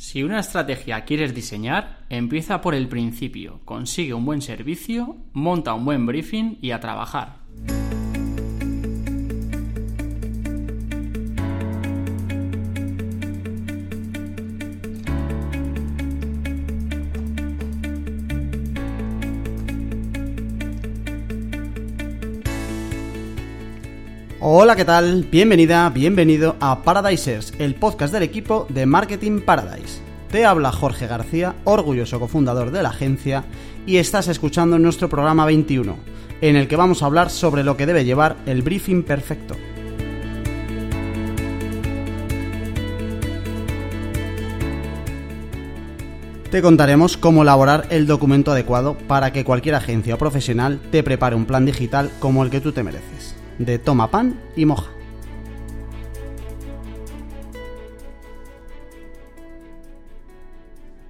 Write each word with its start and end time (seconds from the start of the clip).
Si 0.00 0.22
una 0.22 0.40
estrategia 0.40 1.04
quieres 1.04 1.34
diseñar, 1.34 2.06
empieza 2.08 2.62
por 2.62 2.74
el 2.74 2.88
principio, 2.88 3.60
consigue 3.66 4.14
un 4.14 4.24
buen 4.24 4.40
servicio, 4.40 5.18
monta 5.34 5.74
un 5.74 5.84
buen 5.84 6.06
briefing 6.06 6.56
y 6.62 6.70
a 6.70 6.80
trabajar. 6.80 7.40
Hola, 24.52 24.74
¿qué 24.74 24.84
tal? 24.84 25.28
Bienvenida, 25.30 25.88
bienvenido 25.90 26.56
a 26.58 26.82
Paradisers, 26.82 27.52
el 27.60 27.76
podcast 27.76 28.12
del 28.12 28.24
equipo 28.24 28.66
de 28.68 28.84
Marketing 28.84 29.42
Paradise. 29.42 30.00
Te 30.28 30.44
habla 30.44 30.72
Jorge 30.72 31.06
García, 31.06 31.54
orgulloso 31.62 32.18
cofundador 32.18 32.72
de 32.72 32.82
la 32.82 32.88
agencia, 32.88 33.44
y 33.86 33.98
estás 33.98 34.26
escuchando 34.26 34.76
nuestro 34.80 35.08
programa 35.08 35.44
21, 35.44 35.96
en 36.40 36.56
el 36.56 36.66
que 36.66 36.74
vamos 36.74 37.00
a 37.00 37.06
hablar 37.06 37.30
sobre 37.30 37.62
lo 37.62 37.76
que 37.76 37.86
debe 37.86 38.04
llevar 38.04 38.38
el 38.44 38.62
briefing 38.62 39.04
perfecto. 39.04 39.54
Te 46.50 46.60
contaremos 46.60 47.16
cómo 47.16 47.42
elaborar 47.42 47.86
el 47.90 48.08
documento 48.08 48.50
adecuado 48.50 48.98
para 49.06 49.32
que 49.32 49.44
cualquier 49.44 49.76
agencia 49.76 50.16
o 50.16 50.18
profesional 50.18 50.80
te 50.90 51.04
prepare 51.04 51.36
un 51.36 51.46
plan 51.46 51.64
digital 51.64 52.10
como 52.18 52.42
el 52.42 52.50
que 52.50 52.60
tú 52.60 52.72
te 52.72 52.82
mereces 52.82 53.19
de 53.60 53.78
Toma 53.78 54.10
Pan 54.10 54.40
y 54.56 54.64
Moja. 54.64 54.90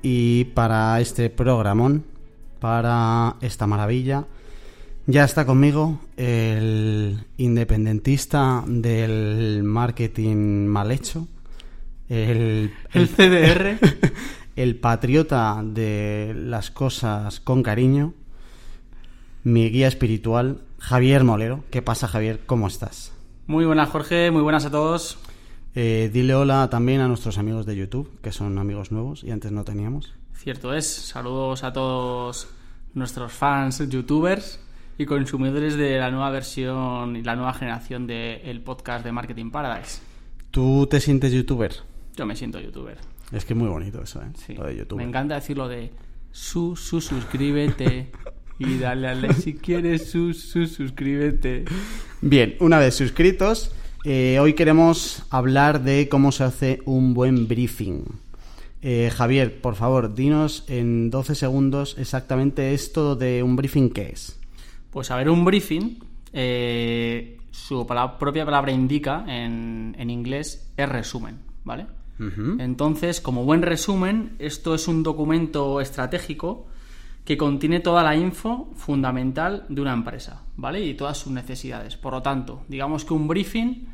Y 0.03 0.45
para 0.47 1.01
este 1.01 1.31
programón, 1.31 2.05
para 2.59 3.37
esta 3.41 3.67
maravilla, 3.67 4.27
ya 5.07 5.25
está 5.25 5.47
conmigo 5.47 6.01
el 6.17 7.25
independentista 7.37 8.65
del 8.67 9.63
marketing 9.63 10.67
mal 10.67 10.91
hecho, 10.91 11.29
el, 12.09 12.73
el 12.93 13.09
CDR, 13.09 13.79
el 14.57 14.77
patriota 14.77 15.63
de 15.65 16.33
las 16.35 16.71
cosas 16.71 17.39
con 17.41 17.63
cariño, 17.63 18.15
mi 19.43 19.71
guía 19.71 19.89
espiritual, 19.89 20.61
Javier 20.79 21.25
Molero. 21.25 21.65
¿Qué 21.71 21.83
pasa, 21.83 22.09
Javier? 22.09 22.41
¿Cómo 22.47 22.67
estás? 22.67 23.13
Muy 23.47 23.65
buenas, 23.65 23.89
Jorge. 23.89 24.31
Muy 24.31 24.43
buenas 24.43 24.65
a 24.67 24.71
todos. 24.71 25.19
Eh, 25.75 26.11
dile 26.13 26.35
hola 26.35 26.69
también 26.69 27.01
a 27.01 27.09
nuestros 27.09 27.39
amigos 27.39 27.65
de 27.65 27.77
YouTube, 27.77 28.21
que 28.23 28.33
son 28.33 28.59
amigos 28.59 28.91
nuevos 28.91 29.25
y 29.25 29.31
antes 29.31 29.53
no 29.53 29.65
teníamos. 29.65 30.15
Cierto 30.35 30.75
es. 30.75 30.87
Saludos 30.87 31.65
a 31.65 31.73
todos 31.73 32.49
nuestros 32.95 33.33
fans, 33.33 33.89
youtubers 33.89 34.61
y 34.99 35.07
consumidores 35.07 35.77
de 35.77 35.99
la 35.99 36.11
nueva 36.11 36.31
versión 36.31 37.17
y 37.17 37.23
la 37.23 37.37
nueva 37.37 37.55
generación 37.55 38.07
del 38.07 38.61
podcast 38.63 39.05
de 39.05 39.13
Marketing 39.13 39.51
Paradise. 39.51 40.03
¿Tú 40.51 40.87
te 40.91 41.01
sientes 41.01 41.33
youtuber? 41.33 41.73
Yo 42.17 42.27
me 42.27 42.35
siento 42.35 42.61
youtuber. 42.61 42.99
Es 43.31 43.45
que 43.45 43.53
es 43.53 43.59
muy 43.59 43.69
bonito 43.69 44.03
eso, 44.03 44.21
¿eh? 44.23 44.31
Sí. 44.35 44.55
Lo 44.55 44.65
de 44.65 44.77
YouTube. 44.77 44.99
Me 44.99 45.05
encanta 45.05 45.37
decirlo 45.37 45.69
de 45.69 45.93
su, 46.33 46.75
su, 46.75 47.01
suscríbete. 47.01 48.11
Y 48.61 48.79
dale 48.79 49.09
a 49.09 49.15
like 49.15 49.35
si 49.41 49.55
quieres, 49.55 50.11
sus, 50.11 50.41
sus, 50.51 50.73
suscríbete. 50.73 51.65
Bien, 52.21 52.57
una 52.61 52.79
vez 52.79 52.95
suscritos, 52.95 53.73
eh, 54.05 54.39
hoy 54.39 54.53
queremos 54.53 55.23
hablar 55.31 55.83
de 55.83 56.09
cómo 56.09 56.31
se 56.31 56.45
hace 56.45 56.81
un 56.85 57.15
buen 57.15 57.49
briefing. 57.49 58.05
Eh, 58.83 59.11
Javier, 59.15 59.61
por 59.61 59.75
favor, 59.77 60.15
dinos 60.15 60.65
en 60.69 61.11
12 61.11 61.35
segundos 61.35 61.97
exactamente 61.99 62.73
esto 62.75 63.17
de 63.17 63.43
un 63.43 63.57
briefing 63.57 63.91
qué 63.91 64.11
es. 64.13 64.39
Pues 64.91 65.11
a 65.11 65.17
ver, 65.17 65.31
un 65.31 65.45
briefing, 65.45 65.99
eh, 66.33 67.39
su 67.51 67.87
palabra- 67.87 68.19
propia 68.19 68.45
palabra 68.45 68.73
indica 68.73 69.25
en, 69.27 69.97
en 69.99 70.11
inglés 70.11 70.71
es 70.77 70.89
resumen, 70.89 71.39
¿vale? 71.65 71.87
Entonces, 72.59 73.23
como 73.23 73.45
buen 73.47 73.63
resumen, 73.63 74.33
esto 74.39 74.75
es 74.75 74.89
un 74.89 75.03
documento 75.03 75.81
estratégico 75.81 76.67
que 77.25 77.37
contiene 77.37 77.81
toda 77.81 78.03
la 78.03 78.17
info 78.17 78.71
fundamental 78.75 79.67
de 79.69 79.81
una 79.81 79.93
empresa, 79.93 80.43
¿vale? 80.57 80.85
Y 80.85 80.95
todas 80.95 81.19
sus 81.19 81.33
necesidades. 81.33 81.97
Por 81.97 82.13
lo 82.13 82.23
tanto, 82.23 82.63
digamos 82.69 83.05
que 83.05 83.15
un 83.15 83.29
briefing 83.29 83.87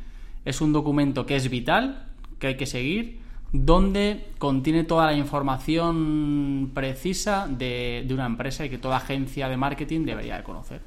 es 0.45 0.61
un 0.61 0.73
documento 0.73 1.27
que 1.27 1.37
es 1.37 1.51
vital, 1.51 2.07
que 2.39 2.49
hay 2.49 2.57
que 2.57 2.67
seguir, 2.67 3.21
donde 3.53 4.29
contiene 4.39 4.85
toda 4.85 5.07
la 5.07 5.17
información 5.17 6.71
precisa 6.75 7.49
de, 7.49 8.05
de 8.07 8.15
una 8.15 8.27
empresa 8.27 8.65
y 8.65 8.71
que 8.71 8.79
toda 8.79 8.99
agencia 8.99 9.49
de 9.49 9.57
marketing 9.57 10.05
debería 10.05 10.37
de 10.37 10.43
conocer. 10.43 10.81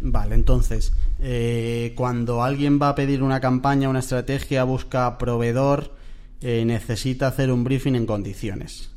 Vale, 0.00 0.34
entonces, 0.34 0.92
eh, 1.20 1.92
cuando 1.96 2.42
alguien 2.42 2.80
va 2.80 2.90
a 2.90 2.94
pedir 2.94 3.22
una 3.22 3.40
campaña, 3.40 3.88
una 3.88 4.00
estrategia, 4.00 4.64
busca 4.64 5.18
proveedor, 5.18 5.94
eh, 6.40 6.64
necesita 6.66 7.28
hacer 7.28 7.50
un 7.52 7.64
briefing 7.64 7.94
en 7.94 8.06
condiciones. 8.06 8.93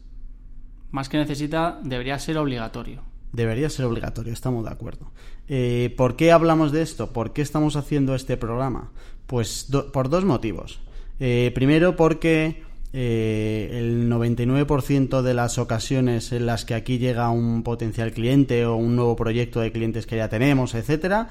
Más 0.92 1.10
que 1.10 1.18
necesita, 1.18 1.80
debería 1.84 2.18
ser 2.20 2.38
obligatorio. 2.38 3.04
Debería 3.34 3.70
ser 3.70 3.86
obligatorio, 3.86 4.34
estamos 4.34 4.64
de 4.64 4.72
acuerdo. 4.72 5.12
Eh, 5.48 5.94
¿Por 5.98 6.16
qué 6.16 6.32
hablamos 6.32 6.72
de 6.72 6.82
esto? 6.82 7.12
¿Por 7.12 7.34
qué 7.34 7.42
estamos 7.42 7.76
haciendo 7.76 8.16
este 8.16 8.38
programa? 8.38 8.92
Pues 9.26 9.68
por 9.94 10.10
dos 10.10 10.24
motivos. 10.24 10.80
Eh, 11.20 11.52
primero 11.54 11.96
porque 11.96 12.64
eh, 12.94 13.70
el 13.74 14.10
99% 14.10 15.22
de 15.22 15.34
las 15.34 15.58
ocasiones 15.58 16.32
en 16.32 16.46
las 16.46 16.64
que 16.64 16.74
aquí 16.74 17.00
llega 17.00 17.30
un 17.30 17.64
potencial 17.64 18.12
cliente 18.12 18.66
o 18.66 18.76
un 18.76 18.96
nuevo 18.96 19.16
proyecto 19.16 19.60
de 19.60 19.72
clientes 19.72 20.06
que 20.06 20.18
ya 20.18 20.30
tenemos, 20.30 20.74
etcétera, 20.74 21.30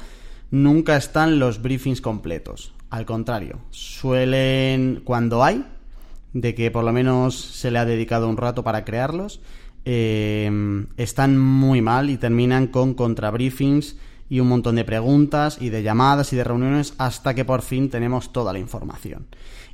nunca 0.51 0.97
están 0.97 1.39
los 1.39 1.63
briefings 1.63 2.01
completos. 2.01 2.75
Al 2.91 3.07
contrario, 3.07 3.61
suelen, 3.71 5.01
cuando 5.05 5.43
hay, 5.43 5.65
de 6.41 6.55
que 6.55 6.71
por 6.71 6.85
lo 6.85 6.93
menos 6.93 7.35
se 7.35 7.71
le 7.71 7.79
ha 7.79 7.87
dedicado 7.87 8.29
un 8.29 8.37
rato 8.37 8.63
para 8.63 8.85
crearlos, 8.85 9.41
eh, 9.87 10.51
están 10.99 11.39
muy 11.39 11.81
mal 11.81 12.11
y 12.11 12.19
terminan 12.19 12.67
con 12.67 12.95
contrabriefings 12.95 13.97
y 14.29 14.41
un 14.41 14.49
montón 14.49 14.77
de 14.77 14.85
preguntas 14.85 15.57
y 15.61 15.71
de 15.71 15.83
llamadas 15.83 16.33
y 16.33 16.37
de 16.37 16.45
reuniones 16.45 16.95
hasta 16.99 17.35
que 17.35 17.45
por 17.45 17.63
fin 17.63 17.89
tenemos 17.89 18.33
toda 18.33 18.53
la 18.53 18.59
información. 18.59 19.27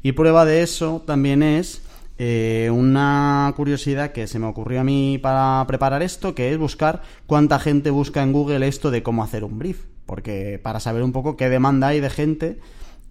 Y 0.02 0.12
prueba 0.12 0.44
de 0.44 0.62
eso 0.62 1.02
también 1.04 1.42
es 1.42 1.82
eh, 2.18 2.70
una 2.72 3.52
curiosidad 3.56 4.12
que 4.12 4.28
se 4.28 4.38
me 4.38 4.46
ocurrió 4.46 4.82
a 4.82 4.84
mí 4.84 5.18
para 5.20 5.64
preparar 5.66 6.02
esto, 6.02 6.34
que 6.34 6.52
es 6.52 6.58
buscar 6.58 7.02
cuánta 7.26 7.58
gente 7.58 7.90
busca 7.90 8.22
en 8.22 8.32
Google 8.32 8.68
esto 8.68 8.92
de 8.92 9.02
cómo 9.02 9.24
hacer 9.24 9.42
un 9.42 9.58
brief. 9.58 9.86
Porque 10.06 10.60
para 10.62 10.78
saber 10.78 11.02
un 11.02 11.12
poco 11.12 11.36
qué 11.36 11.48
demanda 11.48 11.88
hay 11.88 12.00
de 12.00 12.10
gente 12.10 12.60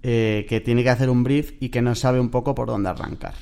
eh, 0.04 0.46
que 0.50 0.62
tiene 0.62 0.84
que 0.84 0.90
hacer 0.90 1.10
un 1.10 1.24
brief 1.24 1.54
y 1.60 1.70
que 1.70 1.82
no 1.82 1.96
sabe 1.96 2.20
un 2.20 2.30
poco 2.30 2.56
por 2.56 2.68
dónde 2.68 2.90
arrancar. 2.90 3.36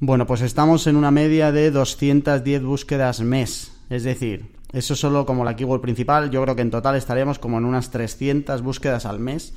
Bueno, 0.00 0.26
pues 0.26 0.42
estamos 0.42 0.86
en 0.86 0.96
una 0.96 1.10
media 1.10 1.50
de 1.50 1.70
210 1.70 2.62
búsquedas 2.62 3.20
mes. 3.20 3.72
Es 3.90 4.04
decir, 4.04 4.46
eso 4.72 4.94
solo 4.94 5.26
como 5.26 5.44
la 5.44 5.56
keyword 5.56 5.80
principal. 5.80 6.30
Yo 6.30 6.42
creo 6.42 6.54
que 6.54 6.62
en 6.62 6.70
total 6.70 6.96
estaremos 6.96 7.38
como 7.38 7.58
en 7.58 7.64
unas 7.64 7.90
300 7.90 8.62
búsquedas 8.62 9.06
al 9.06 9.18
mes 9.18 9.54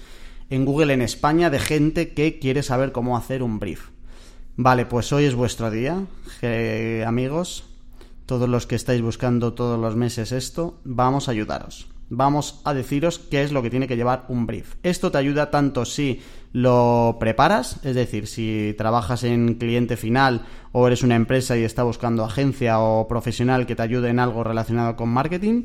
en 0.50 0.66
Google 0.66 0.94
en 0.94 1.02
España 1.02 1.50
de 1.50 1.60
gente 1.60 2.14
que 2.14 2.38
quiere 2.38 2.62
saber 2.62 2.92
cómo 2.92 3.18
hacer 3.18 3.42
un 3.42 3.58
brief. 3.58 3.90
Vale, 4.58 4.86
pues 4.86 5.12
hoy 5.14 5.24
es 5.24 5.34
vuestro 5.34 5.72
día, 5.72 6.06
amigos. 7.06 7.64
Todos 8.26 8.50
los 8.50 8.68
que 8.68 8.76
estáis 8.76 9.02
buscando 9.02 9.54
todos 9.54 9.80
los 9.80 9.96
meses 9.96 10.32
esto, 10.32 10.80
vamos 10.84 11.28
a 11.28 11.32
ayudaros. 11.32 11.88
Vamos 12.14 12.60
a 12.66 12.74
deciros 12.74 13.20
qué 13.20 13.42
es 13.42 13.54
lo 13.54 13.64
que 13.64 13.70
tiene 13.70 13.88
que 13.88 13.96
llevar 13.96 14.26
un 14.28 14.46
brief. 14.46 14.76
Esto 14.84 15.12
te 15.12 15.18
ayuda 15.18 15.50
tanto 15.50 15.86
si 15.86 16.20
lo 16.52 17.16
preparas, 17.22 17.80
es 17.86 17.96
decir, 17.96 18.28
si 18.28 18.76
trabajas 18.78 19.24
en 19.24 19.54
cliente 19.54 19.96
final 19.96 20.42
o 20.74 20.88
eres 20.88 21.04
una 21.04 21.16
empresa 21.16 21.58
y 21.58 21.64
está 21.64 21.84
buscando 21.84 22.26
agencia 22.26 22.80
o 22.80 23.08
profesional 23.08 23.66
que 23.66 23.78
te 23.78 23.84
ayude 23.84 24.10
en 24.10 24.20
algo 24.20 24.44
relacionado 24.44 24.98
con 24.98 25.08
marketing, 25.08 25.64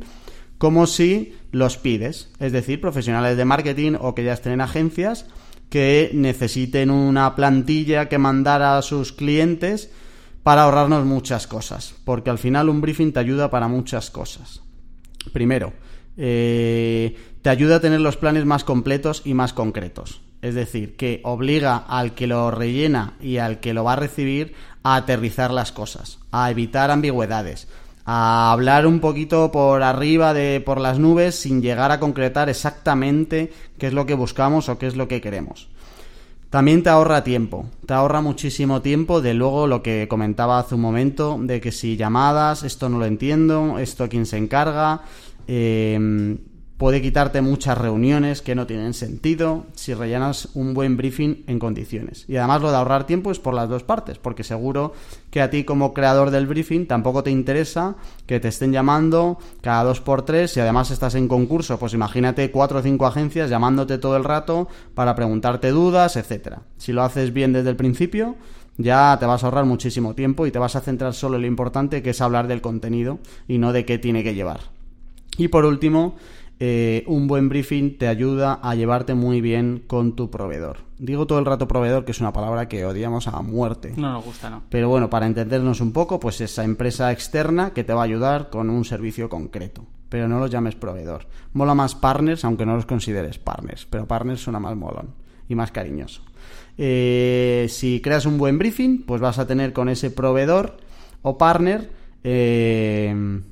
como 0.57 0.87
si 0.87 1.35
los 1.51 1.79
pides, 1.79 2.31
es 2.39 2.53
decir, 2.53 2.81
profesionales 2.81 3.37
de 3.37 3.45
marketing 3.45 3.95
o 4.01 4.15
que 4.15 4.23
ya 4.23 4.33
estén 4.33 4.53
en 4.53 4.61
agencias 4.61 5.27
que 5.69 6.13
necesiten 6.15 6.91
una 6.91 7.35
plantilla 7.35 8.09
que 8.09 8.19
mandar 8.19 8.63
a 8.63 8.81
sus 8.83 9.13
clientes 9.13 9.91
para 10.45 10.63
ahorrarnos 10.63 11.05
muchas 11.05 11.49
cosas, 11.49 11.97
porque 12.05 12.31
al 12.31 12.39
final 12.39 12.69
un 12.69 12.81
briefing 12.81 13.13
te 13.13 13.19
ayuda 13.19 13.51
para 13.51 13.67
muchas 13.67 14.13
cosas. 14.13 14.63
Primero, 15.33 15.73
eh, 16.17 17.17
te 17.43 17.51
ayuda 17.51 17.77
a 17.77 17.81
tener 17.81 18.01
los 18.01 18.17
planes 18.17 18.45
más 18.45 18.65
completos 18.65 19.23
y 19.25 19.35
más 19.35 19.53
concretos. 19.53 20.21
Es 20.43 20.55
decir, 20.55 20.97
que 20.97 21.21
obliga 21.25 21.77
al 21.77 22.15
que 22.15 22.27
lo 22.27 22.51
rellena 22.51 23.15
y 23.21 23.39
al 23.39 23.61
que 23.61 23.75
lo 23.75 23.85
va 23.85 23.95
a 23.95 23.97
recibir 23.97 24.55
a 24.83 24.97
aterrizar 24.97 25.51
las 25.51 25.73
cosas, 25.73 26.19
a 26.31 26.51
evitar 26.51 26.91
ambigüedades, 26.91 27.69
a 28.05 28.53
hablar 28.53 28.87
un 28.87 29.01
poquito 29.01 29.51
por 29.51 29.83
arriba 29.83 30.33
de 30.33 30.61
por 30.61 30.81
las 30.81 30.99
nubes 30.99 31.35
sin 31.35 31.61
llegar 31.61 31.91
a 31.91 31.99
concretar 31.99 32.49
exactamente 32.49 33.53
qué 33.79 33.89
es 33.89 33.93
lo 33.93 34.07
que 34.07 34.15
buscamos 34.15 34.69
o 34.69 34.79
qué 34.79 34.87
es 34.87 34.95
lo 34.95 35.09
que 35.09 35.21
queremos. 35.21 35.69
También 36.51 36.85
te 36.85 36.91
ahorra 36.91 37.25
tiempo, 37.25 37.67
te 37.85 37.95
ahorra 37.95 38.21
muchísimo 38.21 38.81
tiempo 38.81 39.21
de 39.21 39.35
luego 39.35 39.67
lo 39.67 39.83
que 39.83 40.07
comentaba 40.09 40.61
hace 40.61 40.77
un 40.77 40.81
momento, 40.81 41.37
de 41.41 41.61
que 41.61 41.73
si 41.73 41.97
llamadas, 41.97 42.63
esto 42.63 42.89
no 42.89 42.99
lo 42.99 43.05
entiendo, 43.05 43.81
esto 43.81 44.09
quién 44.09 44.27
se 44.27 44.37
encarga, 44.37 45.03
eh, 45.47 46.39
puede 46.77 47.01
quitarte 47.01 47.41
muchas 47.41 47.79
reuniones 47.79 48.43
que 48.43 48.55
no 48.55 48.67
tienen 48.67 48.93
sentido 48.93 49.67
si 49.75 49.95
rellenas 49.95 50.51
un 50.55 50.75
buen 50.75 50.97
briefing 50.97 51.45
en 51.47 51.59
condiciones. 51.59 52.25
Y 52.29 52.37
además 52.37 52.61
lo 52.61 52.71
de 52.71 52.77
ahorrar 52.77 53.07
tiempo 53.07 53.31
es 53.31 53.39
por 53.39 53.55
las 53.55 53.69
dos 53.69 53.83
partes, 53.83 54.19
porque 54.19 54.45
seguro 54.45 54.93
que 55.31 55.41
a 55.41 55.51
ti 55.51 55.65
como 55.65 55.95
creador 55.95 56.31
del 56.31 56.47
briefing 56.47 56.87
tampoco 56.87 57.23
te 57.23 57.31
interesa 57.31 57.97
que 58.27 58.41
te 58.41 58.49
estén 58.49 58.73
llamando 58.73 59.39
cada 59.63 59.85
dos 59.85 60.01
por 60.01 60.23
tres 60.23 60.57
y 60.57 60.61
además 60.61 60.91
estás 60.91 61.15
en 61.15 61.29
concurso, 61.29 61.79
pues 61.79 61.95
imagínate 61.95 62.51
cuatro 62.51 62.81
o 62.81 62.83
cinco 62.83 63.07
agencias 63.07 63.49
llamándote 63.49 63.99
todo 63.99 64.17
el 64.17 64.25
rato 64.25 64.69
para 64.95 65.15
preguntarte 65.15 65.71
dudas, 65.71 66.17
etcétera. 66.17 66.63
Si 66.77 66.93
lo 66.93 67.03
haces 67.03 67.33
bien 67.33 67.53
desde 67.53 67.71
el 67.71 67.77
principio, 67.77 68.37
ya 68.77 69.17
te 69.19 69.25
vas 69.25 69.43
a 69.43 69.47
ahorrar 69.47 69.65
muchísimo 69.65 70.15
tiempo 70.15 70.47
y 70.47 70.51
te 70.51 70.59
vas 70.59 70.77
a 70.77 70.83
centrar 70.83 71.15
solo 71.15 71.37
en 71.37 71.43
lo 71.43 71.49
importante 71.49 72.03
que 72.03 72.11
es 72.11 72.21
hablar 72.21 72.47
del 72.47 72.61
contenido 72.61 73.19
y 73.49 73.57
no 73.57 73.73
de 73.73 73.87
qué 73.87 73.97
tiene 73.97 74.23
que 74.23 74.35
llevar. 74.35 74.76
Y 75.39 75.49
por 75.49 75.65
último, 75.65 76.17
eh, 76.59 77.05
un 77.07 77.27
buen 77.27 77.51
briefing 77.51 77.99
te 77.99 78.09
ayuda 78.09 78.55
a 78.63 78.75
llevarte 78.75 79.15
muy 79.15 79.43
bien 79.43 79.85
con 79.87 80.17
tu 80.17 80.31
proveedor. 80.31 80.79
Digo 80.99 81.27
todo 81.27 81.39
el 81.39 81.45
rato 81.45 81.69
proveedor, 81.69 82.07
que 82.07 82.13
es 82.13 82.21
una 82.21 82.33
palabra 82.33 82.69
que 82.69 82.87
odiamos 82.87 83.29
a 83.29 83.43
muerte. 83.43 83.93
No 83.97 84.13
nos 84.13 84.25
gusta, 84.25 84.49
¿no? 84.49 84.63
Pero 84.71 84.89
bueno, 84.89 85.11
para 85.11 85.27
entendernos 85.27 85.83
un 85.83 85.93
poco, 85.93 86.19
pues 86.19 86.41
esa 86.41 86.65
empresa 86.65 87.13
externa 87.13 87.75
que 87.75 87.85
te 87.85 87.93
va 87.93 88.01
a 88.01 88.05
ayudar 88.05 88.49
con 88.49 88.71
un 88.71 88.87
servicio 88.87 89.29
concreto. 89.29 89.85
Pero 90.09 90.29
no 90.29 90.39
los 90.39 90.51
llames 90.51 90.77
proveedor. 90.77 91.27
Mola 91.53 91.75
más 91.75 91.95
partners, 91.95 92.45
aunque 92.45 92.65
no 92.65 92.77
los 92.77 92.87
consideres 92.87 93.39
partners. 93.39 93.87
Pero 93.91 94.07
partners 94.07 94.41
suena 94.41 94.61
más 94.61 94.77
molón 94.77 95.11
y 95.49 95.55
más 95.55 95.73
cariñoso. 95.73 96.23
Eh, 96.79 97.67
si 97.69 98.01
creas 98.01 98.25
un 98.25 98.39
buen 98.39 98.59
briefing, 98.59 99.03
pues 99.05 99.21
vas 99.21 99.39
a 99.39 99.47
tener 99.47 99.75
con 99.75 99.91
ese 99.91 100.11
proveedor 100.11 100.79
o 101.21 101.37
partner. 101.37 101.91
Eh, 102.25 103.43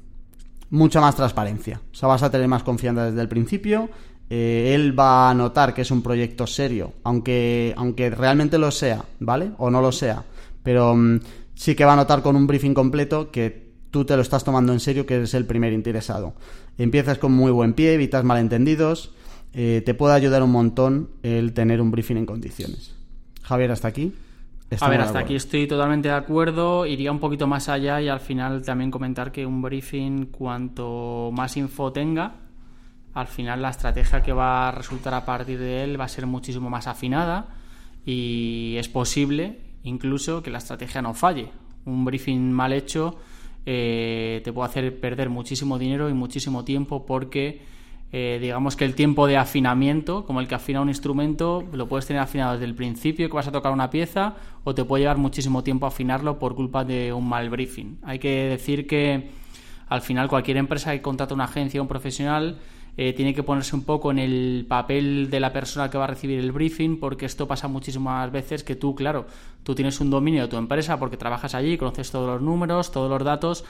mucha 0.74 1.00
más 1.00 1.14
transparencia. 1.14 1.80
O 1.92 1.94
sea, 1.94 2.08
vas 2.08 2.22
a 2.22 2.30
tener 2.30 2.48
más 2.48 2.62
confianza 2.62 3.06
desde 3.06 3.20
el 3.20 3.28
principio. 3.28 3.88
Eh, 4.28 4.72
él 4.74 4.98
va 4.98 5.30
a 5.30 5.34
notar 5.34 5.72
que 5.72 5.82
es 5.82 5.90
un 5.90 6.02
proyecto 6.02 6.46
serio, 6.46 6.94
aunque, 7.04 7.72
aunque 7.76 8.10
realmente 8.10 8.58
lo 8.58 8.70
sea, 8.70 9.04
¿vale? 9.20 9.52
O 9.58 9.70
no 9.70 9.80
lo 9.80 9.92
sea. 9.92 10.24
Pero 10.62 10.96
mm, 10.96 11.20
sí 11.54 11.74
que 11.74 11.84
va 11.84 11.92
a 11.92 11.96
notar 11.96 12.22
con 12.22 12.34
un 12.34 12.46
briefing 12.46 12.74
completo 12.74 13.30
que 13.30 13.72
tú 13.90 14.04
te 14.04 14.16
lo 14.16 14.22
estás 14.22 14.42
tomando 14.42 14.72
en 14.72 14.80
serio, 14.80 15.06
que 15.06 15.14
eres 15.14 15.34
el 15.34 15.46
primer 15.46 15.72
interesado. 15.72 16.34
Empiezas 16.76 17.18
con 17.18 17.32
muy 17.32 17.52
buen 17.52 17.74
pie, 17.74 17.94
evitas 17.94 18.24
malentendidos. 18.24 19.14
Eh, 19.52 19.82
te 19.86 19.94
puede 19.94 20.14
ayudar 20.14 20.42
un 20.42 20.50
montón 20.50 21.10
el 21.22 21.52
tener 21.52 21.80
un 21.80 21.92
briefing 21.92 22.16
en 22.16 22.26
condiciones. 22.26 22.96
Javier, 23.42 23.70
hasta 23.70 23.88
aquí 23.88 24.12
a 24.80 24.88
ver, 24.88 25.00
hasta 25.00 25.20
aquí 25.20 25.34
estoy 25.34 25.66
totalmente 25.66 26.08
de 26.08 26.14
acuerdo. 26.14 26.86
Iría 26.86 27.12
un 27.12 27.20
poquito 27.20 27.46
más 27.46 27.68
allá 27.68 28.00
y 28.00 28.08
al 28.08 28.20
final 28.20 28.62
también 28.62 28.90
comentar 28.90 29.30
que 29.30 29.46
un 29.46 29.62
briefing, 29.62 30.26
cuanto 30.26 31.30
más 31.32 31.56
info 31.56 31.92
tenga, 31.92 32.34
al 33.14 33.28
final 33.28 33.62
la 33.62 33.70
estrategia 33.70 34.22
que 34.22 34.32
va 34.32 34.68
a 34.68 34.72
resultar 34.72 35.14
a 35.14 35.24
partir 35.24 35.58
de 35.58 35.84
él 35.84 36.00
va 36.00 36.04
a 36.04 36.08
ser 36.08 36.26
muchísimo 36.26 36.68
más 36.68 36.86
afinada 36.86 37.46
y 38.04 38.74
es 38.76 38.88
posible 38.88 39.60
incluso 39.84 40.42
que 40.42 40.50
la 40.50 40.58
estrategia 40.58 41.00
no 41.00 41.14
falle. 41.14 41.50
Un 41.84 42.04
briefing 42.04 42.50
mal 42.50 42.72
hecho 42.72 43.16
eh, 43.66 44.40
te 44.44 44.52
puede 44.52 44.68
hacer 44.68 45.00
perder 45.00 45.30
muchísimo 45.30 45.78
dinero 45.78 46.08
y 46.08 46.14
muchísimo 46.14 46.64
tiempo 46.64 47.06
porque 47.06 47.62
eh, 48.16 48.38
digamos 48.40 48.76
que 48.76 48.84
el 48.84 48.94
tiempo 48.94 49.26
de 49.26 49.36
afinamiento, 49.36 50.24
como 50.24 50.38
el 50.38 50.46
que 50.46 50.54
afina 50.54 50.80
un 50.80 50.88
instrumento, 50.88 51.64
lo 51.72 51.88
puedes 51.88 52.06
tener 52.06 52.22
afinado 52.22 52.52
desde 52.52 52.66
el 52.66 52.76
principio 52.76 53.28
que 53.28 53.34
vas 53.34 53.48
a 53.48 53.50
tocar 53.50 53.72
una 53.72 53.90
pieza 53.90 54.36
o 54.62 54.72
te 54.72 54.84
puede 54.84 55.02
llevar 55.02 55.18
muchísimo 55.18 55.64
tiempo 55.64 55.84
afinarlo 55.84 56.38
por 56.38 56.54
culpa 56.54 56.84
de 56.84 57.12
un 57.12 57.28
mal 57.28 57.50
briefing. 57.50 57.98
Hay 58.04 58.20
que 58.20 58.44
decir 58.50 58.86
que 58.86 59.30
al 59.88 60.00
final 60.00 60.28
cualquier 60.28 60.58
empresa 60.58 60.92
que 60.92 61.02
contrata 61.02 61.34
una 61.34 61.46
agencia 61.46 61.80
o 61.80 61.82
un 61.82 61.88
profesional 61.88 62.58
eh, 62.96 63.14
tiene 63.14 63.34
que 63.34 63.42
ponerse 63.42 63.74
un 63.74 63.82
poco 63.82 64.12
en 64.12 64.20
el 64.20 64.64
papel 64.68 65.28
de 65.28 65.40
la 65.40 65.52
persona 65.52 65.90
que 65.90 65.98
va 65.98 66.04
a 66.04 66.06
recibir 66.06 66.38
el 66.38 66.52
briefing, 66.52 67.00
porque 67.00 67.26
esto 67.26 67.48
pasa 67.48 67.66
muchísimas 67.66 68.30
veces 68.30 68.62
que 68.62 68.76
tú, 68.76 68.94
claro, 68.94 69.26
tú 69.64 69.74
tienes 69.74 69.98
un 69.98 70.10
dominio 70.10 70.42
de 70.42 70.48
tu 70.48 70.56
empresa 70.56 71.00
porque 71.00 71.16
trabajas 71.16 71.56
allí, 71.56 71.76
conoces 71.76 72.12
todos 72.12 72.28
los 72.28 72.42
números, 72.42 72.92
todos 72.92 73.10
los 73.10 73.24
datos, 73.24 73.64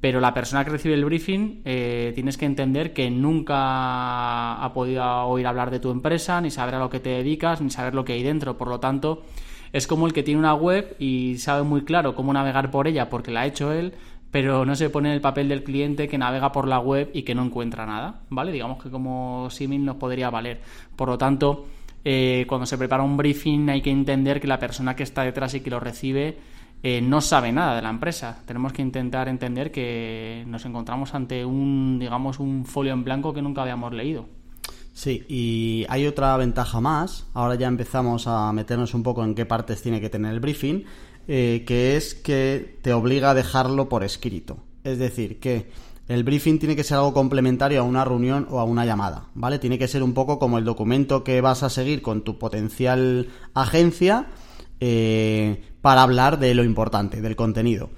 pero 0.00 0.20
la 0.20 0.34
persona 0.34 0.64
que 0.64 0.70
recibe 0.70 0.94
el 0.94 1.04
briefing 1.04 1.62
eh, 1.64 2.12
tienes 2.14 2.36
que 2.36 2.46
entender 2.46 2.92
que 2.92 3.10
nunca 3.10 4.62
ha 4.62 4.72
podido 4.72 5.04
oír 5.24 5.46
hablar 5.46 5.70
de 5.70 5.80
tu 5.80 5.90
empresa, 5.90 6.40
ni 6.40 6.50
saber 6.50 6.74
a 6.74 6.78
lo 6.78 6.90
que 6.90 7.00
te 7.00 7.10
dedicas, 7.10 7.60
ni 7.60 7.70
saber 7.70 7.94
lo 7.94 8.04
que 8.04 8.12
hay 8.12 8.22
dentro. 8.22 8.58
Por 8.58 8.68
lo 8.68 8.78
tanto, 8.78 9.22
es 9.72 9.86
como 9.86 10.06
el 10.06 10.12
que 10.12 10.22
tiene 10.22 10.38
una 10.38 10.54
web 10.54 10.96
y 10.98 11.38
sabe 11.38 11.62
muy 11.62 11.82
claro 11.82 12.14
cómo 12.14 12.32
navegar 12.32 12.70
por 12.70 12.88
ella 12.88 13.08
porque 13.08 13.30
la 13.30 13.40
ha 13.40 13.46
hecho 13.46 13.72
él, 13.72 13.94
pero 14.30 14.66
no 14.66 14.76
se 14.76 14.90
pone 14.90 15.08
en 15.08 15.14
el 15.14 15.20
papel 15.20 15.48
del 15.48 15.64
cliente 15.64 16.08
que 16.08 16.18
navega 16.18 16.52
por 16.52 16.68
la 16.68 16.78
web 16.78 17.10
y 17.14 17.22
que 17.22 17.34
no 17.34 17.42
encuentra 17.42 17.86
nada, 17.86 18.20
¿vale? 18.28 18.52
Digamos 18.52 18.82
que 18.82 18.90
como 18.90 19.48
símil 19.50 19.84
nos 19.84 19.96
podría 19.96 20.28
valer. 20.28 20.60
Por 20.94 21.08
lo 21.08 21.16
tanto, 21.16 21.66
eh, 22.04 22.44
cuando 22.46 22.66
se 22.66 22.76
prepara 22.78 23.02
un 23.02 23.16
briefing 23.16 23.70
hay 23.70 23.80
que 23.80 23.90
entender 23.90 24.40
que 24.40 24.46
la 24.46 24.58
persona 24.58 24.94
que 24.94 25.02
está 25.02 25.22
detrás 25.22 25.54
y 25.54 25.60
que 25.60 25.70
lo 25.70 25.80
recibe 25.80 26.36
eh, 26.82 27.00
no 27.00 27.20
sabe 27.20 27.52
nada 27.52 27.76
de 27.76 27.82
la 27.82 27.90
empresa. 27.90 28.42
Tenemos 28.46 28.72
que 28.72 28.82
intentar 28.82 29.28
entender 29.28 29.72
que 29.72 30.44
nos 30.46 30.64
encontramos 30.64 31.14
ante 31.14 31.44
un, 31.44 31.98
digamos, 31.98 32.38
un 32.38 32.64
folio 32.64 32.92
en 32.92 33.04
blanco 33.04 33.32
que 33.32 33.42
nunca 33.42 33.62
habíamos 33.62 33.92
leído. 33.92 34.26
Sí, 34.92 35.24
y 35.28 35.84
hay 35.88 36.06
otra 36.06 36.36
ventaja 36.36 36.80
más. 36.80 37.26
Ahora 37.34 37.54
ya 37.56 37.66
empezamos 37.66 38.26
a 38.26 38.52
meternos 38.52 38.94
un 38.94 39.02
poco 39.02 39.24
en 39.24 39.34
qué 39.34 39.44
partes 39.44 39.82
tiene 39.82 40.00
que 40.00 40.08
tener 40.08 40.32
el 40.32 40.40
briefing, 40.40 40.84
eh, 41.28 41.64
que 41.66 41.96
es 41.96 42.14
que 42.14 42.78
te 42.82 42.92
obliga 42.92 43.30
a 43.30 43.34
dejarlo 43.34 43.88
por 43.88 44.04
escrito. 44.04 44.58
Es 44.84 44.98
decir, 44.98 45.38
que 45.38 45.70
el 46.08 46.22
briefing 46.22 46.58
tiene 46.58 46.76
que 46.76 46.84
ser 46.84 46.98
algo 46.98 47.12
complementario 47.12 47.80
a 47.80 47.84
una 47.84 48.04
reunión 48.04 48.46
o 48.48 48.60
a 48.60 48.64
una 48.64 48.86
llamada, 48.86 49.26
¿vale? 49.34 49.58
Tiene 49.58 49.78
que 49.78 49.88
ser 49.88 50.02
un 50.02 50.14
poco 50.14 50.38
como 50.38 50.56
el 50.56 50.64
documento 50.64 51.24
que 51.24 51.40
vas 51.40 51.62
a 51.62 51.68
seguir 51.68 52.00
con 52.00 52.22
tu 52.22 52.38
potencial 52.38 53.28
agencia 53.54 54.26
eh, 54.80 55.62
para 55.80 56.02
hablar 56.02 56.38
de 56.38 56.54
lo 56.54 56.64
importante, 56.64 57.20
del 57.20 57.36
contenido. 57.36 57.90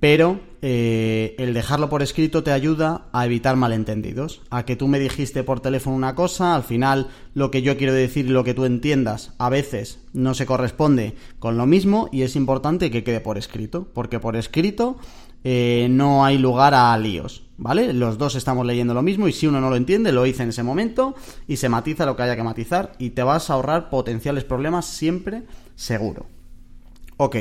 Pero 0.00 0.40
eh, 0.60 1.34
el 1.38 1.54
dejarlo 1.54 1.88
por 1.88 2.02
escrito 2.02 2.42
te 2.42 2.52
ayuda 2.52 3.06
a 3.12 3.24
evitar 3.24 3.56
malentendidos. 3.56 4.42
A 4.50 4.66
que 4.66 4.76
tú 4.76 4.86
me 4.86 4.98
dijiste 4.98 5.44
por 5.44 5.60
teléfono 5.60 5.96
una 5.96 6.14
cosa, 6.14 6.54
al 6.54 6.62
final 6.62 7.08
lo 7.32 7.50
que 7.50 7.62
yo 7.62 7.78
quiero 7.78 7.94
decir 7.94 8.26
y 8.26 8.28
lo 8.28 8.44
que 8.44 8.52
tú 8.52 8.66
entiendas 8.66 9.32
a 9.38 9.48
veces 9.48 10.00
no 10.12 10.34
se 10.34 10.44
corresponde 10.44 11.14
con 11.38 11.56
lo 11.56 11.64
mismo 11.64 12.10
y 12.12 12.20
es 12.20 12.36
importante 12.36 12.90
que 12.90 13.02
quede 13.02 13.20
por 13.20 13.38
escrito. 13.38 13.88
Porque 13.94 14.20
por 14.20 14.36
escrito 14.36 14.98
eh, 15.42 15.88
no 15.90 16.24
hay 16.24 16.36
lugar 16.36 16.74
a 16.74 16.96
líos, 16.98 17.42
¿vale? 17.56 17.92
Los 17.94 18.18
dos 18.18 18.34
estamos 18.34 18.66
leyendo 18.66 18.92
lo 18.92 19.02
mismo 19.02 19.28
y 19.28 19.32
si 19.32 19.46
uno 19.46 19.60
no 19.60 19.70
lo 19.70 19.76
entiende, 19.76 20.12
lo 20.12 20.26
hice 20.26 20.42
en 20.42 20.48
ese 20.50 20.62
momento 20.62 21.14
y 21.46 21.56
se 21.56 21.68
matiza 21.68 22.04
lo 22.04 22.16
que 22.16 22.22
haya 22.22 22.36
que 22.36 22.42
matizar 22.42 22.92
y 22.98 23.10
te 23.10 23.22
vas 23.22 23.48
a 23.48 23.54
ahorrar 23.54 23.90
potenciales 23.90 24.44
problemas 24.44 24.86
siempre 24.86 25.44
seguro. 25.74 26.26
Ok. 27.16 27.36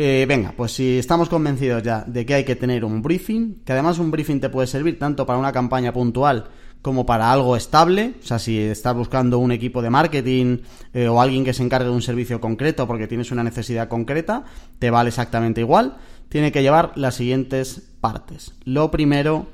Eh, 0.00 0.26
venga, 0.28 0.54
pues 0.56 0.72
si 0.72 0.98
estamos 0.98 1.28
convencidos 1.28 1.82
ya 1.82 2.04
de 2.06 2.24
que 2.24 2.34
hay 2.34 2.44
que 2.44 2.54
tener 2.54 2.84
un 2.84 3.02
briefing, 3.02 3.62
que 3.64 3.72
además 3.72 3.98
un 3.98 4.12
briefing 4.12 4.38
te 4.38 4.48
puede 4.48 4.68
servir 4.68 4.98
tanto 4.98 5.26
para 5.26 5.40
una 5.40 5.52
campaña 5.52 5.92
puntual 5.92 6.48
como 6.82 7.04
para 7.04 7.32
algo 7.32 7.56
estable, 7.56 8.14
o 8.22 8.24
sea, 8.24 8.38
si 8.38 8.58
estás 8.58 8.94
buscando 8.94 9.40
un 9.40 9.50
equipo 9.50 9.82
de 9.82 9.90
marketing 9.90 10.58
eh, 10.94 11.08
o 11.08 11.20
alguien 11.20 11.44
que 11.44 11.52
se 11.52 11.64
encargue 11.64 11.88
de 11.88 11.94
un 11.94 12.02
servicio 12.02 12.40
concreto 12.40 12.86
porque 12.86 13.08
tienes 13.08 13.32
una 13.32 13.42
necesidad 13.42 13.88
concreta, 13.88 14.44
te 14.78 14.90
vale 14.90 15.08
exactamente 15.08 15.60
igual, 15.60 15.96
tiene 16.28 16.52
que 16.52 16.62
llevar 16.62 16.92
las 16.94 17.16
siguientes 17.16 17.82
partes. 18.00 18.52
Lo 18.64 18.92
primero, 18.92 19.48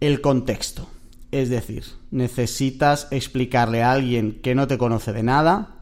el 0.00 0.20
contexto. 0.20 0.88
Es 1.30 1.48
decir, 1.48 1.84
necesitas 2.10 3.08
explicarle 3.12 3.82
a 3.82 3.92
alguien 3.92 4.40
que 4.42 4.54
no 4.54 4.66
te 4.66 4.78
conoce 4.78 5.12
de 5.12 5.22
nada 5.22 5.74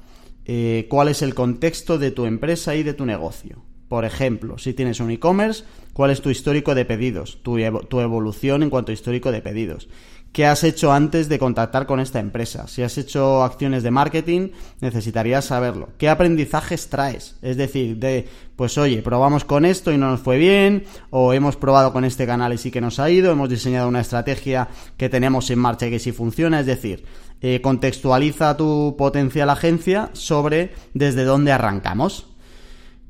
eh, 0.44 0.86
cuál 0.88 1.08
es 1.08 1.22
el 1.22 1.34
contexto 1.34 1.98
de 1.98 2.10
tu 2.10 2.26
empresa 2.26 2.74
y 2.74 2.82
de 2.82 2.94
tu 2.94 3.06
negocio. 3.06 3.62
Por 3.88 4.04
ejemplo, 4.04 4.56
si 4.58 4.72
tienes 4.72 5.00
un 5.00 5.10
e-commerce, 5.10 5.64
cuál 5.92 6.10
es 6.10 6.22
tu 6.22 6.30
histórico 6.30 6.74
de 6.74 6.84
pedidos, 6.84 7.42
tu, 7.42 7.58
tu, 7.88 8.00
evolución 8.00 8.62
en 8.62 8.70
cuanto 8.70 8.90
a 8.90 8.94
histórico 8.94 9.30
de 9.30 9.42
pedidos. 9.42 9.88
¿Qué 10.32 10.46
has 10.46 10.64
hecho 10.64 10.94
antes 10.94 11.28
de 11.28 11.38
contactar 11.38 11.86
con 11.86 12.00
esta 12.00 12.18
empresa? 12.18 12.66
Si 12.66 12.80
has 12.82 12.96
hecho 12.96 13.42
acciones 13.42 13.82
de 13.82 13.90
marketing, 13.90 14.48
necesitarías 14.80 15.44
saberlo. 15.44 15.90
¿Qué 15.98 16.08
aprendizajes 16.08 16.88
traes? 16.88 17.36
Es 17.42 17.58
decir, 17.58 17.98
de, 17.98 18.26
pues 18.56 18.78
oye, 18.78 19.02
probamos 19.02 19.44
con 19.44 19.66
esto 19.66 19.92
y 19.92 19.98
no 19.98 20.08
nos 20.08 20.20
fue 20.20 20.38
bien, 20.38 20.84
o 21.10 21.34
hemos 21.34 21.56
probado 21.56 21.92
con 21.92 22.06
este 22.06 22.24
canal 22.24 22.54
y 22.54 22.58
sí 22.58 22.70
que 22.70 22.80
nos 22.80 22.98
ha 22.98 23.10
ido, 23.10 23.30
hemos 23.30 23.50
diseñado 23.50 23.88
una 23.88 24.00
estrategia 24.00 24.68
que 24.96 25.10
tenemos 25.10 25.50
en 25.50 25.58
marcha 25.58 25.86
y 25.86 25.90
que 25.90 25.98
sí 25.98 26.12
funciona. 26.12 26.60
Es 26.60 26.66
decir, 26.66 27.04
eh, 27.42 27.60
contextualiza 27.60 28.56
tu 28.56 28.94
potencial 28.96 29.50
agencia 29.50 30.10
sobre 30.12 30.72
desde 30.94 31.24
dónde 31.24 31.50
arrancamos. 31.50 32.28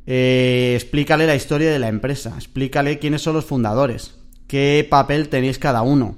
Eh, 0.06 0.72
explícale 0.74 1.26
la 1.26 1.36
historia 1.36 1.70
de 1.70 1.78
la 1.78 1.88
empresa, 1.88 2.32
explícale 2.34 2.98
quiénes 2.98 3.22
son 3.22 3.34
los 3.34 3.44
fundadores, 3.44 4.18
qué 4.48 4.86
papel 4.88 5.28
tenéis 5.28 5.58
cada 5.58 5.82
uno. 5.82 6.16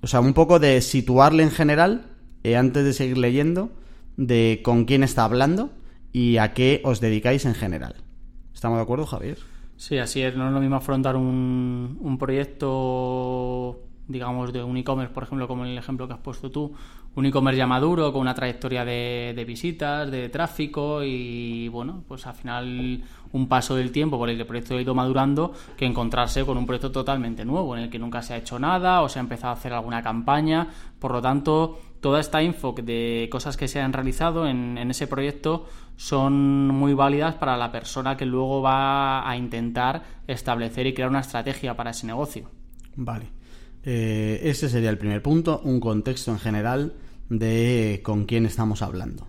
O 0.00 0.06
sea, 0.06 0.20
un 0.20 0.34
poco 0.34 0.58
de 0.58 0.80
situarle 0.80 1.42
en 1.42 1.50
general, 1.50 2.06
eh, 2.42 2.56
antes 2.56 2.84
de 2.84 2.92
seguir 2.92 3.18
leyendo, 3.18 3.70
de 4.16 4.60
con 4.64 4.84
quién 4.86 5.02
está 5.02 5.24
hablando 5.24 5.70
y 6.12 6.38
a 6.38 6.54
qué 6.54 6.80
os 6.84 7.00
dedicáis 7.00 7.44
en 7.44 7.54
general. 7.54 7.96
¿Estamos 8.54 8.78
de 8.78 8.82
acuerdo, 8.82 9.06
Javier? 9.06 9.38
Sí, 9.76 9.98
así 9.98 10.22
es. 10.22 10.36
No 10.36 10.46
es 10.46 10.52
lo 10.52 10.60
mismo 10.60 10.76
afrontar 10.76 11.16
un, 11.16 11.98
un 12.00 12.18
proyecto, 12.18 12.68
digamos, 14.06 14.52
de 14.52 14.62
un 14.62 14.76
e-commerce, 14.76 15.12
por 15.12 15.22
ejemplo, 15.22 15.48
como 15.48 15.64
el 15.64 15.76
ejemplo 15.76 16.06
que 16.06 16.14
has 16.14 16.20
puesto 16.20 16.50
tú, 16.50 16.72
un 17.14 17.26
e-commerce 17.26 17.58
ya 17.58 17.66
maduro, 17.66 18.12
con 18.12 18.20
una 18.20 18.34
trayectoria 18.34 18.84
de, 18.84 19.44
visitas, 19.46 20.10
de 20.10 20.28
tráfico 20.28 21.02
y, 21.02 21.68
bueno, 21.68 22.02
pues 22.06 22.26
al 22.26 22.34
final 22.34 23.02
un 23.32 23.48
paso 23.48 23.76
del 23.76 23.92
tiempo 23.92 24.18
por 24.18 24.28
el 24.28 24.36
que 24.36 24.42
el 24.42 24.48
proyecto 24.48 24.76
ha 24.76 24.80
ido 24.80 24.94
madurando 24.94 25.52
que 25.76 25.86
encontrarse 25.86 26.44
con 26.44 26.58
un 26.58 26.66
proyecto 26.66 26.90
totalmente 26.90 27.44
nuevo, 27.44 27.76
en 27.76 27.84
el 27.84 27.90
que 27.90 27.98
nunca 27.98 28.20
se 28.20 28.34
ha 28.34 28.36
hecho 28.36 28.58
nada 28.58 29.02
o 29.02 29.08
se 29.08 29.18
ha 29.18 29.22
empezado 29.22 29.50
a 29.50 29.56
hacer 29.56 29.72
alguna 29.72 30.02
campaña. 30.02 30.68
Por 30.98 31.12
lo 31.12 31.22
tanto, 31.22 31.78
toda 32.00 32.20
esta 32.20 32.42
info 32.42 32.74
de 32.82 33.28
cosas 33.30 33.56
que 33.56 33.68
se 33.68 33.80
han 33.80 33.92
realizado 33.92 34.46
en, 34.46 34.76
en 34.76 34.90
ese 34.90 35.06
proyecto 35.06 35.66
son 35.96 36.68
muy 36.68 36.94
válidas 36.94 37.36
para 37.36 37.56
la 37.56 37.70
persona 37.70 38.16
que 38.16 38.26
luego 38.26 38.60
va 38.60 39.28
a 39.28 39.36
intentar 39.36 40.02
establecer 40.26 40.86
y 40.86 40.94
crear 40.94 41.10
una 41.10 41.20
estrategia 41.20 41.76
para 41.76 41.90
ese 41.90 42.06
negocio. 42.06 42.50
Vale. 42.96 43.43
Eh, 43.84 44.40
ese 44.44 44.68
sería 44.68 44.90
el 44.90 44.98
primer 44.98 45.22
punto, 45.22 45.60
un 45.64 45.80
contexto 45.80 46.30
en 46.30 46.38
general 46.38 46.94
de 47.28 48.00
con 48.02 48.24
quién 48.24 48.46
estamos 48.46 48.82
hablando. 48.82 49.26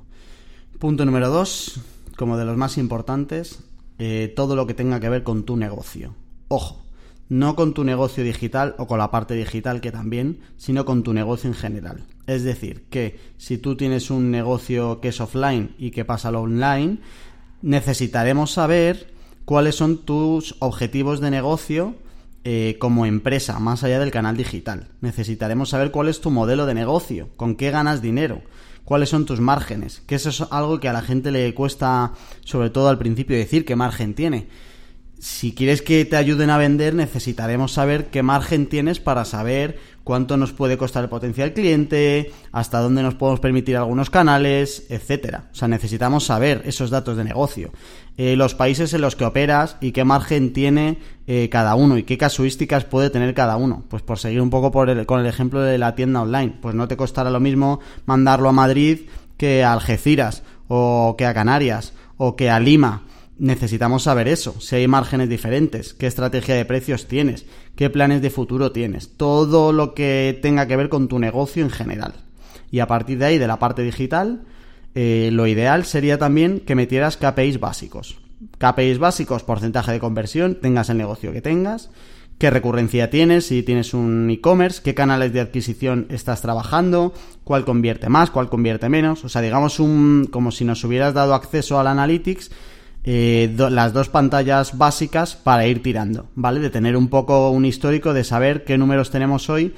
Punto 0.80 1.06
número 1.06 1.30
dos, 1.30 1.80
como 2.16 2.38
de 2.38 2.46
los 2.46 2.58
más 2.58 2.78
importantes, 2.78 3.60
eh, 4.00 4.34
todo 4.36 4.56
lo 4.56 4.68
que 4.68 4.74
tenga 4.74 5.00
que 5.00 5.10
ver 5.10 5.24
con 5.24 5.44
tu 5.44 5.58
negocio. 5.58 6.16
Ojo, 6.48 6.86
no 7.28 7.56
con 7.56 7.74
tu 7.74 7.84
negocio 7.84 8.24
digital 8.24 8.76
o 8.78 8.88
con 8.88 9.00
la 9.00 9.12
parte 9.12 9.34
digital 9.36 9.82
que 9.82 9.92
también, 9.92 10.40
sino 10.58 10.86
con 10.86 11.04
tu 11.04 11.14
negocio 11.14 11.50
en 11.50 11.56
general. 11.56 12.04
Es 12.28 12.44
decir, 12.44 12.86
que 12.90 13.20
si 13.38 13.58
tú 13.58 13.76
tienes 13.76 14.10
un 14.10 14.32
negocio 14.32 15.00
que 15.02 15.10
es 15.10 15.22
offline 15.22 15.76
y 15.78 15.92
que 15.92 16.06
pasa 16.06 16.30
a 16.30 16.32
lo 16.32 16.42
online, 16.42 17.00
necesitaremos 17.62 18.52
saber 18.52 19.14
cuáles 19.46 19.76
son 19.76 20.06
tus 20.06 20.56
objetivos 20.60 21.20
de 21.20 21.32
negocio 21.32 21.96
eh, 22.48 22.78
como 22.80 23.08
empresa, 23.08 23.58
más 23.58 23.84
allá 23.84 24.00
del 24.00 24.12
canal 24.12 24.38
digital. 24.38 24.88
Necesitaremos 25.02 25.70
saber 25.70 25.90
cuál 25.90 26.10
es 26.10 26.22
tu 26.22 26.30
modelo 26.30 26.68
de 26.68 26.75
negocio, 26.75 27.30
con 27.38 27.56
qué 27.56 27.72
ganas 27.72 28.04
dinero, 28.04 28.44
cuáles 28.84 29.10
son 29.10 29.25
tus 29.25 29.42
márgenes, 29.42 30.04
que 30.06 30.14
eso 30.14 30.30
es 30.30 30.42
algo 30.52 30.80
que 30.80 30.88
a 30.88 30.94
la 30.94 31.02
gente 31.02 31.32
le 31.32 31.52
cuesta, 31.56 32.14
sobre 32.44 32.70
todo 32.70 32.90
al 32.90 33.00
principio, 33.00 33.36
decir 33.36 33.66
qué 33.66 33.75
margen 33.75 34.14
tiene. 34.14 34.48
Si 35.20 35.54
quieres 35.54 35.82
que 35.82 36.04
te 36.06 36.18
ayuden 36.18 36.50
a 36.50 36.58
vender, 36.58 36.94
necesitaremos 36.94 37.72
saber 37.72 38.08
qué 38.08 38.22
margen 38.22 38.68
tienes 38.68 39.00
para 39.00 39.26
saber 39.26 39.80
cuánto 40.04 40.38
nos 40.38 40.54
puede 40.54 40.78
costar 40.78 41.04
el 41.04 41.10
potencial 41.10 41.54
cliente, 41.54 42.32
hasta 42.52 42.80
dónde 42.80 43.02
nos 43.02 43.16
podemos 43.16 43.40
permitir 43.40 43.76
algunos 43.76 44.10
canales, 44.10 44.86
etcétera. 44.90 45.46
O 45.52 45.56
sea, 45.56 45.68
necesitamos 45.68 46.26
saber 46.26 46.62
esos 46.66 46.90
datos 46.90 47.18
de 47.18 47.24
negocio, 47.24 47.72
eh, 48.18 48.36
los 48.36 48.56
países 48.56 48.94
en 48.94 49.02
los 49.02 49.16
que 49.16 49.26
operas 49.26 49.78
y 49.82 49.94
qué 49.94 50.04
margen 50.04 50.54
tiene 50.54 51.00
eh, 51.28 51.50
cada 51.50 51.76
uno 51.76 51.98
y 51.98 52.04
qué 52.04 52.18
casuísticas 52.18 52.84
puede 52.84 53.10
tener 53.10 53.34
cada 53.34 53.58
uno. 53.58 53.84
Pues 53.90 54.04
por 54.04 54.20
seguir 54.20 54.42
un 54.42 54.50
poco 54.50 54.72
por 54.72 55.06
con 55.06 55.22
el 55.22 55.26
ejemplo 55.26 55.62
de 55.62 55.78
la 55.78 55.96
tienda 55.96 56.22
online, 56.22 56.54
pues 56.62 56.76
no 56.76 56.88
te 56.88 56.98
costará 56.98 57.30
lo 57.30 57.40
mismo 57.40 57.80
mandarlo 58.06 58.50
a 58.50 58.54
Madrid 58.54 59.08
que 59.38 59.64
a 59.64 59.74
Algeciras 59.74 60.44
o 60.68 61.16
que 61.18 61.26
a 61.26 61.34
Canarias 61.34 61.94
o 62.18 62.36
que 62.36 62.50
a 62.50 62.60
Lima 62.60 63.04
necesitamos 63.38 64.04
saber 64.04 64.27
eso, 64.27 64.60
si 64.60 64.77
hay 64.77 64.88
márgenes 64.88 65.30
diferentes, 65.30 65.94
qué 65.94 66.08
estrategia 66.08 66.56
de 66.56 66.65
precios 66.65 67.08
tienes, 67.08 67.46
qué 67.75 67.89
planes 67.89 68.22
de 68.22 68.30
futuro 68.30 68.72
tienes, 68.72 69.18
todo 69.18 69.74
lo 69.74 69.94
que 69.94 70.39
tenga 70.42 70.68
que 70.68 70.75
ver 70.75 70.89
con 70.89 71.08
tu 71.08 71.20
negocio 71.20 71.63
en 71.63 71.70
general. 71.70 72.13
Y 72.72 72.80
a 72.80 72.88
partir 72.88 73.18
de 73.18 73.25
ahí, 73.25 73.38
de 73.38 73.48
la 73.48 73.60
parte 73.60 73.84
digital, 73.84 74.44
eh, 74.96 75.30
lo 75.32 75.48
ideal 75.48 75.86
sería 75.86 76.18
también 76.18 76.62
que 76.62 76.75
metieras 76.75 77.18
KPIs 77.18 77.60
básicos. 77.60 78.18
KPIs 78.58 79.00
básicos, 79.00 79.44
porcentaje 79.44 79.92
de 79.92 80.00
conversión, 80.00 80.56
tengas 80.56 80.89
el 80.89 80.98
negocio 80.98 81.32
que 81.32 81.42
tengas, 81.42 81.89
qué 82.38 82.50
recurrencia 82.50 83.10
tienes, 83.10 83.48
si 83.48 83.63
tienes 83.63 83.94
un 83.94 84.30
e-commerce, 84.30 84.82
qué 84.84 84.94
canales 84.94 85.34
de 85.34 85.42
adquisición 85.42 86.08
estás 86.10 86.42
trabajando, 86.42 87.13
cuál 87.44 87.65
convierte 87.65 88.10
más, 88.10 88.32
cuál 88.32 88.50
convierte 88.50 88.89
menos. 88.89 89.24
O 89.24 89.30
sea, 89.30 89.42
digamos 89.42 89.80
un, 89.80 90.27
como 90.32 90.51
si 90.51 90.65
nos 90.65 90.84
hubieras 90.84 91.13
dado 91.13 91.34
acceso 91.34 91.80
al 91.80 91.88
Analytics 91.88 92.51
eh, 93.08 93.54
las 93.58 93.94
dos 93.94 94.10
pantallas 94.10 94.78
básicas 94.78 95.36
para 95.36 95.68
ir 95.68 95.84
tirando, 95.84 96.28
¿vale? 96.34 96.60
De 96.60 96.72
tener 96.72 96.98
un 96.98 97.08
poco 97.08 97.52
un 97.52 97.64
histórico 97.64 98.14
de 98.14 98.24
saber 98.24 98.64
qué 98.64 98.78
números 98.78 99.12
tenemos 99.12 99.50
hoy 99.50 99.76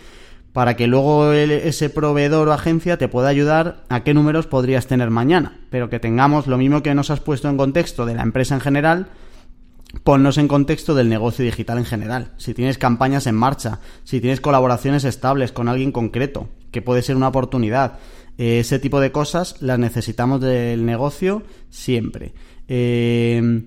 para 0.53 0.75
que 0.75 0.87
luego 0.87 1.33
ese 1.33 1.89
proveedor 1.89 2.47
o 2.47 2.53
agencia 2.53 2.97
te 2.97 3.09
pueda 3.09 3.27
ayudar 3.27 3.83
a 3.89 4.03
qué 4.03 4.13
números 4.13 4.47
podrías 4.47 4.87
tener 4.87 5.11
mañana, 5.11 5.59
pero 5.69 5.89
que 5.89 5.99
tengamos 5.99 6.47
lo 6.47 6.57
mismo 6.57 6.81
que 6.81 6.95
nos 6.95 7.11
has 7.11 7.19
puesto 7.19 7.49
en 7.49 7.57
contexto 7.57 8.05
de 8.05 8.15
la 8.15 8.23
empresa 8.23 8.55
en 8.55 8.61
general, 8.61 9.07
ponnos 10.03 10.37
en 10.37 10.47
contexto 10.47 10.95
del 10.95 11.09
negocio 11.09 11.45
digital 11.45 11.77
en 11.77 11.85
general. 11.85 12.31
Si 12.37 12.53
tienes 12.53 12.77
campañas 12.77 13.27
en 13.27 13.35
marcha, 13.35 13.81
si 14.03 14.19
tienes 14.21 14.41
colaboraciones 14.41 15.03
estables 15.03 15.51
con 15.51 15.67
alguien 15.67 15.91
concreto, 15.91 16.49
que 16.71 16.81
puede 16.81 17.01
ser 17.01 17.17
una 17.17 17.27
oportunidad, 17.27 17.99
eh, 18.37 18.59
ese 18.59 18.79
tipo 18.79 18.99
de 18.99 19.11
cosas 19.11 19.61
las 19.61 19.77
necesitamos 19.77 20.41
del 20.41 20.85
negocio 20.85 21.43
siempre. 21.69 22.33
Eh, 22.67 23.63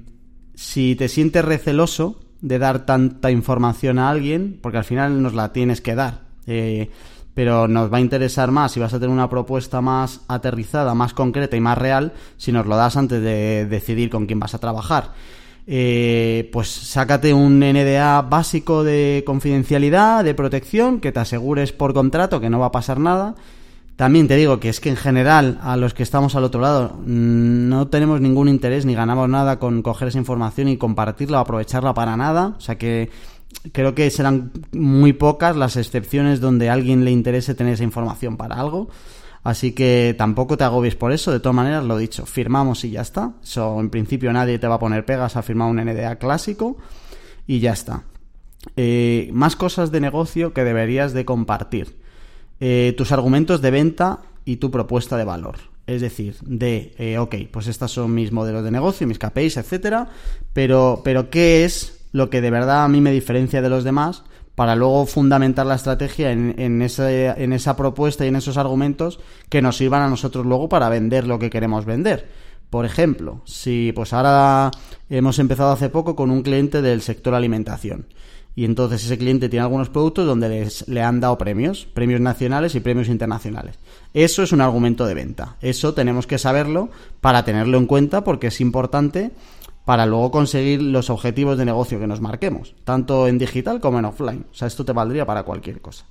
si 0.54 0.94
te 0.94 1.08
sientes 1.08 1.44
receloso 1.44 2.20
de 2.40 2.58
dar 2.58 2.86
tanta 2.86 3.30
información 3.30 3.98
a 3.98 4.10
alguien, 4.10 4.58
porque 4.60 4.78
al 4.78 4.84
final 4.84 5.22
nos 5.22 5.34
la 5.34 5.52
tienes 5.52 5.80
que 5.80 5.94
dar, 5.94 6.22
eh, 6.46 6.90
pero 7.34 7.68
nos 7.68 7.92
va 7.92 7.98
a 7.98 8.00
interesar 8.00 8.50
más 8.50 8.72
si 8.72 8.80
vas 8.80 8.92
a 8.92 8.98
tener 8.98 9.12
una 9.12 9.30
propuesta 9.30 9.80
más 9.80 10.20
aterrizada, 10.28 10.94
más 10.94 11.14
concreta 11.14 11.56
y 11.56 11.60
más 11.60 11.78
real 11.78 12.12
si 12.36 12.52
nos 12.52 12.66
lo 12.66 12.76
das 12.76 12.96
antes 12.96 13.22
de 13.22 13.66
decidir 13.66 14.10
con 14.10 14.26
quién 14.26 14.40
vas 14.40 14.54
a 14.54 14.58
trabajar. 14.58 15.12
Eh, 15.66 16.48
pues 16.52 16.68
sácate 16.68 17.32
un 17.32 17.60
NDA 17.60 18.22
básico 18.22 18.82
de 18.82 19.22
confidencialidad, 19.24 20.24
de 20.24 20.34
protección, 20.34 21.00
que 21.00 21.12
te 21.12 21.20
asegures 21.20 21.72
por 21.72 21.94
contrato 21.94 22.40
que 22.40 22.50
no 22.50 22.58
va 22.58 22.66
a 22.66 22.72
pasar 22.72 22.98
nada 22.98 23.34
también 24.00 24.28
te 24.28 24.36
digo 24.36 24.60
que 24.60 24.70
es 24.70 24.80
que 24.80 24.88
en 24.88 24.96
general 24.96 25.58
a 25.62 25.76
los 25.76 25.92
que 25.92 26.02
estamos 26.02 26.34
al 26.34 26.44
otro 26.44 26.62
lado 26.62 26.94
mm, 27.04 27.68
no 27.68 27.88
tenemos 27.88 28.18
ningún 28.18 28.48
interés 28.48 28.86
ni 28.86 28.94
ganamos 28.94 29.28
nada 29.28 29.58
con 29.58 29.82
coger 29.82 30.08
esa 30.08 30.16
información 30.16 30.68
y 30.68 30.78
compartirla 30.78 31.36
o 31.36 31.40
aprovecharla 31.42 31.92
para 31.92 32.16
nada. 32.16 32.54
O 32.56 32.60
sea 32.62 32.78
que 32.78 33.10
creo 33.72 33.94
que 33.94 34.08
serán 34.08 34.52
muy 34.72 35.12
pocas 35.12 35.54
las 35.54 35.76
excepciones 35.76 36.40
donde 36.40 36.70
a 36.70 36.72
alguien 36.72 37.04
le 37.04 37.10
interese 37.10 37.54
tener 37.54 37.74
esa 37.74 37.84
información 37.84 38.38
para 38.38 38.58
algo. 38.58 38.88
Así 39.44 39.72
que 39.72 40.14
tampoco 40.16 40.56
te 40.56 40.64
agobies 40.64 40.96
por 40.96 41.12
eso. 41.12 41.30
De 41.30 41.40
todas 41.40 41.56
maneras, 41.56 41.84
lo 41.84 41.98
dicho, 41.98 42.24
firmamos 42.24 42.86
y 42.86 42.92
ya 42.92 43.02
está. 43.02 43.34
En 43.54 43.90
principio 43.90 44.32
nadie 44.32 44.58
te 44.58 44.66
va 44.66 44.76
a 44.76 44.78
poner 44.78 45.04
pegas 45.04 45.36
a 45.36 45.42
firmar 45.42 45.68
un 45.68 45.76
NDA 45.76 46.16
clásico 46.16 46.78
y 47.46 47.60
ya 47.60 47.74
está. 47.74 48.04
Eh, 48.76 49.28
más 49.34 49.56
cosas 49.56 49.90
de 49.90 50.00
negocio 50.00 50.54
que 50.54 50.64
deberías 50.64 51.12
de 51.12 51.26
compartir. 51.26 51.99
Eh, 52.60 52.94
tus 52.96 53.10
argumentos 53.10 53.62
de 53.62 53.70
venta 53.70 54.20
y 54.44 54.56
tu 54.56 54.70
propuesta 54.70 55.16
de 55.16 55.24
valor. 55.24 55.56
Es 55.86 56.02
decir, 56.02 56.36
de, 56.42 56.94
eh, 56.98 57.18
ok, 57.18 57.34
pues 57.50 57.66
estos 57.66 57.90
son 57.90 58.14
mis 58.14 58.32
modelos 58.32 58.62
de 58.62 58.70
negocio, 58.70 59.06
mis 59.06 59.18
KPIs, 59.18 59.56
etcétera, 59.56 60.08
pero, 60.52 61.00
pero 61.02 61.30
¿qué 61.30 61.64
es 61.64 62.06
lo 62.12 62.28
que 62.28 62.40
de 62.40 62.50
verdad 62.50 62.84
a 62.84 62.88
mí 62.88 63.00
me 63.00 63.12
diferencia 63.12 63.62
de 63.62 63.70
los 63.70 63.82
demás 63.82 64.24
para 64.54 64.76
luego 64.76 65.06
fundamentar 65.06 65.64
la 65.64 65.76
estrategia 65.76 66.32
en, 66.32 66.54
en, 66.58 66.82
en 66.82 67.52
esa 67.52 67.76
propuesta 67.76 68.24
y 68.24 68.28
en 68.28 68.36
esos 68.36 68.58
argumentos 68.58 69.20
que 69.48 69.62
nos 69.62 69.78
sirvan 69.78 70.02
a 70.02 70.10
nosotros 70.10 70.44
luego 70.44 70.68
para 70.68 70.90
vender 70.90 71.26
lo 71.26 71.38
que 71.38 71.50
queremos 71.50 71.86
vender? 71.86 72.28
Por 72.68 72.84
ejemplo, 72.84 73.40
si 73.46 73.92
pues 73.94 74.12
ahora 74.12 74.70
hemos 75.08 75.38
empezado 75.38 75.72
hace 75.72 75.88
poco 75.88 76.14
con 76.14 76.30
un 76.30 76.42
cliente 76.42 76.82
del 76.82 77.00
sector 77.00 77.34
alimentación 77.34 78.06
y 78.54 78.64
entonces 78.64 79.04
ese 79.04 79.18
cliente 79.18 79.48
tiene 79.48 79.62
algunos 79.62 79.90
productos 79.90 80.26
donde 80.26 80.48
les, 80.48 80.88
le 80.88 81.02
han 81.02 81.20
dado 81.20 81.38
premios, 81.38 81.86
premios 81.92 82.20
nacionales 82.20 82.74
y 82.74 82.80
premios 82.80 83.08
internacionales. 83.08 83.78
Eso 84.12 84.42
es 84.42 84.52
un 84.52 84.60
argumento 84.60 85.06
de 85.06 85.14
venta. 85.14 85.56
Eso 85.60 85.94
tenemos 85.94 86.26
que 86.26 86.38
saberlo 86.38 86.90
para 87.20 87.44
tenerlo 87.44 87.78
en 87.78 87.86
cuenta 87.86 88.24
porque 88.24 88.48
es 88.48 88.60
importante 88.60 89.30
para 89.84 90.06
luego 90.06 90.30
conseguir 90.30 90.82
los 90.82 91.10
objetivos 91.10 91.58
de 91.58 91.64
negocio 91.64 91.98
que 91.98 92.06
nos 92.06 92.20
marquemos, 92.20 92.74
tanto 92.84 93.26
en 93.26 93.38
digital 93.38 93.80
como 93.80 93.98
en 93.98 94.04
offline. 94.04 94.46
O 94.50 94.54
sea, 94.54 94.68
esto 94.68 94.84
te 94.84 94.92
valdría 94.92 95.26
para 95.26 95.42
cualquier 95.42 95.80
cosa. 95.80 96.04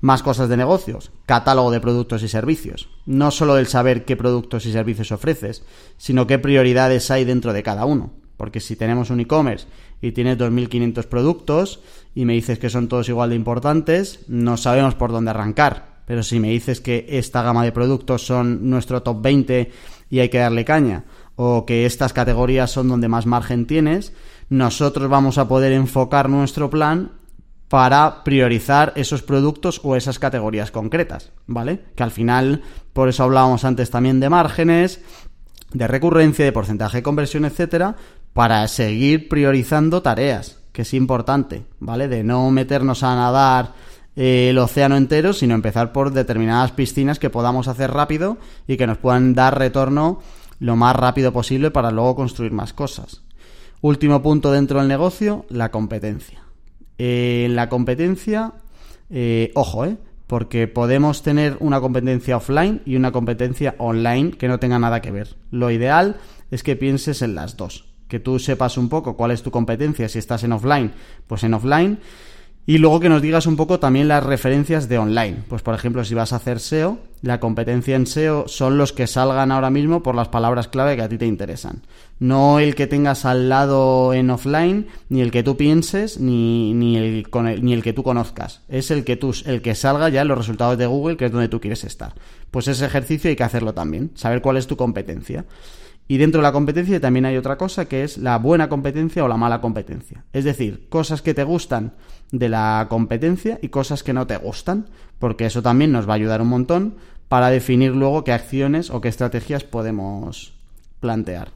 Más 0.00 0.22
cosas 0.22 0.48
de 0.48 0.56
negocios, 0.56 1.10
catálogo 1.24 1.70
de 1.70 1.80
productos 1.80 2.22
y 2.22 2.28
servicios. 2.28 2.88
No 3.06 3.30
solo 3.30 3.56
el 3.56 3.66
saber 3.66 4.04
qué 4.04 4.16
productos 4.16 4.66
y 4.66 4.72
servicios 4.72 5.12
ofreces, 5.12 5.64
sino 5.96 6.26
qué 6.26 6.38
prioridades 6.38 7.10
hay 7.10 7.24
dentro 7.24 7.52
de 7.52 7.62
cada 7.62 7.86
uno. 7.86 8.12
Porque 8.36 8.60
si 8.60 8.76
tenemos 8.76 9.10
un 9.10 9.20
e-commerce 9.20 9.66
y 10.00 10.12
tienes 10.12 10.38
2.500 10.38 11.04
productos 11.06 11.80
y 12.14 12.24
me 12.24 12.34
dices 12.34 12.58
que 12.58 12.70
son 12.70 12.88
todos 12.88 13.08
igual 13.08 13.30
de 13.30 13.36
importantes, 13.36 14.20
no 14.28 14.56
sabemos 14.56 14.94
por 14.94 15.12
dónde 15.12 15.30
arrancar. 15.30 15.94
Pero 16.06 16.22
si 16.22 16.38
me 16.38 16.50
dices 16.50 16.80
que 16.80 17.06
esta 17.08 17.42
gama 17.42 17.64
de 17.64 17.72
productos 17.72 18.26
son 18.26 18.68
nuestro 18.68 19.02
top 19.02 19.22
20 19.22 19.70
y 20.10 20.18
hay 20.20 20.28
que 20.28 20.38
darle 20.38 20.64
caña, 20.64 21.04
o 21.36 21.64
que 21.66 21.86
estas 21.86 22.12
categorías 22.12 22.70
son 22.70 22.88
donde 22.88 23.08
más 23.08 23.26
margen 23.26 23.66
tienes, 23.66 24.12
nosotros 24.48 25.08
vamos 25.08 25.38
a 25.38 25.48
poder 25.48 25.72
enfocar 25.72 26.28
nuestro 26.28 26.70
plan 26.70 27.12
para 27.68 28.22
priorizar 28.22 28.92
esos 28.94 29.22
productos 29.22 29.80
o 29.82 29.96
esas 29.96 30.18
categorías 30.18 30.70
concretas, 30.70 31.32
¿vale? 31.46 31.80
Que 31.96 32.02
al 32.02 32.10
final, 32.10 32.62
por 32.92 33.08
eso 33.08 33.24
hablábamos 33.24 33.64
antes 33.64 33.90
también 33.90 34.20
de 34.20 34.28
márgenes, 34.28 35.00
de 35.72 35.88
recurrencia, 35.88 36.44
de 36.44 36.52
porcentaje 36.52 36.98
de 36.98 37.02
conversión, 37.02 37.44
etcétera, 37.44 37.96
para 38.34 38.68
seguir 38.68 39.28
priorizando 39.30 40.02
tareas, 40.02 40.58
que 40.72 40.82
es 40.82 40.92
importante, 40.92 41.64
¿vale? 41.80 42.08
De 42.08 42.22
no 42.22 42.50
meternos 42.50 43.02
a 43.02 43.14
nadar 43.14 43.72
eh, 44.16 44.48
el 44.50 44.58
océano 44.58 44.96
entero, 44.96 45.32
sino 45.32 45.54
empezar 45.54 45.92
por 45.92 46.12
determinadas 46.12 46.72
piscinas 46.72 47.18
que 47.18 47.30
podamos 47.30 47.68
hacer 47.68 47.90
rápido 47.92 48.36
y 48.68 48.76
que 48.76 48.86
nos 48.86 48.98
puedan 48.98 49.34
dar 49.34 49.58
retorno 49.58 50.20
lo 50.60 50.76
más 50.76 50.94
rápido 50.94 51.32
posible 51.32 51.70
para 51.70 51.90
luego 51.90 52.16
construir 52.16 52.52
más 52.52 52.72
cosas. 52.72 53.22
Último 53.80 54.22
punto 54.22 54.50
dentro 54.50 54.78
del 54.78 54.88
negocio, 54.88 55.46
la 55.48 55.70
competencia. 55.70 56.40
En 56.96 57.06
eh, 57.06 57.48
la 57.50 57.68
competencia, 57.68 58.52
eh, 59.10 59.52
ojo, 59.54 59.84
¿eh? 59.84 59.96
porque 60.26 60.66
podemos 60.68 61.22
tener 61.22 61.56
una 61.60 61.80
competencia 61.80 62.36
offline 62.36 62.82
y 62.86 62.96
una 62.96 63.12
competencia 63.12 63.74
online 63.78 64.32
que 64.32 64.48
no 64.48 64.58
tenga 64.58 64.78
nada 64.78 65.02
que 65.02 65.10
ver. 65.10 65.36
Lo 65.50 65.70
ideal 65.70 66.16
es 66.50 66.62
que 66.62 66.76
pienses 66.76 67.20
en 67.22 67.34
las 67.34 67.56
dos, 67.56 67.84
que 68.14 68.20
tú 68.20 68.38
sepas 68.38 68.78
un 68.78 68.88
poco 68.88 69.16
cuál 69.16 69.32
es 69.32 69.42
tu 69.42 69.50
competencia, 69.50 70.08
si 70.08 70.20
estás 70.20 70.44
en 70.44 70.52
offline, 70.52 70.92
pues 71.26 71.42
en 71.42 71.52
offline, 71.52 71.98
y 72.64 72.78
luego 72.78 73.00
que 73.00 73.08
nos 73.08 73.20
digas 73.20 73.48
un 73.48 73.56
poco 73.56 73.80
también 73.80 74.06
las 74.06 74.22
referencias 74.22 74.88
de 74.88 74.98
online. 74.98 75.38
Pues 75.48 75.62
por 75.62 75.74
ejemplo, 75.74 76.04
si 76.04 76.14
vas 76.14 76.32
a 76.32 76.36
hacer 76.36 76.60
SEO, 76.60 76.98
la 77.22 77.40
competencia 77.40 77.96
en 77.96 78.06
SEO 78.06 78.46
son 78.46 78.78
los 78.78 78.92
que 78.92 79.08
salgan 79.08 79.50
ahora 79.50 79.68
mismo 79.70 80.04
por 80.04 80.14
las 80.14 80.28
palabras 80.28 80.68
clave 80.68 80.94
que 80.94 81.02
a 81.02 81.08
ti 81.08 81.18
te 81.18 81.26
interesan. 81.26 81.82
No 82.20 82.60
el 82.60 82.76
que 82.76 82.86
tengas 82.86 83.24
al 83.24 83.48
lado 83.48 84.14
en 84.14 84.30
offline, 84.30 84.86
ni 85.08 85.20
el 85.20 85.32
que 85.32 85.42
tú 85.42 85.56
pienses, 85.56 86.20
ni, 86.20 86.72
ni, 86.72 86.96
el, 86.96 87.26
ni 87.62 87.72
el 87.72 87.82
que 87.82 87.94
tú 87.94 88.04
conozcas. 88.04 88.60
Es 88.68 88.92
el 88.92 89.02
que, 89.02 89.16
tú, 89.16 89.34
el 89.44 89.60
que 89.60 89.74
salga 89.74 90.08
ya 90.08 90.22
en 90.22 90.28
los 90.28 90.38
resultados 90.38 90.78
de 90.78 90.86
Google, 90.86 91.16
que 91.16 91.24
es 91.24 91.32
donde 91.32 91.48
tú 91.48 91.60
quieres 91.60 91.82
estar. 91.82 92.14
Pues 92.52 92.68
ese 92.68 92.86
ejercicio 92.86 93.28
hay 93.28 93.34
que 93.34 93.42
hacerlo 93.42 93.74
también, 93.74 94.12
saber 94.14 94.40
cuál 94.40 94.56
es 94.56 94.68
tu 94.68 94.76
competencia. 94.76 95.44
Y 96.06 96.18
dentro 96.18 96.40
de 96.40 96.42
la 96.42 96.52
competencia 96.52 97.00
también 97.00 97.24
hay 97.24 97.36
otra 97.36 97.56
cosa 97.56 97.86
que 97.86 98.04
es 98.04 98.18
la 98.18 98.36
buena 98.38 98.68
competencia 98.68 99.24
o 99.24 99.28
la 99.28 99.38
mala 99.38 99.60
competencia. 99.60 100.24
Es 100.32 100.44
decir, 100.44 100.86
cosas 100.90 101.22
que 101.22 101.32
te 101.32 101.44
gustan 101.44 101.94
de 102.30 102.50
la 102.50 102.86
competencia 102.90 103.58
y 103.62 103.68
cosas 103.68 104.02
que 104.02 104.12
no 104.12 104.26
te 104.26 104.36
gustan, 104.36 104.90
porque 105.18 105.46
eso 105.46 105.62
también 105.62 105.92
nos 105.92 106.06
va 106.06 106.12
a 106.12 106.16
ayudar 106.16 106.42
un 106.42 106.48
montón 106.48 106.96
para 107.28 107.48
definir 107.48 107.92
luego 107.92 108.22
qué 108.22 108.32
acciones 108.32 108.90
o 108.90 109.00
qué 109.00 109.08
estrategias 109.08 109.64
podemos 109.64 110.52
plantear. 111.00 111.48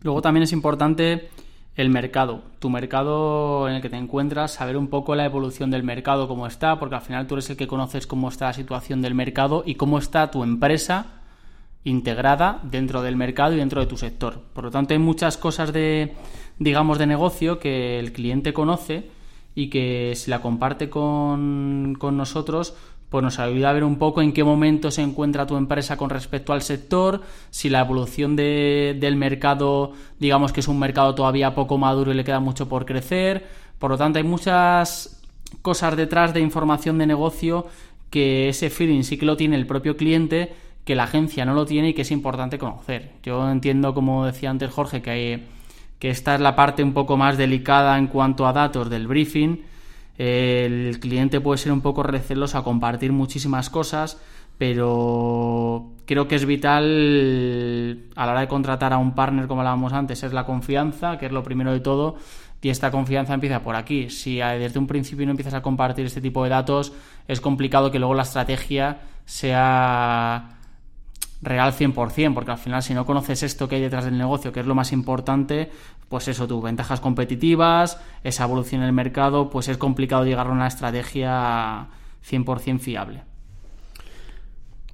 Luego 0.00 0.22
también 0.22 0.42
es 0.42 0.52
importante 0.52 1.28
el 1.76 1.88
mercado, 1.88 2.42
tu 2.58 2.68
mercado 2.68 3.68
en 3.68 3.76
el 3.76 3.82
que 3.82 3.88
te 3.88 3.96
encuentras, 3.96 4.52
saber 4.52 4.76
un 4.76 4.88
poco 4.88 5.14
la 5.14 5.24
evolución 5.24 5.70
del 5.70 5.84
mercado, 5.84 6.26
cómo 6.26 6.48
está, 6.48 6.78
porque 6.80 6.96
al 6.96 7.00
final 7.00 7.26
tú 7.28 7.36
eres 7.36 7.48
el 7.48 7.56
que 7.56 7.68
conoces 7.68 8.08
cómo 8.08 8.28
está 8.28 8.46
la 8.46 8.52
situación 8.52 9.00
del 9.00 9.14
mercado 9.14 9.62
y 9.64 9.76
cómo 9.76 9.98
está 9.98 10.30
tu 10.32 10.42
empresa 10.42 11.21
integrada 11.84 12.60
dentro 12.62 13.02
del 13.02 13.16
mercado 13.16 13.54
y 13.54 13.58
dentro 13.58 13.80
de 13.80 13.86
tu 13.86 13.96
sector. 13.96 14.40
Por 14.52 14.64
lo 14.64 14.70
tanto, 14.70 14.94
hay 14.94 14.98
muchas 14.98 15.36
cosas 15.36 15.72
de, 15.72 16.14
digamos, 16.58 16.98
de 16.98 17.06
negocio 17.06 17.58
que 17.58 17.98
el 17.98 18.12
cliente 18.12 18.52
conoce 18.52 19.10
y 19.54 19.68
que 19.68 20.12
si 20.16 20.30
la 20.30 20.40
comparte 20.40 20.88
con, 20.88 21.96
con 21.98 22.16
nosotros, 22.16 22.74
pues 23.12 23.22
nos 23.22 23.38
ayuda 23.38 23.68
a 23.68 23.72
ver 23.74 23.84
un 23.84 23.98
poco 23.98 24.22
en 24.22 24.32
qué 24.32 24.42
momento 24.42 24.90
se 24.90 25.02
encuentra 25.02 25.46
tu 25.46 25.56
empresa 25.56 25.98
con 25.98 26.08
respecto 26.08 26.54
al 26.54 26.62
sector, 26.62 27.20
si 27.50 27.68
la 27.68 27.80
evolución 27.80 28.36
de, 28.36 28.96
del 28.98 29.16
mercado, 29.16 29.92
digamos 30.18 30.50
que 30.50 30.60
es 30.60 30.68
un 30.68 30.78
mercado 30.78 31.14
todavía 31.14 31.54
poco 31.54 31.76
maduro 31.76 32.10
y 32.10 32.14
le 32.14 32.24
queda 32.24 32.40
mucho 32.40 32.70
por 32.70 32.86
crecer. 32.86 33.46
Por 33.78 33.90
lo 33.90 33.98
tanto, 33.98 34.18
hay 34.18 34.24
muchas 34.24 35.20
cosas 35.60 35.94
detrás 35.94 36.32
de 36.32 36.40
información 36.40 36.96
de 36.96 37.06
negocio 37.06 37.66
que 38.08 38.48
ese 38.48 38.70
feeling 38.70 39.02
sí 39.02 39.18
que 39.18 39.26
lo 39.26 39.36
tiene 39.36 39.56
el 39.56 39.66
propio 39.66 39.96
cliente, 39.96 40.54
que 40.84 40.94
la 40.94 41.04
agencia 41.04 41.44
no 41.44 41.54
lo 41.54 41.64
tiene 41.64 41.90
y 41.90 41.94
que 41.94 42.02
es 42.02 42.10
importante 42.10 42.58
conocer. 42.58 43.12
Yo 43.22 43.48
entiendo, 43.50 43.94
como 43.94 44.26
decía 44.26 44.50
antes 44.50 44.70
Jorge, 44.70 45.00
que, 45.02 45.44
que 45.98 46.10
esta 46.10 46.34
es 46.34 46.40
la 46.40 46.56
parte 46.56 46.82
un 46.82 46.92
poco 46.92 47.16
más 47.16 47.38
delicada 47.38 47.98
en 47.98 48.08
cuanto 48.08 48.46
a 48.46 48.52
datos 48.52 48.90
del 48.90 49.06
briefing. 49.06 49.62
El 50.18 50.98
cliente 51.00 51.40
puede 51.40 51.58
ser 51.58 51.72
un 51.72 51.80
poco 51.80 52.02
receloso 52.02 52.58
a 52.58 52.64
compartir 52.64 53.12
muchísimas 53.12 53.70
cosas, 53.70 54.20
pero 54.58 55.92
creo 56.04 56.28
que 56.28 56.34
es 56.34 56.44
vital 56.44 58.10
a 58.14 58.26
la 58.26 58.32
hora 58.32 58.40
de 58.40 58.48
contratar 58.48 58.92
a 58.92 58.98
un 58.98 59.14
partner, 59.14 59.46
como 59.46 59.62
hablábamos 59.62 59.92
antes, 59.92 60.22
es 60.22 60.32
la 60.32 60.44
confianza, 60.44 61.18
que 61.18 61.26
es 61.26 61.32
lo 61.32 61.42
primero 61.42 61.72
de 61.72 61.80
todo, 61.80 62.16
y 62.60 62.68
esta 62.68 62.90
confianza 62.90 63.34
empieza 63.34 63.62
por 63.62 63.74
aquí. 63.74 64.10
Si 64.10 64.36
desde 64.36 64.78
un 64.78 64.86
principio 64.86 65.24
no 65.26 65.30
empiezas 65.30 65.54
a 65.54 65.62
compartir 65.62 66.06
este 66.06 66.20
tipo 66.20 66.44
de 66.44 66.50
datos, 66.50 66.92
es 67.26 67.40
complicado 67.40 67.90
que 67.90 67.98
luego 67.98 68.14
la 68.14 68.22
estrategia 68.22 69.00
sea 69.24 70.58
real 71.42 71.72
100%, 71.72 72.34
porque 72.34 72.52
al 72.52 72.58
final 72.58 72.82
si 72.82 72.94
no 72.94 73.04
conoces 73.04 73.42
esto 73.42 73.68
que 73.68 73.76
hay 73.76 73.82
detrás 73.82 74.04
del 74.04 74.16
negocio, 74.16 74.52
que 74.52 74.60
es 74.60 74.66
lo 74.66 74.74
más 74.74 74.92
importante, 74.92 75.70
pues 76.08 76.28
eso, 76.28 76.46
tus 76.46 76.62
ventajas 76.62 77.00
competitivas, 77.00 77.98
esa 78.22 78.44
evolución 78.44 78.82
en 78.82 78.88
el 78.88 78.94
mercado, 78.94 79.50
pues 79.50 79.68
es 79.68 79.76
complicado 79.76 80.24
llegar 80.24 80.46
a 80.46 80.50
una 80.50 80.68
estrategia 80.68 81.88
100% 82.28 82.78
fiable. 82.78 83.22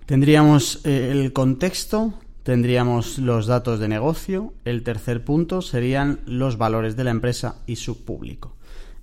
Tendríamos 0.06 0.80
eh, 0.84 1.11
el 1.12 1.34
contexto, 1.34 2.14
tendríamos 2.42 3.18
los 3.18 3.46
datos 3.46 3.78
de 3.78 3.88
negocio, 3.88 4.54
el 4.64 4.82
tercer 4.82 5.22
punto 5.22 5.61
serían 5.61 6.20
los 6.24 6.56
valores 6.56 6.96
de 6.96 7.04
la 7.04 7.11
empresa 7.11 7.56
y 7.66 7.76
su 7.76 8.06
público. 8.06 8.56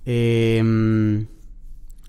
Em, 0.04 1.26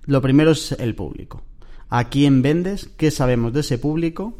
lo 0.05 0.21
primero 0.21 0.51
es 0.51 0.71
el 0.71 0.95
público. 0.95 1.43
¿A 1.89 2.09
quién 2.09 2.41
vendes? 2.41 2.89
¿Qué 2.97 3.11
sabemos 3.11 3.53
de 3.53 3.59
ese 3.59 3.77
público? 3.77 4.39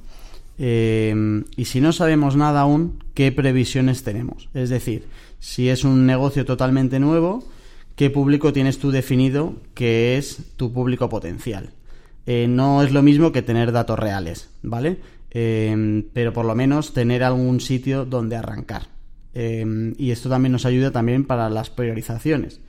Em, 0.57 1.45
y 1.55 1.65
si 1.65 1.81
no 1.81 1.91
sabemos 1.91 2.35
nada 2.35 2.61
aún, 2.61 3.03
¿qué 3.13 3.31
previsiones 3.31 4.03
tenemos? 4.03 4.49
Es 4.53 4.69
decir, 4.69 5.05
si 5.39 5.69
es 5.69 5.83
un 5.83 6.05
negocio 6.05 6.45
totalmente 6.45 6.99
nuevo, 6.99 7.43
¿qué 7.95 8.09
público 8.09 8.53
tienes 8.53 8.79
tú 8.79 8.91
definido 8.91 9.55
que 9.73 10.17
es 10.17 10.55
tu 10.55 10.73
público 10.73 11.09
potencial? 11.09 11.71
Eh, 12.25 12.47
no 12.49 12.81
es 12.83 12.91
lo 12.91 13.03
mismo 13.03 13.31
que 13.31 13.41
tener 13.41 13.71
datos 13.71 13.99
reales, 13.99 14.49
¿vale? 14.63 14.97
Em, 15.31 16.03
pero 16.13 16.33
por 16.33 16.45
lo 16.45 16.55
menos 16.55 16.93
tener 16.93 17.23
algún 17.23 17.59
sitio 17.61 18.05
donde 18.05 18.35
arrancar. 18.35 18.87
Em, 19.33 19.93
y 19.97 20.11
esto 20.11 20.29
también 20.29 20.51
nos 20.51 20.65
ayuda 20.65 20.91
también 20.91 21.23
para 21.25 21.49
las 21.49 21.69
priorizaciones. 21.69 22.59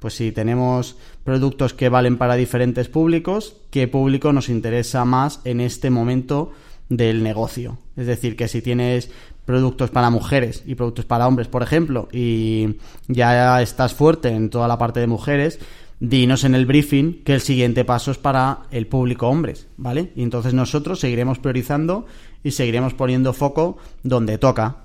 Pues 0.00 0.14
si 0.14 0.32
tenemos 0.32 0.96
productos 1.24 1.72
que 1.72 1.88
valen 1.88 2.18
para 2.18 2.34
diferentes 2.34 2.88
públicos, 2.88 3.56
¿qué 3.70 3.88
público 3.88 4.32
nos 4.32 4.48
interesa 4.48 5.04
más 5.04 5.40
en 5.44 5.60
este 5.60 5.88
momento? 5.88 6.52
Del 6.88 7.22
negocio. 7.22 7.78
Es 7.96 8.06
decir, 8.06 8.36
que 8.36 8.48
si 8.48 8.62
tienes 8.62 9.10
productos 9.44 9.90
para 9.90 10.10
mujeres 10.10 10.62
y 10.66 10.74
productos 10.74 11.04
para 11.04 11.26
hombres, 11.26 11.48
por 11.48 11.62
ejemplo, 11.62 12.08
y 12.12 12.76
ya 13.08 13.62
estás 13.62 13.94
fuerte 13.94 14.28
en 14.28 14.50
toda 14.50 14.68
la 14.68 14.78
parte 14.78 15.00
de 15.00 15.06
mujeres, 15.06 15.58
dinos 16.00 16.44
en 16.44 16.54
el 16.54 16.66
briefing 16.66 17.22
que 17.24 17.34
el 17.34 17.40
siguiente 17.40 17.84
paso 17.84 18.10
es 18.10 18.18
para 18.18 18.64
el 18.70 18.86
público 18.86 19.28
hombres, 19.28 19.68
¿vale? 19.76 20.12
Y 20.14 20.22
entonces 20.22 20.52
nosotros 20.52 21.00
seguiremos 21.00 21.38
priorizando 21.38 22.06
y 22.42 22.50
seguiremos 22.50 22.94
poniendo 22.94 23.32
foco 23.32 23.78
donde 24.02 24.38
toca. 24.38 24.84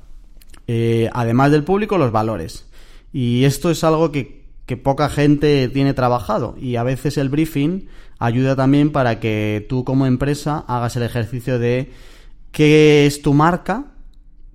Eh, 0.68 1.10
además 1.14 1.52
del 1.52 1.64
público, 1.64 1.98
los 1.98 2.12
valores. 2.12 2.68
Y 3.12 3.44
esto 3.44 3.72
es 3.72 3.84
algo 3.84 4.12
que, 4.12 4.46
que 4.66 4.78
poca 4.78 5.10
gente 5.10 5.68
tiene 5.70 5.94
trabajado 5.94 6.56
y 6.58 6.78
a 6.78 6.84
veces 6.84 7.18
el 7.18 7.30
briefing 7.30 7.88
ayuda 8.22 8.56
también 8.56 8.92
para 8.92 9.20
que 9.20 9.66
tú 9.68 9.84
como 9.84 10.06
empresa 10.06 10.64
hagas 10.68 10.96
el 10.96 11.04
ejercicio 11.04 11.58
de 11.58 11.92
qué 12.52 13.08
es 13.08 13.24
tu 13.24 13.34
marca, 13.34 13.86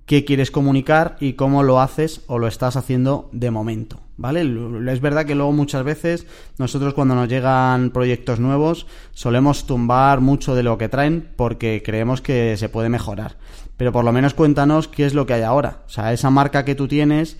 qué 0.05 0.23
quieres 0.23 0.51
comunicar 0.51 1.17
y 1.19 1.33
cómo 1.33 1.63
lo 1.63 1.81
haces 1.81 2.21
o 2.27 2.39
lo 2.39 2.47
estás 2.47 2.77
haciendo 2.77 3.29
de 3.33 3.51
momento. 3.51 3.99
¿Vale? 4.15 4.41
Es 4.91 5.01
verdad 5.01 5.25
que 5.25 5.35
luego 5.35 5.51
muchas 5.51 5.83
veces 5.83 6.25
nosotros 6.57 6.95
cuando 6.95 7.13
nos 7.13 7.29
llegan 7.29 7.91
proyectos 7.91 8.39
nuevos 8.39 8.87
solemos 9.11 9.67
tumbar 9.67 10.21
mucho 10.21 10.55
de 10.55 10.63
lo 10.63 10.79
que 10.79 10.89
traen 10.89 11.29
porque 11.35 11.83
creemos 11.85 12.21
que 12.21 12.57
se 12.57 12.69
puede 12.69 12.89
mejorar. 12.89 13.35
Pero 13.75 13.91
por 13.91 14.05
lo 14.05 14.13
menos 14.13 14.33
cuéntanos 14.33 14.87
qué 14.87 15.05
es 15.05 15.13
lo 15.13 15.27
que 15.27 15.33
hay 15.33 15.43
ahora. 15.43 15.83
O 15.85 15.89
sea, 15.89 16.13
esa 16.13 16.31
marca 16.31 16.65
que 16.65 16.73
tú 16.73 16.87
tienes, 16.87 17.37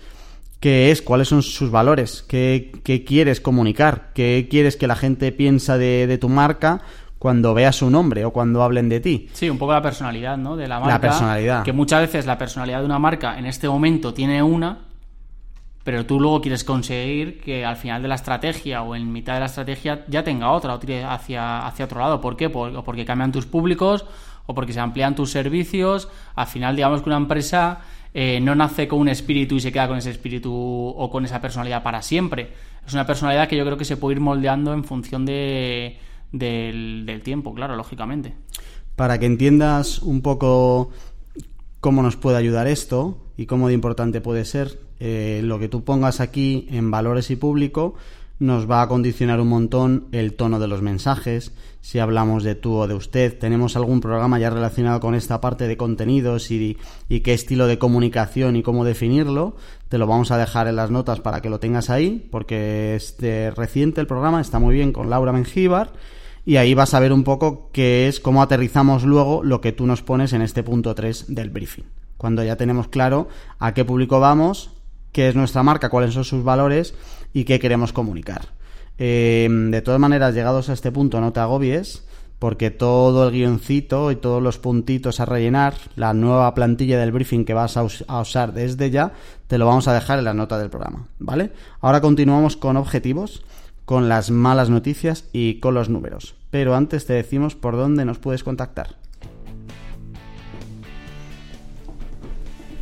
qué 0.60 0.90
es, 0.90 1.02
cuáles 1.02 1.28
son 1.28 1.42
sus 1.42 1.70
valores, 1.70 2.24
qué, 2.28 2.72
quieres 3.06 3.40
comunicar, 3.40 4.10
qué 4.14 4.48
quieres 4.50 4.76
que 4.76 4.86
la 4.86 4.96
gente 4.96 5.32
piensa 5.32 5.78
de, 5.78 6.18
tu 6.20 6.28
marca 6.28 6.80
cuando 7.18 7.54
veas 7.54 7.76
su 7.76 7.90
nombre 7.90 8.24
o 8.24 8.32
cuando 8.32 8.62
hablen 8.62 8.88
de 8.88 9.00
ti. 9.00 9.28
Sí, 9.32 9.50
un 9.50 9.58
poco 9.58 9.72
la 9.72 9.82
personalidad, 9.82 10.36
¿no? 10.36 10.56
De 10.56 10.68
la 10.68 10.78
marca. 10.78 10.94
La 10.94 11.00
personalidad. 11.00 11.62
Que 11.64 11.72
muchas 11.72 12.00
veces 12.00 12.26
la 12.26 12.38
personalidad 12.38 12.80
de 12.80 12.84
una 12.84 12.98
marca 12.98 13.38
en 13.38 13.46
este 13.46 13.68
momento 13.68 14.14
tiene 14.14 14.42
una, 14.42 14.78
pero 15.82 16.06
tú 16.06 16.20
luego 16.20 16.40
quieres 16.40 16.64
conseguir 16.64 17.40
que 17.40 17.64
al 17.64 17.76
final 17.76 18.02
de 18.02 18.08
la 18.08 18.14
estrategia 18.14 18.82
o 18.82 18.94
en 18.94 19.10
mitad 19.10 19.34
de 19.34 19.40
la 19.40 19.46
estrategia 19.46 20.04
ya 20.06 20.22
tenga 20.22 20.50
otra 20.52 20.74
o 20.74 20.78
tire 20.78 21.02
hacia, 21.04 21.66
hacia 21.66 21.86
otro 21.86 22.00
lado. 22.00 22.20
¿Por 22.20 22.36
qué? 22.36 22.50
porque 22.50 23.04
cambian 23.04 23.32
tus 23.32 23.46
públicos 23.46 24.04
o 24.46 24.54
porque 24.54 24.72
se 24.72 24.80
amplían 24.80 25.14
tus 25.14 25.30
servicios. 25.30 26.08
Al 26.34 26.46
final, 26.46 26.76
digamos 26.76 27.02
que 27.02 27.08
una 27.08 27.16
empresa 27.16 27.80
eh, 28.14 28.40
no 28.40 28.54
nace 28.54 28.88
con 28.88 29.00
un 29.00 29.08
espíritu 29.08 29.56
y 29.56 29.60
se 29.60 29.72
queda 29.72 29.88
con 29.88 29.98
ese 29.98 30.10
espíritu 30.10 30.52
o 30.52 31.10
con 31.10 31.24
esa 31.24 31.40
personalidad 31.40 31.82
para 31.82 32.02
siempre. 32.02 32.52
Es 32.86 32.94
una 32.94 33.06
personalidad 33.06 33.48
que 33.48 33.56
yo 33.56 33.64
creo 33.64 33.76
que 33.76 33.84
se 33.84 33.96
puede 33.96 34.16
ir 34.16 34.20
moldeando 34.20 34.72
en 34.72 34.84
función 34.84 35.26
de, 35.26 35.98
del, 36.32 37.20
tiempo, 37.22 37.54
claro, 37.54 37.76
lógicamente. 37.76 38.34
Para 38.96 39.18
que 39.18 39.26
entiendas 39.26 40.00
un 40.00 40.22
poco 40.22 40.90
cómo 41.80 42.02
nos 42.02 42.16
puede 42.16 42.38
ayudar 42.38 42.66
esto 42.66 43.18
y 43.36 43.46
cómo 43.46 43.68
de 43.68 43.74
importante 43.74 44.20
puede 44.20 44.44
ser. 44.44 44.80
Eh, 45.00 45.42
lo 45.44 45.58
que 45.58 45.68
tú 45.68 45.84
pongas 45.84 46.20
aquí 46.20 46.66
en 46.70 46.90
valores 46.90 47.30
y 47.30 47.36
público 47.36 47.94
nos 48.38 48.70
va 48.70 48.82
a 48.82 48.88
condicionar 48.88 49.40
un 49.40 49.48
montón 49.48 50.06
el 50.12 50.34
tono 50.34 50.60
de 50.60 50.68
los 50.68 50.80
mensajes, 50.80 51.52
si 51.80 51.98
hablamos 51.98 52.44
de 52.44 52.54
tú 52.54 52.74
o 52.74 52.86
de 52.86 52.94
usted, 52.94 53.38
tenemos 53.38 53.76
algún 53.76 54.00
programa 54.00 54.38
ya 54.38 54.50
relacionado 54.50 55.00
con 55.00 55.14
esta 55.14 55.40
parte 55.40 55.66
de 55.66 55.76
contenidos 55.76 56.50
y, 56.50 56.76
qué 57.08 57.34
estilo 57.34 57.66
de 57.66 57.78
comunicación 57.78 58.56
y 58.56 58.62
cómo 58.62 58.84
definirlo, 58.84 59.56
te 59.88 59.98
lo 59.98 60.06
vamos 60.06 60.30
a 60.30 60.38
dejar 60.38 60.68
en 60.68 60.76
las 60.76 60.90
notas 60.90 61.20
para 61.20 61.40
que 61.40 61.50
lo 61.50 61.60
tengas 61.60 61.90
ahí, 61.90 62.28
porque 62.30 62.94
es 62.94 63.16
reciente 63.56 64.00
el 64.00 64.06
programa, 64.06 64.40
está 64.40 64.58
muy 64.58 64.74
bien 64.74 64.92
con 64.92 65.10
Laura 65.10 65.32
Mengíbar, 65.32 65.92
y 66.44 66.56
ahí 66.56 66.74
vas 66.74 66.94
a 66.94 67.00
ver 67.00 67.12
un 67.12 67.24
poco 67.24 67.70
qué 67.72 68.08
es, 68.08 68.20
cómo 68.20 68.42
aterrizamos 68.42 69.04
luego 69.04 69.42
lo 69.42 69.60
que 69.60 69.72
tú 69.72 69.86
nos 69.86 70.02
pones 70.02 70.32
en 70.32 70.42
este 70.42 70.62
punto 70.62 70.94
3 70.94 71.26
del 71.28 71.50
briefing. 71.50 71.84
Cuando 72.16 72.42
ya 72.42 72.56
tenemos 72.56 72.88
claro 72.88 73.28
a 73.58 73.74
qué 73.74 73.84
público 73.84 74.18
vamos, 74.18 74.70
qué 75.12 75.28
es 75.28 75.34
nuestra 75.34 75.62
marca, 75.62 75.88
cuáles 75.88 76.14
son 76.14 76.24
sus 76.24 76.44
valores 76.44 76.94
y 77.32 77.44
qué 77.44 77.58
queremos 77.58 77.92
comunicar. 77.92 78.48
Eh, 78.98 79.48
de 79.50 79.82
todas 79.82 80.00
maneras, 80.00 80.34
llegados 80.34 80.68
a 80.68 80.72
este 80.72 80.90
punto, 80.90 81.20
no 81.20 81.32
te 81.32 81.40
agobies, 81.40 82.04
porque 82.38 82.70
todo 82.70 83.26
el 83.26 83.32
guioncito 83.32 84.10
y 84.10 84.16
todos 84.16 84.42
los 84.42 84.58
puntitos 84.58 85.20
a 85.20 85.24
rellenar, 85.24 85.74
la 85.96 86.14
nueva 86.14 86.54
plantilla 86.54 86.98
del 86.98 87.12
briefing 87.12 87.44
que 87.44 87.54
vas 87.54 87.76
a, 87.76 87.82
usar 87.82 88.52
desde 88.52 88.90
ya, 88.90 89.12
te 89.46 89.58
lo 89.58 89.66
vamos 89.66 89.88
a 89.88 89.94
dejar 89.94 90.18
en 90.18 90.24
la 90.24 90.34
nota 90.34 90.58
del 90.58 90.70
programa, 90.70 91.08
¿vale? 91.18 91.52
Ahora 91.80 92.00
continuamos 92.00 92.56
con 92.56 92.76
objetivos, 92.76 93.44
con 93.84 94.08
las 94.08 94.30
malas 94.30 94.70
noticias 94.70 95.24
y 95.32 95.60
con 95.60 95.74
los 95.74 95.88
números. 95.88 96.34
Pero 96.50 96.74
antes 96.74 97.06
te 97.06 97.14
decimos 97.14 97.54
por 97.54 97.76
dónde 97.76 98.04
nos 98.04 98.18
puedes 98.18 98.44
contactar. 98.44 98.96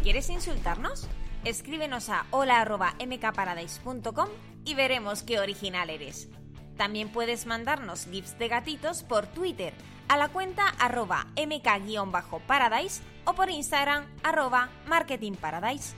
¿Quieres 0.02 0.28
insultarnos? 0.30 1.08
Escríbenos 1.46 2.08
a 2.08 2.26
hola.mkparadise.com 2.32 4.28
y 4.64 4.74
veremos 4.74 5.22
qué 5.22 5.38
original 5.38 5.90
eres. 5.90 6.28
También 6.76 7.08
puedes 7.08 7.46
mandarnos 7.46 8.08
gifs 8.10 8.36
de 8.36 8.48
gatitos 8.48 9.04
por 9.04 9.28
Twitter 9.28 9.72
a 10.08 10.16
la 10.16 10.26
cuenta 10.30 10.64
arroba 10.80 11.28
mk-paradise 11.36 13.00
o 13.26 13.34
por 13.34 13.48
Instagram 13.48 14.06
arroba 14.24 14.70
marketingparadise. 14.88 15.94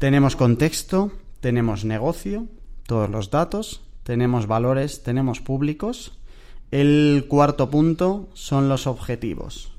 Tenemos 0.00 0.34
contexto, 0.34 1.12
tenemos 1.38 1.84
negocio, 1.84 2.48
todos 2.88 3.08
los 3.08 3.30
datos, 3.30 3.82
tenemos 4.02 4.48
valores, 4.48 5.04
tenemos 5.04 5.40
públicos. 5.40 6.18
El 6.72 7.26
cuarto 7.28 7.70
punto 7.70 8.28
son 8.34 8.68
los 8.68 8.88
objetivos 8.88 9.71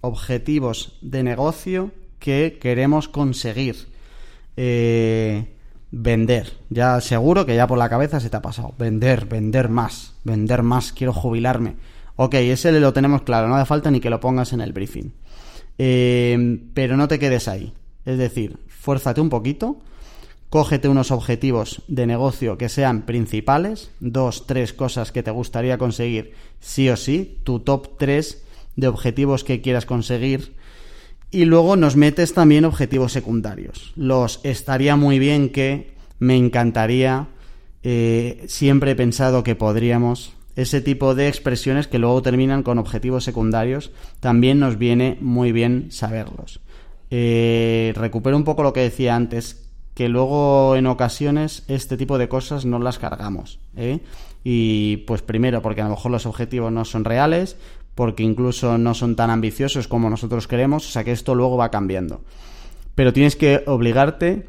objetivos 0.00 0.98
de 1.00 1.22
negocio 1.22 1.92
que 2.18 2.58
queremos 2.60 3.08
conseguir. 3.08 3.88
Eh, 4.56 5.46
vender. 5.90 6.52
Ya 6.68 7.00
seguro 7.00 7.46
que 7.46 7.56
ya 7.56 7.66
por 7.66 7.78
la 7.78 7.88
cabeza 7.88 8.20
se 8.20 8.30
te 8.30 8.36
ha 8.36 8.42
pasado. 8.42 8.74
Vender, 8.78 9.26
vender 9.26 9.68
más, 9.68 10.14
vender 10.24 10.62
más, 10.62 10.92
quiero 10.92 11.12
jubilarme. 11.12 11.76
Ok, 12.16 12.34
ese 12.34 12.72
lo 12.72 12.92
tenemos 12.92 13.22
claro, 13.22 13.48
no 13.48 13.56
hace 13.56 13.66
falta 13.66 13.90
ni 13.90 14.00
que 14.00 14.10
lo 14.10 14.20
pongas 14.20 14.52
en 14.52 14.60
el 14.60 14.72
briefing. 14.72 15.12
Eh, 15.78 16.60
pero 16.74 16.96
no 16.96 17.08
te 17.08 17.18
quedes 17.18 17.48
ahí. 17.48 17.72
Es 18.04 18.18
decir, 18.18 18.58
fuérzate 18.68 19.20
un 19.20 19.30
poquito, 19.30 19.78
cógete 20.50 20.88
unos 20.88 21.10
objetivos 21.10 21.82
de 21.88 22.06
negocio 22.06 22.58
que 22.58 22.68
sean 22.68 23.02
principales, 23.02 23.90
dos, 24.00 24.46
tres 24.46 24.72
cosas 24.72 25.12
que 25.12 25.22
te 25.22 25.30
gustaría 25.30 25.78
conseguir 25.78 26.34
sí 26.60 26.88
o 26.90 26.96
sí, 26.96 27.38
tu 27.44 27.60
top 27.60 27.98
tres 27.98 28.44
de 28.80 28.88
objetivos 28.88 29.44
que 29.44 29.60
quieras 29.60 29.86
conseguir. 29.86 30.54
Y 31.30 31.44
luego 31.44 31.76
nos 31.76 31.94
metes 31.94 32.34
también 32.34 32.64
objetivos 32.64 33.12
secundarios. 33.12 33.92
Los 33.94 34.40
estaría 34.42 34.96
muy 34.96 35.18
bien 35.18 35.50
que, 35.50 35.94
me 36.18 36.36
encantaría, 36.36 37.28
eh, 37.82 38.44
siempre 38.48 38.92
he 38.92 38.96
pensado 38.96 39.42
que 39.44 39.54
podríamos. 39.54 40.32
Ese 40.56 40.80
tipo 40.80 41.14
de 41.14 41.28
expresiones 41.28 41.86
que 41.86 41.98
luego 41.98 42.20
terminan 42.22 42.62
con 42.62 42.78
objetivos 42.78 43.24
secundarios, 43.24 43.92
también 44.18 44.58
nos 44.58 44.76
viene 44.76 45.16
muy 45.20 45.52
bien 45.52 45.92
saberlos. 45.92 46.60
Eh, 47.10 47.92
recupero 47.96 48.36
un 48.36 48.44
poco 48.44 48.62
lo 48.62 48.72
que 48.72 48.80
decía 48.80 49.14
antes, 49.14 49.64
que 49.94 50.08
luego 50.08 50.76
en 50.76 50.86
ocasiones 50.86 51.64
este 51.68 51.96
tipo 51.96 52.18
de 52.18 52.28
cosas 52.28 52.64
no 52.64 52.78
las 52.78 52.98
cargamos. 52.98 53.58
¿eh? 53.76 54.00
Y 54.44 54.98
pues 54.98 55.22
primero 55.22 55.62
porque 55.62 55.80
a 55.80 55.84
lo 55.84 55.90
mejor 55.90 56.10
los 56.10 56.26
objetivos 56.26 56.72
no 56.72 56.84
son 56.84 57.04
reales, 57.04 57.56
porque 57.94 58.22
incluso 58.22 58.78
no 58.78 58.94
son 58.94 59.16
tan 59.16 59.30
ambiciosos 59.30 59.88
como 59.88 60.10
nosotros 60.10 60.48
queremos, 60.48 60.86
o 60.86 60.90
sea 60.90 61.04
que 61.04 61.12
esto 61.12 61.34
luego 61.34 61.56
va 61.56 61.70
cambiando. 61.70 62.22
Pero 62.94 63.12
tienes 63.12 63.36
que 63.36 63.62
obligarte 63.66 64.48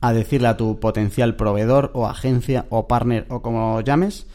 a 0.00 0.12
decirle 0.12 0.48
a 0.48 0.56
tu 0.56 0.80
potencial 0.80 1.36
proveedor 1.36 1.90
o 1.94 2.06
agencia 2.06 2.66
o 2.70 2.88
partner 2.88 3.26
o 3.28 3.40
como 3.40 3.80
llames 3.80 4.26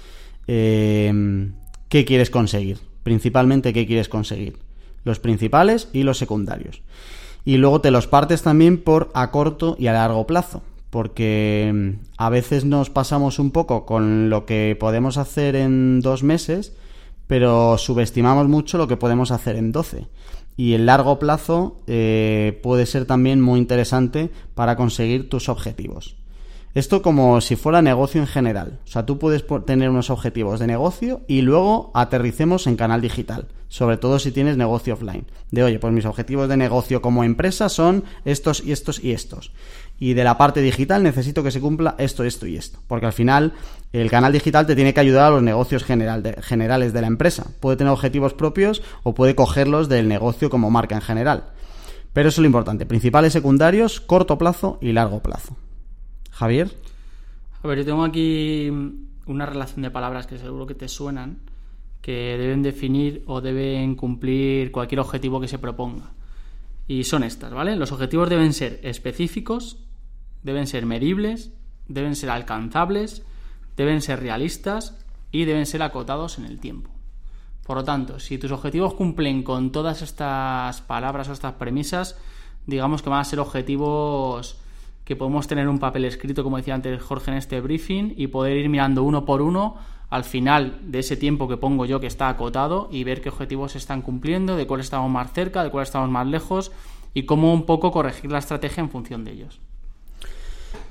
eh, 0.47 1.49
qué 1.89 2.05
quieres 2.05 2.29
conseguir, 2.29 2.79
principalmente 3.03 3.73
qué 3.73 3.85
quieres 3.85 4.09
conseguir, 4.09 4.57
los 5.03 5.19
principales 5.19 5.89
y 5.93 6.03
los 6.03 6.17
secundarios. 6.17 6.81
Y 7.45 7.57
luego 7.57 7.81
te 7.81 7.91
los 7.91 8.07
partes 8.07 8.41
también 8.41 8.77
por 8.77 9.09
a 9.13 9.31
corto 9.31 9.75
y 9.79 9.87
a 9.87 9.93
largo 9.93 10.27
plazo, 10.27 10.63
porque 10.89 11.71
mm, 11.73 11.89
a 12.17 12.29
veces 12.29 12.65
nos 12.65 12.89
pasamos 12.89 13.39
un 13.39 13.51
poco 13.51 13.85
con 13.85 14.29
lo 14.29 14.45
que 14.45 14.75
podemos 14.79 15.17
hacer 15.17 15.55
en 15.55 16.01
dos 16.01 16.23
meses, 16.23 16.75
pero 17.27 17.77
subestimamos 17.77 18.47
mucho 18.47 18.77
lo 18.77 18.87
que 18.87 18.97
podemos 18.97 19.31
hacer 19.31 19.55
en 19.57 19.71
12. 19.71 20.07
Y 20.55 20.73
el 20.73 20.87
largo 20.87 21.19
plazo 21.19 21.81
eh, 21.85 22.59
puede 22.63 22.85
ser 22.85 23.05
también 23.05 23.41
muy 23.41 23.59
interesante 23.59 24.31
para 24.55 24.75
conseguir 24.75 25.29
tus 25.29 25.49
objetivos. 25.49 26.15
Esto 26.73 27.01
como 27.01 27.41
si 27.41 27.55
fuera 27.55 27.81
negocio 27.81 28.21
en 28.21 28.27
general. 28.27 28.79
O 28.85 28.87
sea, 28.87 29.05
tú 29.05 29.17
puedes 29.17 29.43
tener 29.65 29.89
unos 29.89 30.09
objetivos 30.09 30.59
de 30.59 30.67
negocio 30.67 31.21
y 31.27 31.41
luego 31.41 31.91
aterricemos 31.93 32.67
en 32.67 32.75
canal 32.75 33.01
digital. 33.01 33.47
Sobre 33.67 33.97
todo 33.97 34.19
si 34.19 34.31
tienes 34.31 34.57
negocio 34.57 34.93
offline. 34.93 35.25
De 35.51 35.63
oye, 35.63 35.79
pues 35.79 35.91
mis 35.91 36.05
objetivos 36.05 36.47
de 36.47 36.55
negocio 36.55 37.01
como 37.01 37.23
empresa 37.23 37.69
son 37.69 38.03
estos 38.25 38.63
y 38.63 38.71
estos 38.71 39.03
y 39.03 39.11
estos 39.11 39.51
y 39.99 40.13
de 40.13 40.23
la 40.23 40.37
parte 40.37 40.61
digital 40.61 41.03
necesito 41.03 41.43
que 41.43 41.51
se 41.51 41.59
cumpla 41.59 41.95
esto, 41.97 42.23
esto 42.23 42.45
y 42.45 42.55
esto. 42.55 42.79
Porque 42.87 43.07
al 43.07 43.13
final 43.13 43.53
el 43.93 44.09
canal 44.09 44.31
digital 44.31 44.67
te 44.67 44.75
tiene 44.75 44.93
que 44.93 44.99
ayudar 44.99 45.25
a 45.27 45.35
los 45.35 45.43
negocios 45.43 45.83
generales 45.83 46.93
de 46.93 47.01
la 47.01 47.07
empresa. 47.07 47.47
Puede 47.59 47.77
tener 47.77 47.91
objetivos 47.91 48.33
propios 48.33 48.83
o 49.03 49.15
puede 49.15 49.35
cogerlos 49.35 49.89
del 49.89 50.07
negocio 50.07 50.49
como 50.49 50.69
marca 50.69 50.95
en 50.95 51.01
general. 51.01 51.45
Pero 52.13 52.29
eso 52.29 52.41
es 52.41 52.43
lo 52.43 52.47
importante. 52.47 52.85
Principales 52.85 53.33
secundarios, 53.33 53.99
corto 53.99 54.37
plazo 54.37 54.77
y 54.81 54.91
largo 54.91 55.21
plazo. 55.21 55.57
Javier. 56.31 56.71
A 57.63 57.67
ver, 57.67 57.79
yo 57.79 57.85
tengo 57.85 58.03
aquí 58.03 58.69
una 59.25 59.45
relación 59.45 59.81
de 59.81 59.91
palabras 59.91 60.27
que 60.27 60.37
seguro 60.37 60.67
que 60.67 60.75
te 60.75 60.87
suenan, 60.87 61.39
que 62.01 62.37
deben 62.37 62.61
definir 62.61 63.23
o 63.25 63.41
deben 63.41 63.95
cumplir 63.95 64.71
cualquier 64.71 64.99
objetivo 64.99 65.41
que 65.41 65.47
se 65.47 65.57
proponga. 65.57 66.11
Y 66.87 67.03
son 67.03 67.23
estas, 67.23 67.51
¿vale? 67.51 67.75
Los 67.75 67.91
objetivos 67.91 68.29
deben 68.29 68.53
ser 68.53 68.79
específicos, 68.83 69.77
deben 70.47 70.65
ser 70.65 70.85
medibles, 70.85 71.51
deben 71.87 72.15
ser 72.15 72.31
alcanzables, 72.31 73.23
deben 73.75 74.01
ser 74.01 74.19
realistas 74.19 74.97
y 75.31 75.45
deben 75.45 75.65
ser 75.65 75.83
acotados 75.83 76.39
en 76.39 76.45
el 76.45 76.59
tiempo. 76.59 76.89
Por 77.65 77.77
lo 77.77 77.83
tanto, 77.83 78.19
si 78.19 78.37
tus 78.37 78.51
objetivos 78.51 78.93
cumplen 78.93 79.43
con 79.43 79.71
todas 79.71 80.01
estas 80.01 80.81
palabras 80.81 81.27
o 81.27 81.33
estas 81.33 81.53
premisas, 81.53 82.17
digamos 82.65 83.01
que 83.01 83.09
van 83.09 83.19
a 83.19 83.25
ser 83.25 83.39
objetivos 83.39 84.57
que 85.03 85.15
podemos 85.15 85.47
tener 85.47 85.67
un 85.67 85.79
papel 85.79 86.05
escrito, 86.05 86.43
como 86.43 86.57
decía 86.57 86.75
antes 86.75 87.01
Jorge 87.01 87.31
en 87.31 87.37
este 87.37 87.59
briefing, 87.61 88.13
y 88.15 88.27
poder 88.27 88.57
ir 88.57 88.69
mirando 88.69 89.03
uno 89.03 89.25
por 89.25 89.41
uno 89.41 89.75
al 90.09 90.23
final 90.23 90.79
de 90.83 90.99
ese 90.99 91.17
tiempo 91.17 91.49
que 91.49 91.57
pongo 91.57 91.85
yo 91.85 91.99
que 91.99 92.07
está 92.07 92.29
acotado 92.29 92.87
y 92.91 93.03
ver 93.03 93.21
qué 93.21 93.29
objetivos 93.29 93.73
se 93.73 93.77
están 93.77 94.01
cumpliendo, 94.01 94.55
de 94.55 94.65
cuál 94.65 94.79
estamos 94.79 95.11
más 95.11 95.33
cerca, 95.33 95.63
de 95.63 95.69
cuál 95.69 95.83
estamos 95.83 96.09
más 96.09 96.25
lejos 96.25 96.71
y 97.13 97.23
cómo 97.23 97.53
un 97.53 97.65
poco 97.65 97.91
corregir 97.91 98.31
la 98.31 98.39
estrategia 98.39 98.81
en 98.81 98.89
función 98.89 99.25
de 99.25 99.31
ellos. 99.31 99.59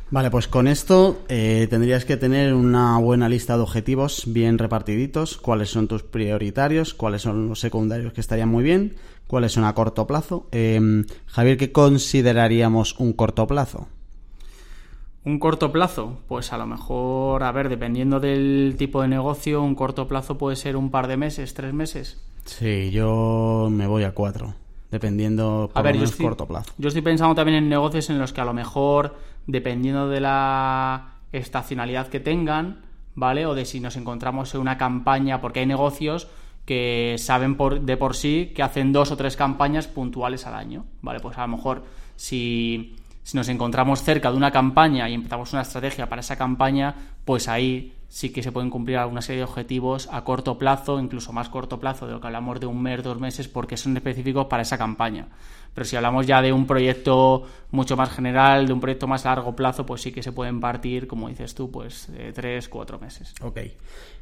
Vale, 0.09 0.31
pues 0.31 0.47
con 0.47 0.69
esto 0.69 1.25
eh, 1.29 1.66
tendrías 1.69 2.05
que 2.05 2.16
tener 2.16 2.55
una 2.55 2.97
buena 2.99 3.29
lista 3.29 3.57
de 3.57 3.62
objetivos 3.62 4.23
bien 4.27 4.57
repartiditos, 4.57 5.37
cuáles 5.37 5.71
son 5.71 5.88
tus 5.88 6.05
prioritarios, 6.05 6.95
cuáles 6.95 7.23
son 7.23 7.49
los 7.49 7.59
secundarios 7.59 8.12
que 8.12 8.21
estarían 8.21 8.49
muy 8.49 8.62
bien, 8.62 8.95
cuáles 9.27 9.51
son 9.51 9.64
a 9.64 9.75
corto 9.75 10.07
plazo. 10.07 10.47
Em, 10.53 11.07
Javier, 11.27 11.57
¿qué 11.57 11.73
consideraríamos 11.73 12.95
un 13.01 13.14
corto 13.14 13.49
plazo? 13.49 13.88
Un 15.25 15.40
corto 15.40 15.73
plazo, 15.73 16.21
pues 16.29 16.53
a 16.53 16.59
lo 16.59 16.66
mejor, 16.66 17.42
a 17.42 17.51
ver, 17.51 17.69
dependiendo 17.69 18.21
del 18.21 18.77
tipo 18.79 19.03
de 19.03 19.09
negocio, 19.09 19.61
un 19.61 19.75
corto 19.75 20.07
plazo 20.07 20.38
puede 20.38 20.55
ser 20.55 20.77
un 20.77 20.92
par 20.92 21.09
de 21.09 21.16
meses, 21.16 21.53
tres 21.53 21.75
meses. 21.75 22.25
Sí, 22.45 22.92
yo 22.92 23.69
me 23.73 23.88
voy 23.88 24.05
a 24.05 24.12
cuatro, 24.12 24.55
dependiendo 24.90 25.70
por 25.72 25.79
a 25.79 25.83
ver, 25.83 25.96
corto 26.20 26.46
plazo. 26.46 26.72
Yo 26.79 26.88
estoy 26.88 27.03
pensando 27.03 27.35
también 27.35 27.59
en 27.59 27.68
negocios 27.68 28.11
en 28.11 28.18
los 28.18 28.33
que 28.33 28.40
a 28.40 28.44
lo 28.44 28.53
mejor 28.53 29.16
dependiendo 29.46 30.09
de 30.09 30.20
la 30.20 31.14
estacionalidad 31.33 32.09
que 32.09 32.20
tengan, 32.20 32.83
¿vale? 33.14 33.46
O 33.46 33.55
de 33.55 33.64
si 33.64 33.81
nos 33.81 33.96
encontramos 33.96 34.55
en 34.55 34.61
una 34.61 34.77
campaña, 34.79 35.40
porque 35.40 35.61
hay 35.61 35.66
negocios 35.66 36.29
que 36.64 37.14
saben 37.18 37.57
por, 37.57 37.81
de 37.81 37.96
por 37.96 38.16
sí 38.16 38.53
que 38.55 38.62
hacen 38.62 38.92
dos 38.92 39.12
o 39.12 39.16
tres 39.16 39.37
campañas 39.37 39.87
puntuales 39.87 40.46
al 40.46 40.55
año, 40.55 40.85
¿vale? 41.01 41.20
Pues 41.20 41.38
a 41.38 41.42
lo 41.42 41.57
mejor 41.57 41.85
si, 42.16 42.96
si 43.27 43.37
nos 43.37 43.49
encontramos 43.49 44.05
cerca 44.05 44.31
de 44.31 44.37
una 44.37 44.53
campaña 44.53 45.09
y 45.09 45.15
empezamos 45.15 45.53
una 45.53 45.62
estrategia 45.62 46.09
para 46.09 46.21
esa 46.21 46.37
campaña, 46.37 46.95
pues 47.25 47.49
ahí 47.49 47.93
sí 48.07 48.31
que 48.31 48.41
se 48.41 48.53
pueden 48.53 48.71
cumplir 48.71 48.99
alguna 48.99 49.21
serie 49.21 49.39
de 49.39 49.49
objetivos 49.49 50.09
a 50.12 50.23
corto 50.23 50.57
plazo, 50.59 51.01
incluso 51.01 51.33
más 51.33 51.49
corto 51.49 51.81
plazo, 51.81 52.07
de 52.07 52.12
lo 52.12 52.21
que 52.21 52.29
hablamos 52.29 52.61
de 52.61 52.67
un 52.67 52.81
mes, 52.81 53.03
dos 53.03 53.19
meses, 53.19 53.49
porque 53.49 53.77
son 53.77 53.97
específicos 53.97 54.47
para 54.47 54.62
esa 54.62 54.79
campaña. 54.79 55.27
Pero 55.75 55.85
si 55.85 55.97
hablamos 55.97 56.25
ya 56.25 56.41
de 56.41 56.53
un 56.53 56.69
proyecto 56.69 57.43
mucho 57.73 57.97
más 57.97 58.11
general, 58.11 58.69
de 58.69 58.73
un 58.73 58.79
proyecto 58.79 59.09
más 59.09 59.25
largo 59.25 59.57
plazo, 59.57 59.85
pues 59.85 60.03
sí 60.03 60.12
que 60.12 60.23
se 60.23 60.31
pueden 60.31 60.61
partir, 60.61 61.09
como 61.09 61.29
dices 61.29 61.53
tú, 61.53 61.69
pues 61.69 62.09
tres, 62.33 62.69
cuatro 62.69 63.01
meses. 63.01 63.35
Ok. 63.43 63.59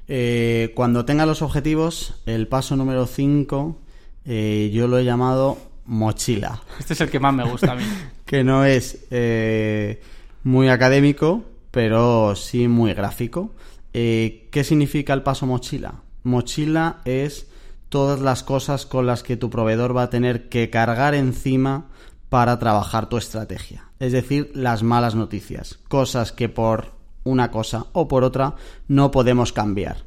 Eh, 0.09 0.73
cuando 0.75 1.05
tenga 1.05 1.27
los 1.27 1.43
objetivos, 1.43 2.23
el 2.25 2.49
paso 2.49 2.75
número 2.75 3.07
5, 3.07 3.77
eh, 4.25 4.71
yo 4.73 4.89
lo 4.89 4.97
he 4.97 5.05
llamado 5.05 5.59
mochila. 5.87 6.63
Este 6.79 6.95
es 6.95 7.01
el 7.01 7.11
que 7.11 7.21
más 7.21 7.35
me 7.35 7.45
gusta 7.45 7.73
a 7.73 7.75
mí. 7.75 7.85
que 8.25 8.45
no 8.45 8.65
es 8.65 9.07
eh, 9.11 10.01
muy 10.43 10.69
académico, 10.69 11.45
pero 11.71 12.35
sí 12.37 12.69
muy 12.69 12.95
gráfico. 12.95 13.53
Eh, 13.93 14.49
¿Qué 14.51 14.65
significa 14.65 15.13
el 15.13 15.23
paso 15.23 15.47
mochila? 15.47 16.03
Mochila 16.23 17.01
es 17.05 17.49
todas 17.89 18.21
las 18.21 18.43
cosas 18.43 18.87
con 18.87 19.07
las 19.07 19.23
que 19.23 19.37
tu 19.37 19.51
proveedor 19.51 19.97
va 19.97 20.05
a 20.05 20.11
tener 20.11 20.49
que 20.49 20.71
cargar 20.71 21.15
encima 21.15 21.87
para 22.29 22.59
trabajar 22.59 23.09
tu 23.09 23.17
estrategia. 23.17 23.85
Es 24.01 24.13
decir, 24.13 24.51
las 24.55 24.83
malas 24.83 25.15
noticias, 25.15 25.79
cosas 25.89 26.33
que 26.33 26.49
por 26.49 26.93
una 27.23 27.51
cosa 27.51 27.87
o 27.93 28.09
por 28.09 28.25
otra 28.25 28.57
no 28.89 29.11
podemos 29.11 29.53
cambiar. 29.53 29.99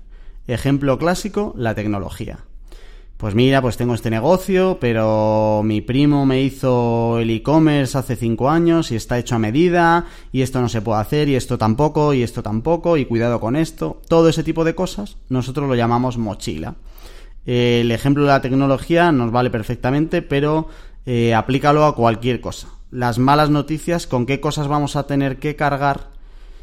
Ejemplo 0.47 0.97
clásico, 0.97 1.53
la 1.55 1.75
tecnología 1.75 2.39
pues 3.17 3.33
mira, 3.33 3.63
pues 3.63 3.77
tengo 3.77 3.95
este 3.95 4.11
negocio, 4.11 4.77
pero 4.79 5.61
mi 5.63 5.81
primo 5.81 6.25
me 6.27 6.43
hizo 6.43 7.17
el 7.17 7.31
e-commerce 7.31 7.97
hace 7.97 8.15
cinco 8.15 8.51
años 8.51 8.91
y 8.91 8.95
está 8.95 9.17
hecho 9.17 9.35
a 9.35 9.39
medida, 9.39 10.05
y 10.31 10.43
esto 10.43 10.61
no 10.61 10.69
se 10.69 10.81
puede 10.81 11.01
hacer, 11.01 11.27
y 11.27 11.35
esto 11.35 11.57
tampoco, 11.57 12.13
y 12.13 12.21
esto 12.21 12.43
tampoco, 12.43 12.95
y 12.95 13.05
cuidado 13.05 13.39
con 13.39 13.55
esto. 13.55 14.01
Todo 14.07 14.29
ese 14.29 14.43
tipo 14.43 14.63
de 14.63 14.75
cosas 14.75 15.17
nosotros 15.29 15.67
lo 15.67 15.73
llamamos 15.73 16.19
mochila. 16.19 16.75
el 17.47 17.91
ejemplo 17.91 18.23
de 18.23 18.29
la 18.29 18.41
tecnología 18.41 19.11
nos 19.11 19.31
vale 19.31 19.49
perfectamente, 19.49 20.21
pero 20.21 20.67
eh, 21.07 21.33
aplícalo 21.33 21.85
a 21.85 21.95
cualquier 21.95 22.39
cosa. 22.39 22.67
Las 22.91 23.17
malas 23.17 23.49
noticias, 23.49 24.05
con 24.05 24.27
qué 24.27 24.39
cosas 24.39 24.67
vamos 24.67 24.95
a 24.95 25.07
tener 25.07 25.39
que 25.39 25.55
cargar 25.55 26.11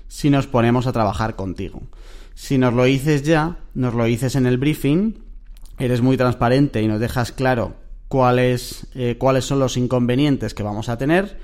si 0.07 0.31
nos 0.31 0.47
ponemos 0.47 0.87
a 0.87 0.93
trabajar 0.93 1.35
contigo. 1.35 1.83
Si 2.35 2.59
nos 2.59 2.75
lo 2.75 2.85
dices 2.85 3.23
ya, 3.23 3.57
nos 3.75 3.95
lo 3.95 4.05
dices 4.05 4.37
en 4.37 4.47
el 4.47 4.59
briefing, 4.59 5.24
eres 5.79 6.01
muy 6.01 6.17
transparente 6.17 6.83
y 6.83 6.89
nos 6.89 7.01
dejas 7.01 7.33
claro 7.33 7.75
cuáles, 8.09 8.87
eh, 8.95 9.17
cuáles 9.19 9.45
son 9.45 9.59
los 9.59 9.77
inconvenientes 9.77 10.55
que 10.55 10.63
vamos 10.63 10.89
a 10.89 10.99
tener. 10.99 11.39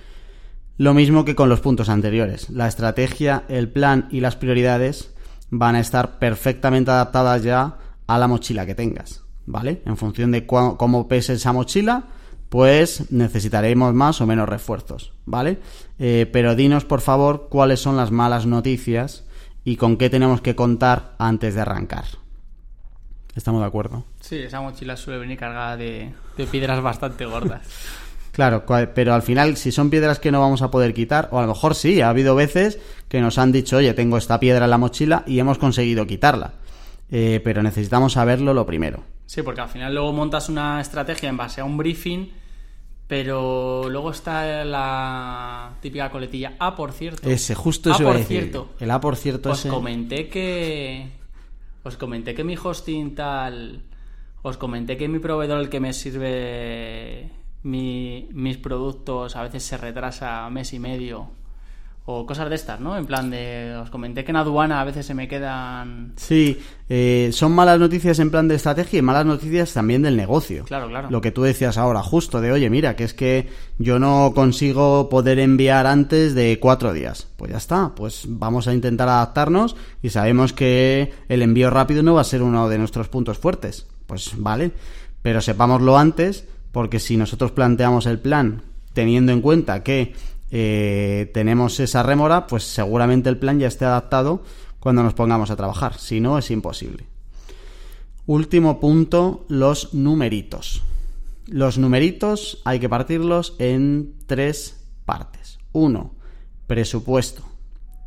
Lo 0.76 0.94
mismo 0.94 1.24
que 1.24 1.34
con 1.34 1.48
los 1.48 1.60
puntos 1.60 1.88
anteriores. 1.88 2.48
La 2.50 2.66
estrategia, 2.66 3.44
el 3.48 3.68
plan 3.68 4.08
y 4.10 4.20
las 4.20 4.36
prioridades 4.36 5.12
van 5.50 5.74
a 5.74 5.80
estar 5.80 6.18
perfectamente 6.18 6.90
adaptadas 6.90 7.42
ya 7.42 7.76
a 8.06 8.18
la 8.18 8.28
mochila 8.28 8.66
que 8.66 8.74
tengas. 8.74 9.24
¿Vale? 9.46 9.82
En 9.84 9.96
función 9.96 10.30
de 10.30 10.46
cómo 10.46 11.08
pese 11.08 11.32
esa 11.34 11.52
mochila, 11.52 12.04
pues 12.48 13.10
necesitaremos 13.10 13.94
más 13.94 14.20
o 14.20 14.26
menos 14.26 14.48
refuerzos. 14.48 15.12
¿Vale? 15.26 15.58
Eh, 15.98 16.28
pero 16.32 16.54
dinos, 16.54 16.84
por 16.84 17.00
favor, 17.00 17.48
cuáles 17.50 17.80
son 17.80 17.96
las 17.96 18.10
malas 18.10 18.46
noticias 18.46 19.24
y 19.64 19.76
con 19.76 19.96
qué 19.96 20.08
tenemos 20.08 20.40
que 20.40 20.54
contar 20.54 21.14
antes 21.18 21.54
de 21.54 21.60
arrancar. 21.60 22.04
Estamos 23.34 23.60
de 23.60 23.66
acuerdo. 23.66 24.04
Sí, 24.30 24.36
esa 24.36 24.60
mochila 24.60 24.96
suele 24.96 25.18
venir 25.18 25.36
cargada 25.36 25.76
de, 25.76 26.12
piedras 26.52 26.80
bastante 26.80 27.26
gordas. 27.26 27.62
Claro, 28.30 28.64
pero 28.94 29.12
al 29.12 29.22
final, 29.22 29.56
si 29.56 29.72
son 29.72 29.90
piedras 29.90 30.20
que 30.20 30.30
no 30.30 30.40
vamos 30.40 30.62
a 30.62 30.70
poder 30.70 30.94
quitar, 30.94 31.28
o 31.32 31.38
a 31.40 31.42
lo 31.42 31.48
mejor 31.48 31.74
sí, 31.74 32.00
ha 32.00 32.10
habido 32.10 32.36
veces 32.36 32.78
que 33.08 33.20
nos 33.20 33.38
han 33.38 33.50
dicho, 33.50 33.78
oye, 33.78 33.92
tengo 33.92 34.16
esta 34.16 34.38
piedra 34.38 34.66
en 34.66 34.70
la 34.70 34.78
mochila 34.78 35.24
y 35.26 35.40
hemos 35.40 35.58
conseguido 35.58 36.06
quitarla. 36.06 36.52
Eh, 37.10 37.40
pero 37.42 37.60
necesitamos 37.60 38.12
saberlo 38.12 38.54
lo 38.54 38.64
primero. 38.64 39.02
Sí, 39.26 39.42
porque 39.42 39.62
al 39.62 39.68
final 39.68 39.92
luego 39.92 40.12
montas 40.12 40.48
una 40.48 40.80
estrategia 40.80 41.28
en 41.28 41.36
base 41.36 41.60
a 41.60 41.64
un 41.64 41.76
briefing, 41.76 42.30
pero 43.08 43.88
luego 43.90 44.12
está 44.12 44.64
la 44.64 45.72
típica 45.80 46.08
coletilla. 46.08 46.54
Ah, 46.60 46.76
por 46.76 46.92
cierto. 46.92 47.28
Ese, 47.28 47.56
justo 47.56 47.90
eso. 47.90 48.08
Ah, 48.08 48.12
por 48.12 48.22
cierto. 48.22 48.70
El 48.78 48.92
A, 48.92 49.00
por 49.00 49.16
cierto, 49.16 49.50
Os 49.50 49.66
comenté 49.66 50.28
que 50.28 51.10
os 51.82 51.96
comenté 51.96 52.34
que 52.34 52.44
mi 52.44 52.56
hosting 52.56 53.14
tal, 53.14 53.82
os 54.42 54.56
comenté 54.56 54.96
que 54.96 55.08
mi 55.08 55.18
proveedor, 55.18 55.60
el 55.60 55.68
que 55.68 55.80
me 55.80 55.92
sirve 55.92 57.30
mis 57.62 58.56
productos, 58.58 59.36
a 59.36 59.42
veces 59.42 59.62
se 59.62 59.76
retrasa 59.76 60.48
mes 60.50 60.72
y 60.72 60.78
medio 60.78 61.40
o 62.06 62.26
cosas 62.26 62.48
de 62.48 62.56
estas, 62.56 62.80
¿no? 62.80 62.96
En 62.96 63.06
plan 63.06 63.30
de, 63.30 63.76
os 63.80 63.90
comenté 63.90 64.24
que 64.24 64.32
en 64.32 64.36
aduana 64.36 64.80
a 64.80 64.84
veces 64.84 65.06
se 65.06 65.14
me 65.14 65.28
quedan... 65.28 66.14
Sí, 66.16 66.58
eh, 66.88 67.30
son 67.32 67.52
malas 67.52 67.78
noticias 67.78 68.18
en 68.18 68.30
plan 68.30 68.48
de 68.48 68.56
estrategia 68.56 68.98
y 68.98 69.02
malas 69.02 69.26
noticias 69.26 69.72
también 69.74 70.02
del 70.02 70.16
negocio. 70.16 70.64
Claro, 70.64 70.88
claro. 70.88 71.08
Lo 71.10 71.20
que 71.20 71.30
tú 71.30 71.42
decías 71.42 71.76
ahora, 71.78 72.02
justo, 72.02 72.40
de, 72.40 72.52
oye, 72.52 72.70
mira, 72.70 72.96
que 72.96 73.04
es 73.04 73.14
que 73.14 73.48
yo 73.78 73.98
no 73.98 74.32
consigo 74.34 75.08
poder 75.08 75.38
enviar 75.38 75.86
antes 75.86 76.34
de 76.34 76.58
cuatro 76.58 76.92
días. 76.92 77.28
Pues 77.36 77.52
ya 77.52 77.58
está, 77.58 77.94
pues 77.94 78.24
vamos 78.26 78.66
a 78.66 78.74
intentar 78.74 79.08
adaptarnos 79.08 79.76
y 80.02 80.10
sabemos 80.10 80.52
que 80.52 81.12
el 81.28 81.42
envío 81.42 81.70
rápido 81.70 82.02
no 82.02 82.14
va 82.14 82.22
a 82.22 82.24
ser 82.24 82.42
uno 82.42 82.68
de 82.68 82.78
nuestros 82.78 83.08
puntos 83.08 83.38
fuertes. 83.38 83.86
Pues 84.10 84.32
vale, 84.36 84.72
pero 85.22 85.40
sepámoslo 85.40 85.96
antes 85.96 86.44
porque 86.72 86.98
si 86.98 87.16
nosotros 87.16 87.52
planteamos 87.52 88.06
el 88.06 88.18
plan 88.18 88.62
teniendo 88.92 89.30
en 89.30 89.40
cuenta 89.40 89.84
que 89.84 90.14
eh, 90.50 91.30
tenemos 91.32 91.78
esa 91.78 92.02
rémora, 92.02 92.48
pues 92.48 92.64
seguramente 92.64 93.28
el 93.28 93.38
plan 93.38 93.60
ya 93.60 93.68
esté 93.68 93.84
adaptado 93.84 94.42
cuando 94.80 95.04
nos 95.04 95.14
pongamos 95.14 95.52
a 95.52 95.56
trabajar. 95.56 95.96
Si 95.96 96.18
no, 96.18 96.38
es 96.38 96.50
imposible. 96.50 97.04
Último 98.26 98.80
punto, 98.80 99.44
los 99.46 99.94
numeritos. 99.94 100.82
Los 101.46 101.78
numeritos 101.78 102.62
hay 102.64 102.80
que 102.80 102.88
partirlos 102.88 103.54
en 103.60 104.14
tres 104.26 104.88
partes. 105.04 105.60
Uno, 105.70 106.16
presupuesto. 106.66 107.44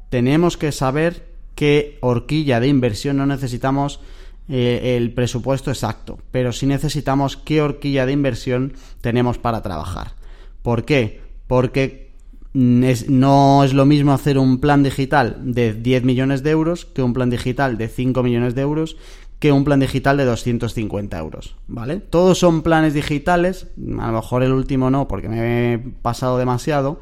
Tenemos 0.09 0.57
que 0.57 0.73
saber 0.73 1.31
qué 1.55 1.97
horquilla 2.01 2.59
de 2.59 2.67
inversión 2.67 3.15
no 3.15 3.25
necesitamos 3.25 4.01
eh, 4.49 4.97
el 4.97 5.13
presupuesto 5.13 5.71
exacto, 5.71 6.19
pero 6.31 6.51
sí 6.51 6.65
necesitamos 6.65 7.37
qué 7.37 7.61
horquilla 7.61 8.05
de 8.05 8.11
inversión 8.11 8.73
tenemos 9.01 9.37
para 9.37 9.61
trabajar. 9.61 10.13
¿Por 10.61 10.85
qué? 10.85 11.21
Porque 11.47 12.11
no 12.53 13.63
es 13.63 13.73
lo 13.73 13.85
mismo 13.85 14.13
hacer 14.13 14.37
un 14.37 14.59
plan 14.59 14.83
digital 14.83 15.37
de 15.41 15.73
10 15.73 16.03
millones 16.03 16.43
de 16.43 16.51
euros 16.51 16.85
que 16.85 17.01
un 17.01 17.13
plan 17.13 17.29
digital 17.29 17.77
de 17.77 17.87
5 17.87 18.21
millones 18.21 18.53
de 18.53 18.61
euros 18.61 18.95
que 19.39 19.51
un 19.51 19.65
plan 19.65 19.79
digital 19.79 20.15
de 20.15 20.23
250 20.23 21.17
euros, 21.17 21.57
¿vale? 21.67 21.97
Todos 21.97 22.37
son 22.37 22.61
planes 22.61 22.93
digitales, 22.93 23.67
a 23.99 24.07
lo 24.07 24.13
mejor 24.13 24.41
el 24.41 24.53
último 24.53 24.89
no 24.89 25.07
porque 25.07 25.27
me 25.27 25.73
he 25.73 25.79
pasado 25.79 26.37
demasiado, 26.37 27.01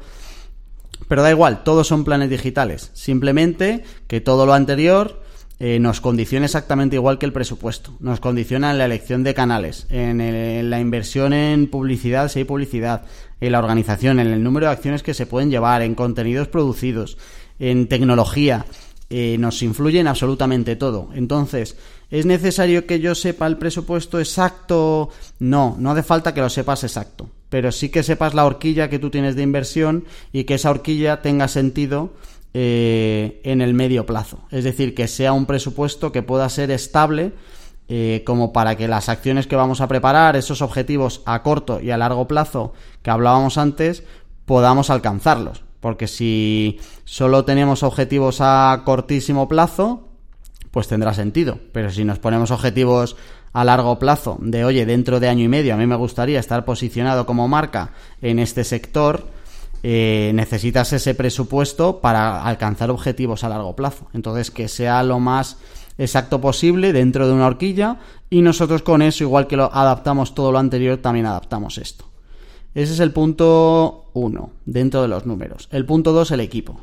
pero 1.06 1.22
da 1.22 1.30
igual, 1.30 1.62
todos 1.62 1.86
son 1.86 2.02
planes 2.02 2.30
digitales, 2.30 2.90
simplemente 2.94 3.84
que 4.08 4.20
todo 4.20 4.44
lo 4.44 4.54
anterior 4.54 5.21
eh, 5.64 5.78
nos 5.78 6.00
condiciona 6.00 6.46
exactamente 6.46 6.96
igual 6.96 7.18
que 7.18 7.26
el 7.26 7.32
presupuesto. 7.32 7.92
Nos 8.00 8.18
condiciona 8.18 8.72
en 8.72 8.78
la 8.78 8.84
elección 8.84 9.22
de 9.22 9.32
canales, 9.32 9.86
en, 9.90 10.68
la 10.68 10.80
inversión 10.80 11.32
en 11.32 11.68
publicidad, 11.68 12.28
si 12.28 12.40
hay 12.40 12.44
publicidad, 12.44 13.02
en 13.40 13.52
la 13.52 13.60
organización, 13.60 14.18
en 14.18 14.26
el 14.26 14.42
número 14.42 14.66
de 14.66 14.72
acciones 14.72 15.04
que 15.04 15.14
se 15.14 15.24
pueden 15.24 15.50
llevar, 15.52 15.82
en 15.82 15.94
contenidos 15.94 16.48
producidos, 16.48 17.16
en 17.60 17.86
tecnología. 17.86 18.66
Eh, 19.08 19.36
nos 19.38 19.62
influye 19.62 20.00
en 20.00 20.08
absolutamente 20.08 20.74
todo. 20.74 21.10
Entonces, 21.14 21.76
¿es 22.10 22.26
necesario 22.26 22.84
que 22.84 22.98
yo 22.98 23.14
sepa 23.14 23.46
el 23.46 23.56
presupuesto 23.56 24.18
exacto? 24.18 25.10
No, 25.38 25.76
no 25.78 25.92
hace 25.92 26.02
falta 26.02 26.34
que 26.34 26.40
lo 26.40 26.50
sepas 26.50 26.82
exacto. 26.82 27.30
Pero 27.50 27.70
sí 27.70 27.88
que 27.88 28.02
sepas 28.02 28.34
la 28.34 28.46
horquilla 28.46 28.90
que 28.90 28.98
tú 28.98 29.10
tienes 29.10 29.36
de 29.36 29.44
inversión 29.44 30.06
y 30.32 30.42
que 30.42 30.54
esa 30.54 30.70
horquilla 30.70 31.22
tenga 31.22 31.46
sentido 31.46 32.10
eh, 32.54 33.40
en 33.44 33.60
el 33.60 33.74
medio 33.74 34.06
plazo. 34.06 34.40
Es 34.50 34.64
decir, 34.64 34.94
que 34.94 35.08
sea 35.08 35.32
un 35.32 35.46
presupuesto 35.46 36.12
que 36.12 36.22
pueda 36.22 36.48
ser 36.48 36.70
estable 36.70 37.32
eh, 37.88 38.22
como 38.24 38.52
para 38.52 38.76
que 38.76 38.88
las 38.88 39.08
acciones 39.08 39.46
que 39.46 39.56
vamos 39.56 39.80
a 39.80 39.88
preparar, 39.88 40.36
esos 40.36 40.62
objetivos 40.62 41.22
a 41.26 41.42
corto 41.42 41.80
y 41.80 41.90
a 41.90 41.98
largo 41.98 42.28
plazo 42.28 42.72
que 43.02 43.10
hablábamos 43.10 43.58
antes, 43.58 44.04
podamos 44.44 44.90
alcanzarlos. 44.90 45.62
Porque 45.80 46.06
si 46.06 46.78
solo 47.04 47.44
tenemos 47.44 47.82
objetivos 47.82 48.38
a 48.40 48.82
cortísimo 48.84 49.48
plazo, 49.48 50.08
pues 50.70 50.88
tendrá 50.88 51.12
sentido. 51.12 51.58
Pero 51.72 51.90
si 51.90 52.04
nos 52.04 52.18
ponemos 52.18 52.50
objetivos 52.50 53.16
a 53.52 53.64
largo 53.64 53.98
plazo 53.98 54.38
de, 54.40 54.64
oye, 54.64 54.86
dentro 54.86 55.20
de 55.20 55.28
año 55.28 55.44
y 55.44 55.48
medio 55.48 55.74
a 55.74 55.76
mí 55.76 55.86
me 55.86 55.96
gustaría 55.96 56.40
estar 56.40 56.64
posicionado 56.64 57.26
como 57.26 57.48
marca 57.48 57.92
en 58.22 58.38
este 58.38 58.64
sector, 58.64 59.26
eh, 59.82 60.30
necesitas 60.34 60.92
ese 60.92 61.14
presupuesto 61.14 62.00
para 62.00 62.44
alcanzar 62.44 62.90
objetivos 62.90 63.42
a 63.42 63.48
largo 63.48 63.74
plazo. 63.74 64.08
Entonces, 64.12 64.50
que 64.50 64.68
sea 64.68 65.02
lo 65.02 65.18
más 65.18 65.58
exacto 65.98 66.40
posible 66.40 66.92
dentro 66.92 67.26
de 67.26 67.34
una 67.34 67.46
horquilla 67.46 67.98
y 68.30 68.42
nosotros 68.42 68.82
con 68.82 69.02
eso, 69.02 69.24
igual 69.24 69.46
que 69.46 69.56
lo 69.56 69.72
adaptamos 69.72 70.34
todo 70.34 70.52
lo 70.52 70.58
anterior, 70.58 70.98
también 70.98 71.26
adaptamos 71.26 71.78
esto. 71.78 72.04
Ese 72.74 72.94
es 72.94 73.00
el 73.00 73.12
punto 73.12 74.10
1 74.14 74.50
dentro 74.64 75.02
de 75.02 75.08
los 75.08 75.26
números. 75.26 75.68
El 75.70 75.84
punto 75.84 76.12
2, 76.12 76.30
el 76.30 76.40
equipo. 76.40 76.80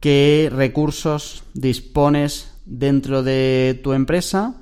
¿Qué 0.00 0.50
recursos 0.52 1.44
dispones 1.54 2.52
dentro 2.64 3.22
de 3.22 3.80
tu 3.82 3.92
empresa 3.92 4.56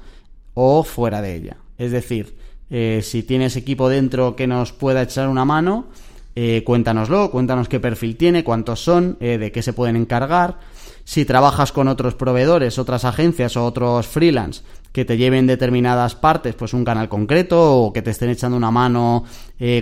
o 0.53 0.85
fuera 0.85 1.23
de 1.23 1.35
ella? 1.37 1.57
Es 1.79 1.93
decir, 1.93 2.37
eh, 2.69 3.01
si 3.03 3.23
tienes 3.23 3.57
equipo 3.57 3.89
dentro 3.89 4.37
que 4.37 4.47
nos 4.47 4.73
pueda 4.73 5.03
echar 5.03 5.29
una 5.29 5.45
mano, 5.45 5.87
eh, 6.35 6.63
cuéntanoslo, 6.65 7.31
cuéntanos 7.31 7.69
qué 7.69 7.81
perfil 7.81 8.17
tiene, 8.17 8.45
cuántos 8.45 8.83
son, 8.83 9.17
eh, 9.21 9.39
de 9.39 9.53
qué 9.53 9.63
se 9.63 9.73
pueden 9.73 9.97
encargar. 9.97 10.59
Si 11.05 11.25
trabajas 11.25 11.73
con 11.73 11.89
otros 11.89 12.15
proveedores, 12.15 12.79
otras 12.79 13.05
agencias 13.05 13.57
o 13.57 13.65
otros 13.65 14.07
freelance 14.07 14.63
que 14.93 15.05
te 15.05 15.17
lleven 15.17 15.47
determinadas 15.47 16.15
partes, 16.15 16.55
pues 16.55 16.73
un 16.73 16.85
canal 16.85 17.09
concreto 17.09 17.77
o 17.79 17.93
que 17.93 18.01
te 18.01 18.11
estén 18.11 18.31
echando 18.31 18.57
una 18.57 18.71
mano 18.71 19.25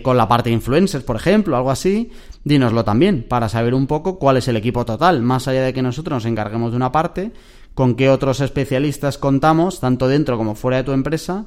con 0.02 0.16
la 0.16 0.26
parte 0.26 0.48
de 0.48 0.54
influencers, 0.54 1.04
por 1.04 1.16
ejemplo, 1.16 1.54
algo 1.54 1.70
así, 1.70 2.10
dínoslo 2.44 2.82
también 2.82 3.26
para 3.28 3.50
saber 3.50 3.74
un 3.74 3.86
poco 3.86 4.18
cuál 4.18 4.38
es 4.38 4.48
el 4.48 4.56
equipo 4.56 4.86
total, 4.86 5.22
más 5.22 5.48
allá 5.48 5.62
de 5.62 5.74
que 5.74 5.82
nosotros 5.82 6.16
nos 6.16 6.24
encarguemos 6.24 6.70
de 6.70 6.76
una 6.76 6.90
parte, 6.90 7.30
con 7.74 7.94
qué 7.94 8.10
otros 8.10 8.40
especialistas 8.40 9.18
contamos, 9.18 9.80
tanto 9.80 10.08
dentro 10.08 10.36
como 10.36 10.54
fuera 10.54 10.78
de 10.78 10.84
tu 10.84 10.92
empresa, 10.92 11.46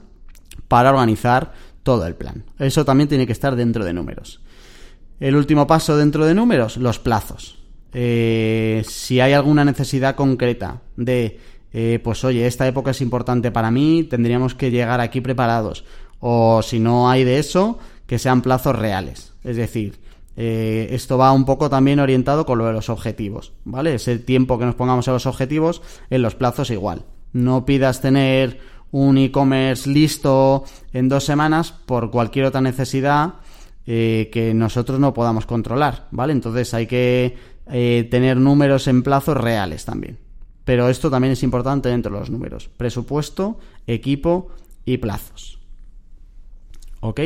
para 0.68 0.90
organizar 0.90 1.54
todo 1.84 2.06
el 2.08 2.16
plan. 2.16 2.44
Eso 2.58 2.86
también 2.86 3.10
tiene 3.10 3.28
que 3.28 3.34
estar 3.34 3.56
dentro 3.56 3.86
de 3.86 3.94
números. 3.94 4.42
El 5.20 5.36
último 5.36 5.68
paso 5.68 5.98
dentro 5.98 6.26
de 6.26 6.34
números, 6.34 6.78
los 6.78 7.00
plazos. 7.00 7.58
Eh, 7.94 8.84
si 8.88 9.22
hay 9.22 9.34
alguna 9.34 9.64
necesidad 9.64 10.16
concreta 10.16 10.82
de, 10.98 11.40
eh, 11.72 12.00
pues 12.04 12.24
oye, 12.26 12.46
esta 12.46 12.68
época 12.68 12.92
es 12.92 13.02
importante 13.02 13.52
para 13.52 13.72
mí, 13.72 14.04
tendríamos 14.04 14.54
que 14.56 14.72
llegar 14.72 15.00
aquí 15.00 15.22
preparados. 15.22 15.86
O 16.20 16.62
si 16.62 16.80
no 16.80 17.10
hay 17.10 17.24
de 17.24 17.40
eso, 17.40 17.80
que 18.06 18.20
sean 18.20 18.42
plazos 18.42 18.78
reales. 18.78 19.34
Es 19.44 19.56
decir, 19.56 20.00
eh, 20.36 20.90
esto 20.92 21.18
va 21.18 21.32
un 21.32 21.46
poco 21.46 21.70
también 21.70 22.00
orientado 22.00 22.46
con 22.46 22.58
lo 22.58 22.66
de 22.66 22.74
los 22.74 22.90
objetivos, 22.90 23.54
¿vale? 23.64 23.96
Ese 23.96 24.20
tiempo 24.20 24.60
que 24.60 24.66
nos 24.66 24.76
pongamos 24.76 25.08
a 25.08 25.14
los 25.14 25.26
objetivos, 25.26 25.82
en 26.10 26.22
los 26.22 26.36
plazos 26.36 26.70
igual. 26.72 27.06
No 27.32 27.66
pidas 27.66 28.02
tener 28.02 28.60
un 28.92 29.18
e-commerce 29.18 29.90
listo 29.90 30.66
en 30.94 31.10
dos 31.10 31.24
semanas 31.24 31.74
por 31.86 32.12
cualquier 32.12 32.46
otra 32.46 32.62
necesidad 32.62 33.36
eh, 33.88 34.30
que 34.32 34.54
nosotros 34.54 35.00
no 35.00 35.14
podamos 35.14 35.46
controlar, 35.46 36.08
¿vale? 36.12 36.34
Entonces 36.34 36.74
hay 36.74 36.88
que 36.88 37.36
eh, 37.72 38.08
tener 38.10 38.38
números 38.38 38.88
en 38.88 39.04
plazos 39.04 39.38
reales 39.38 39.86
también. 39.86 40.18
Pero 40.64 40.90
esto 40.90 41.12
también 41.12 41.34
es 41.34 41.44
importante 41.44 41.90
dentro 41.90 42.12
de 42.12 42.20
los 42.20 42.30
números. 42.30 42.68
Presupuesto, 42.68 43.60
equipo 43.86 44.50
y 44.84 44.98
plazos. 44.98 45.60
¿Ok? 47.02 47.22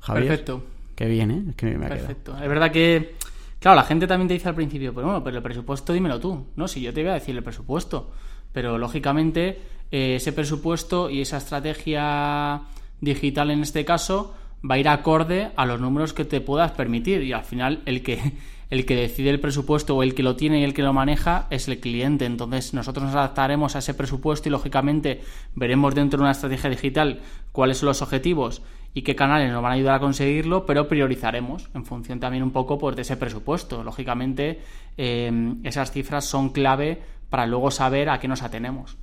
Javier. 0.00 0.28
Perfecto. 0.28 0.62
Qué 0.94 1.06
bien, 1.06 1.30
¿eh? 1.30 1.44
Es 1.50 1.56
que 1.56 1.66
me 1.76 1.86
ha 1.86 1.88
Perfecto. 1.90 2.36
Es 2.36 2.48
verdad 2.48 2.72
que, 2.72 3.16
claro, 3.58 3.76
la 3.76 3.84
gente 3.84 4.06
también 4.06 4.28
te 4.28 4.34
dice 4.34 4.48
al 4.48 4.54
principio, 4.54 4.94
pues 4.94 5.04
bueno, 5.04 5.22
pero 5.22 5.36
el 5.36 5.42
presupuesto 5.42 5.92
dímelo 5.92 6.18
tú. 6.18 6.46
No, 6.56 6.66
si 6.66 6.80
yo 6.80 6.92
te 6.94 7.02
voy 7.02 7.10
a 7.10 7.14
decir 7.14 7.36
el 7.36 7.42
presupuesto. 7.42 8.10
Pero 8.52 8.78
lógicamente 8.78 9.60
eh, 9.90 10.16
ese 10.16 10.32
presupuesto 10.32 11.10
y 11.10 11.20
esa 11.20 11.36
estrategia 11.36 12.62
digital 13.00 13.50
en 13.50 13.60
este 13.60 13.84
caso 13.84 14.34
va 14.68 14.74
a 14.74 14.78
ir 14.78 14.88
acorde 14.88 15.50
a 15.56 15.66
los 15.66 15.80
números 15.80 16.12
que 16.12 16.24
te 16.24 16.40
puedas 16.40 16.72
permitir 16.72 17.22
y 17.22 17.32
al 17.32 17.44
final 17.44 17.82
el 17.86 18.02
que 18.02 18.18
el 18.70 18.86
que 18.86 18.94
decide 18.94 19.30
el 19.30 19.40
presupuesto 19.40 19.96
o 19.96 20.02
el 20.04 20.14
que 20.14 20.22
lo 20.22 20.36
tiene 20.36 20.60
y 20.60 20.64
el 20.64 20.74
que 20.74 20.82
lo 20.82 20.92
maneja 20.92 21.48
es 21.50 21.66
el 21.66 21.80
cliente. 21.80 22.24
Entonces 22.24 22.72
nosotros 22.72 23.04
nos 23.04 23.16
adaptaremos 23.16 23.74
a 23.74 23.80
ese 23.80 23.94
presupuesto 23.94 24.48
y 24.48 24.52
lógicamente 24.52 25.22
veremos 25.56 25.94
dentro 25.94 26.18
de 26.18 26.22
una 26.22 26.30
estrategia 26.30 26.70
digital 26.70 27.20
cuáles 27.50 27.78
son 27.78 27.88
los 27.88 28.00
objetivos 28.00 28.62
y 28.94 29.02
qué 29.02 29.16
canales 29.16 29.52
nos 29.52 29.62
van 29.62 29.72
a 29.72 29.74
ayudar 29.74 29.96
a 29.96 30.00
conseguirlo, 30.00 30.66
pero 30.66 30.86
priorizaremos 30.88 31.68
en 31.74 31.84
función 31.84 32.20
también 32.20 32.44
un 32.44 32.52
poco 32.52 32.78
pues, 32.78 32.94
de 32.94 33.02
ese 33.02 33.16
presupuesto. 33.16 33.82
Lógicamente 33.82 34.60
eh, 34.96 35.54
esas 35.64 35.90
cifras 35.90 36.24
son 36.24 36.50
clave 36.50 37.02
para 37.28 37.46
luego 37.46 37.72
saber 37.72 38.08
a 38.08 38.20
qué 38.20 38.28
nos 38.28 38.42
atenemos. 38.42 38.96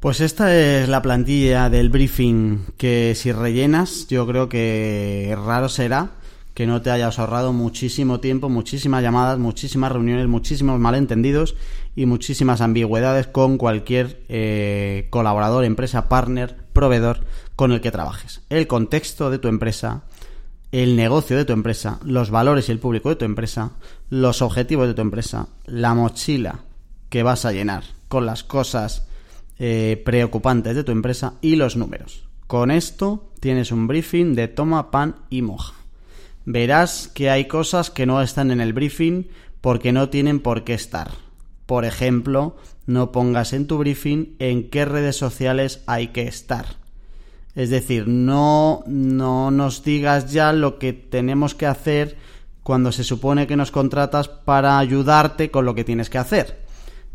Pues 0.00 0.22
esta 0.22 0.56
es 0.56 0.88
la 0.88 1.02
plantilla 1.02 1.68
del 1.68 1.90
briefing 1.90 2.60
que 2.78 3.14
si 3.14 3.32
rellenas 3.32 4.06
yo 4.08 4.26
creo 4.26 4.48
que 4.48 5.36
raro 5.44 5.68
será 5.68 6.12
que 6.54 6.66
no 6.66 6.80
te 6.80 6.90
hayas 6.90 7.18
ahorrado 7.18 7.52
muchísimo 7.52 8.18
tiempo, 8.18 8.48
muchísimas 8.48 9.02
llamadas, 9.02 9.38
muchísimas 9.38 9.92
reuniones, 9.92 10.26
muchísimos 10.26 10.80
malentendidos 10.80 11.54
y 11.94 12.06
muchísimas 12.06 12.62
ambigüedades 12.62 13.26
con 13.26 13.58
cualquier 13.58 14.22
eh, 14.30 15.06
colaborador, 15.10 15.64
empresa, 15.64 16.08
partner, 16.08 16.56
proveedor 16.72 17.20
con 17.54 17.70
el 17.70 17.82
que 17.82 17.90
trabajes. 17.90 18.40
El 18.48 18.66
contexto 18.66 19.28
de 19.30 19.38
tu 19.38 19.48
empresa, 19.48 20.04
el 20.72 20.96
negocio 20.96 21.36
de 21.36 21.44
tu 21.44 21.52
empresa, 21.52 22.00
los 22.06 22.30
valores 22.30 22.70
y 22.70 22.72
el 22.72 22.78
público 22.78 23.10
de 23.10 23.16
tu 23.16 23.26
empresa, 23.26 23.72
los 24.08 24.40
objetivos 24.40 24.88
de 24.88 24.94
tu 24.94 25.02
empresa, 25.02 25.48
la 25.66 25.92
mochila 25.92 26.60
que 27.10 27.22
vas 27.22 27.44
a 27.44 27.52
llenar 27.52 27.84
con 28.08 28.24
las 28.24 28.44
cosas 28.44 29.09
eh, 29.62 30.00
preocupantes 30.06 30.74
de 30.74 30.84
tu 30.84 30.90
empresa 30.90 31.34
y 31.42 31.56
los 31.56 31.76
números. 31.76 32.24
Con 32.46 32.70
esto 32.70 33.30
tienes 33.40 33.72
un 33.72 33.88
briefing 33.88 34.34
de 34.34 34.48
toma, 34.48 34.90
pan 34.90 35.16
y 35.28 35.42
moja. 35.42 35.74
Verás 36.46 37.08
que 37.12 37.28
hay 37.28 37.44
cosas 37.44 37.90
que 37.90 38.06
no 38.06 38.22
están 38.22 38.50
en 38.50 38.62
el 38.62 38.72
briefing 38.72 39.28
porque 39.60 39.92
no 39.92 40.08
tienen 40.08 40.40
por 40.40 40.64
qué 40.64 40.72
estar. 40.72 41.10
Por 41.66 41.84
ejemplo, 41.84 42.56
no 42.86 43.12
pongas 43.12 43.52
en 43.52 43.66
tu 43.66 43.76
briefing 43.76 44.34
en 44.38 44.70
qué 44.70 44.86
redes 44.86 45.16
sociales 45.16 45.82
hay 45.86 46.08
que 46.08 46.22
estar. 46.22 46.64
Es 47.54 47.68
decir, 47.68 48.08
no, 48.08 48.82
no 48.86 49.50
nos 49.50 49.84
digas 49.84 50.32
ya 50.32 50.54
lo 50.54 50.78
que 50.78 50.94
tenemos 50.94 51.54
que 51.54 51.66
hacer 51.66 52.16
cuando 52.62 52.92
se 52.92 53.04
supone 53.04 53.46
que 53.46 53.56
nos 53.56 53.70
contratas 53.70 54.26
para 54.28 54.78
ayudarte 54.78 55.50
con 55.50 55.66
lo 55.66 55.74
que 55.74 55.84
tienes 55.84 56.08
que 56.08 56.16
hacer 56.16 56.59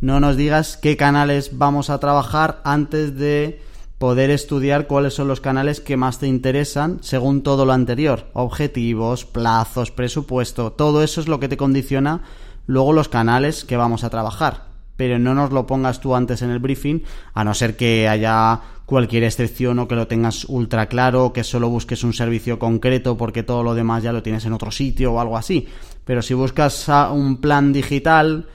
no 0.01 0.19
nos 0.19 0.37
digas 0.37 0.77
qué 0.77 0.97
canales 0.97 1.57
vamos 1.57 1.89
a 1.89 1.99
trabajar 1.99 2.61
antes 2.63 3.17
de 3.17 3.61
poder 3.97 4.29
estudiar 4.29 4.87
cuáles 4.87 5.13
son 5.13 5.27
los 5.27 5.41
canales 5.41 5.79
que 5.79 5.97
más 5.97 6.19
te 6.19 6.27
interesan 6.27 6.99
según 7.01 7.43
todo 7.43 7.65
lo 7.65 7.73
anterior, 7.73 8.27
objetivos, 8.33 9.25
plazos, 9.25 9.91
presupuesto, 9.91 10.71
todo 10.73 11.01
eso 11.01 11.21
es 11.21 11.27
lo 11.27 11.39
que 11.39 11.47
te 11.47 11.57
condiciona 11.57 12.21
luego 12.67 12.93
los 12.93 13.09
canales 13.09 13.63
que 13.63 13.77
vamos 13.77 14.03
a 14.03 14.09
trabajar. 14.09 14.65
Pero 14.97 15.19
no 15.19 15.33
nos 15.33 15.51
lo 15.51 15.67
pongas 15.67 15.99
tú 15.99 16.15
antes 16.15 16.41
en 16.41 16.51
el 16.51 16.59
briefing, 16.59 17.03
a 17.33 17.43
no 17.43 17.53
ser 17.53 17.75
que 17.75 18.07
haya 18.07 18.61
cualquier 18.85 19.23
excepción 19.23 19.79
o 19.79 19.87
que 19.87 19.95
lo 19.95 20.07
tengas 20.07 20.45
ultra 20.45 20.87
claro, 20.87 21.33
que 21.33 21.43
solo 21.43 21.69
busques 21.69 22.03
un 22.03 22.13
servicio 22.13 22.59
concreto 22.59 23.17
porque 23.17 23.43
todo 23.43 23.63
lo 23.63 23.75
demás 23.75 24.03
ya 24.03 24.13
lo 24.13 24.23
tienes 24.23 24.45
en 24.45 24.53
otro 24.53 24.71
sitio 24.71 25.13
o 25.13 25.19
algo 25.19 25.37
así. 25.37 25.67
Pero 26.05 26.21
si 26.21 26.33
buscas 26.33 26.87
un 27.11 27.37
plan 27.41 27.73
digital, 27.73 28.47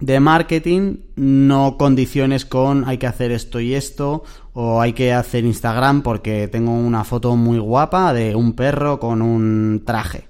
de 0.00 0.20
marketing 0.20 0.98
no 1.16 1.76
condiciones 1.76 2.44
con 2.44 2.88
hay 2.88 2.98
que 2.98 3.06
hacer 3.06 3.32
esto 3.32 3.60
y 3.60 3.74
esto 3.74 4.22
o 4.52 4.80
hay 4.80 4.92
que 4.92 5.12
hacer 5.12 5.44
Instagram 5.44 6.02
porque 6.02 6.48
tengo 6.48 6.72
una 6.72 7.04
foto 7.04 7.34
muy 7.36 7.58
guapa 7.58 8.12
de 8.12 8.34
un 8.34 8.52
perro 8.54 9.00
con 9.00 9.22
un 9.22 9.82
traje. 9.84 10.28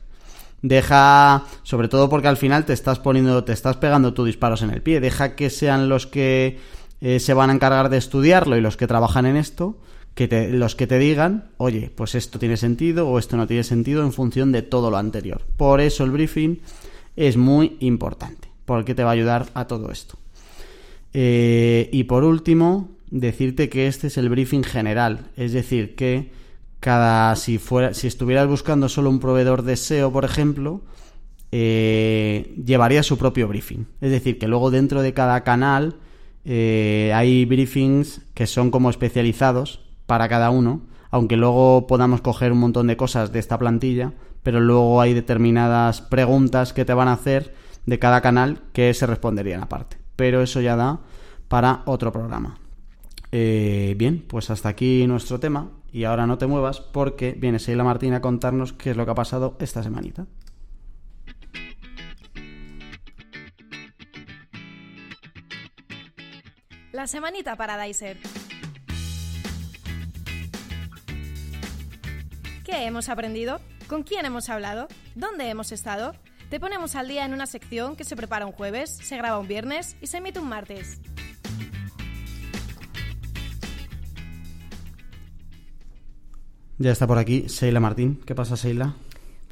Deja, 0.61 1.45
sobre 1.63 1.89
todo 1.89 2.09
porque 2.09 2.29
al 2.29 2.37
final 2.37 2.65
te 2.65 2.73
estás 2.73 2.99
poniendo, 2.99 3.45
te 3.45 3.53
estás 3.53 3.77
pegando 3.77 4.13
tus 4.13 4.27
disparos 4.27 4.63
en 4.63 4.71
el 4.71 4.83
pie. 4.83 5.01
Deja 5.01 5.37
que 5.37 5.51
sean 5.51 5.89
los 5.89 6.07
que 6.07 6.59
eh, 7.01 7.21
se 7.21 7.35
van 7.35 7.51
a 7.51 7.55
encargar 7.55 7.91
de 7.91 7.99
estudiarlo 7.99 8.57
y 8.57 8.61
los 8.61 8.77
que 8.77 8.89
trabajan 8.89 9.25
en 9.27 9.37
esto, 9.37 9.79
que 10.15 10.27
te, 10.27 10.51
los 10.51 10.75
que 10.75 10.89
te 10.89 10.99
digan, 10.99 11.51
oye, 11.59 11.93
pues 11.95 12.17
esto 12.17 12.41
tiene 12.41 12.57
sentido 12.57 13.09
o 13.09 13.19
esto 13.19 13.37
no 13.37 13.47
tiene 13.47 13.63
sentido 13.63 14.03
en 14.03 14.13
función 14.13 14.51
de 14.51 14.63
todo 14.63 14.91
lo 14.91 14.97
anterior. 14.97 15.43
Por 15.57 15.81
eso 15.81 16.03
el 16.03 16.11
briefing 16.11 16.61
es 17.15 17.37
muy 17.37 17.77
importante 17.81 18.48
porque 18.69 18.95
te 18.95 19.03
va 19.03 19.11
a 19.11 19.15
ayudar 19.15 19.47
a 19.55 19.67
todo 19.67 19.91
esto. 19.91 20.19
Eh, 21.15 21.89
y 21.91 22.05
por 22.05 22.23
último, 22.23 22.91
decirte 23.11 23.71
que 23.71 23.87
este 23.87 24.09
es 24.09 24.19
el 24.19 24.29
briefing 24.29 24.63
general, 24.63 25.31
es 25.39 25.55
decir, 25.55 25.97
que 25.97 26.31
cada 26.79 27.35
si 27.35 27.57
fuera 27.57 27.95
si 27.95 28.07
estuvieras 28.07 28.47
buscando 28.47 28.91
solo 28.91 29.09
un 29.09 29.21
proveedor 29.21 29.63
de 29.63 29.77
SEO, 29.77 30.13
por 30.13 30.27
ejemplo, 30.27 30.83
eh, 31.51 32.55
llevaría 32.63 33.03
su 33.03 33.17
propio 33.17 33.49
briefing. 33.49 33.87
Es 34.03 34.11
decir, 34.11 34.39
que 34.39 34.49
luego 34.49 34.71
dentro 34.71 35.01
de 35.01 35.15
cada 35.15 35.43
canal 35.45 35.97
eh, 36.45 37.11
hay 37.15 37.47
briefings 37.47 38.21
que 38.35 38.47
son 38.47 38.71
como 38.71 38.91
especializados 38.91 39.81
para 40.05 40.29
cada 40.29 40.51
uno, 40.51 40.83
aunque 41.11 41.39
luego 41.39 41.87
podamos 41.87 42.21
coger 42.21 42.53
un 42.53 42.59
montón 42.59 42.87
de 42.87 42.99
cosas 42.99 43.33
de 43.33 43.39
esta 43.39 43.59
plantilla, 43.59 44.13
pero 44.43 44.61
luego 44.61 45.01
hay 45.01 45.15
determinadas 45.15 46.03
preguntas 46.03 46.75
que 46.75 46.85
te 46.85 46.93
van 46.93 47.09
a 47.09 47.15
hacer 47.15 47.55
de 47.87 47.99
cada 47.99 48.21
canal 48.21 48.63
que 48.73 48.93
se 48.95 49.07
responderían 49.07 49.63
aparte. 49.63 49.99
Pero 50.17 50.43
eso 50.43 50.61
ya 50.61 50.77
da 50.77 51.01
para 51.49 51.83
otro 51.87 52.13
programa. 52.13 52.59
Eh, 53.33 53.95
bien, 53.99 54.25
pues 54.27 54.51
hasta 54.51 54.69
aquí 54.69 55.07
nuestro 55.07 55.41
tema. 55.41 55.71
Y 55.93 56.05
ahora 56.05 56.27
no 56.27 56.39
te 56.39 56.47
muevas 56.47 56.81
porque 56.81 57.33
viene 57.33 57.59
Sheila 57.59 57.85
Martín 57.85 58.13
a 58.15 58.21
contarnos 58.21 58.73
qué 58.73 58.91
es 58.91 58.97
lo 58.97 59.05
que 59.05 59.13
ha 59.13 59.15
pasado 59.15 59.57
esta 59.59 59.83
semanita. 59.83 60.27
La 66.93 67.07
semanita 67.07 67.57
Paradiser. 67.57 68.17
¿Qué 72.65 72.85
hemos 72.85 73.09
aprendido? 73.09 73.61
¿Con 73.87 74.03
quién 74.03 74.27
hemos 74.27 74.51
hablado? 74.51 74.89
¿Dónde 75.15 75.49
hemos 75.49 75.73
estado? 75.73 76.13
Te 76.51 76.59
ponemos 76.61 76.95
al 76.97 77.09
día 77.09 77.25
en 77.27 77.35
una 77.35 77.47
sección 77.47 77.95
que 77.95 78.05
se 78.05 78.17
prepara 78.17 78.47
un 78.47 78.53
jueves, 78.53 78.91
se 78.91 79.17
graba 79.17 79.39
un 79.39 79.49
viernes 79.49 79.97
y 80.01 80.07
se 80.07 80.17
emite 80.19 80.39
un 80.41 80.49
martes. 80.49 80.99
Ya 86.79 86.93
está 86.93 87.07
por 87.07 87.19
aquí 87.19 87.49
Seila 87.49 87.81
Martín. 87.81 88.21
¿Qué 88.25 88.35
pasa, 88.35 88.57
Seila? 88.57 88.95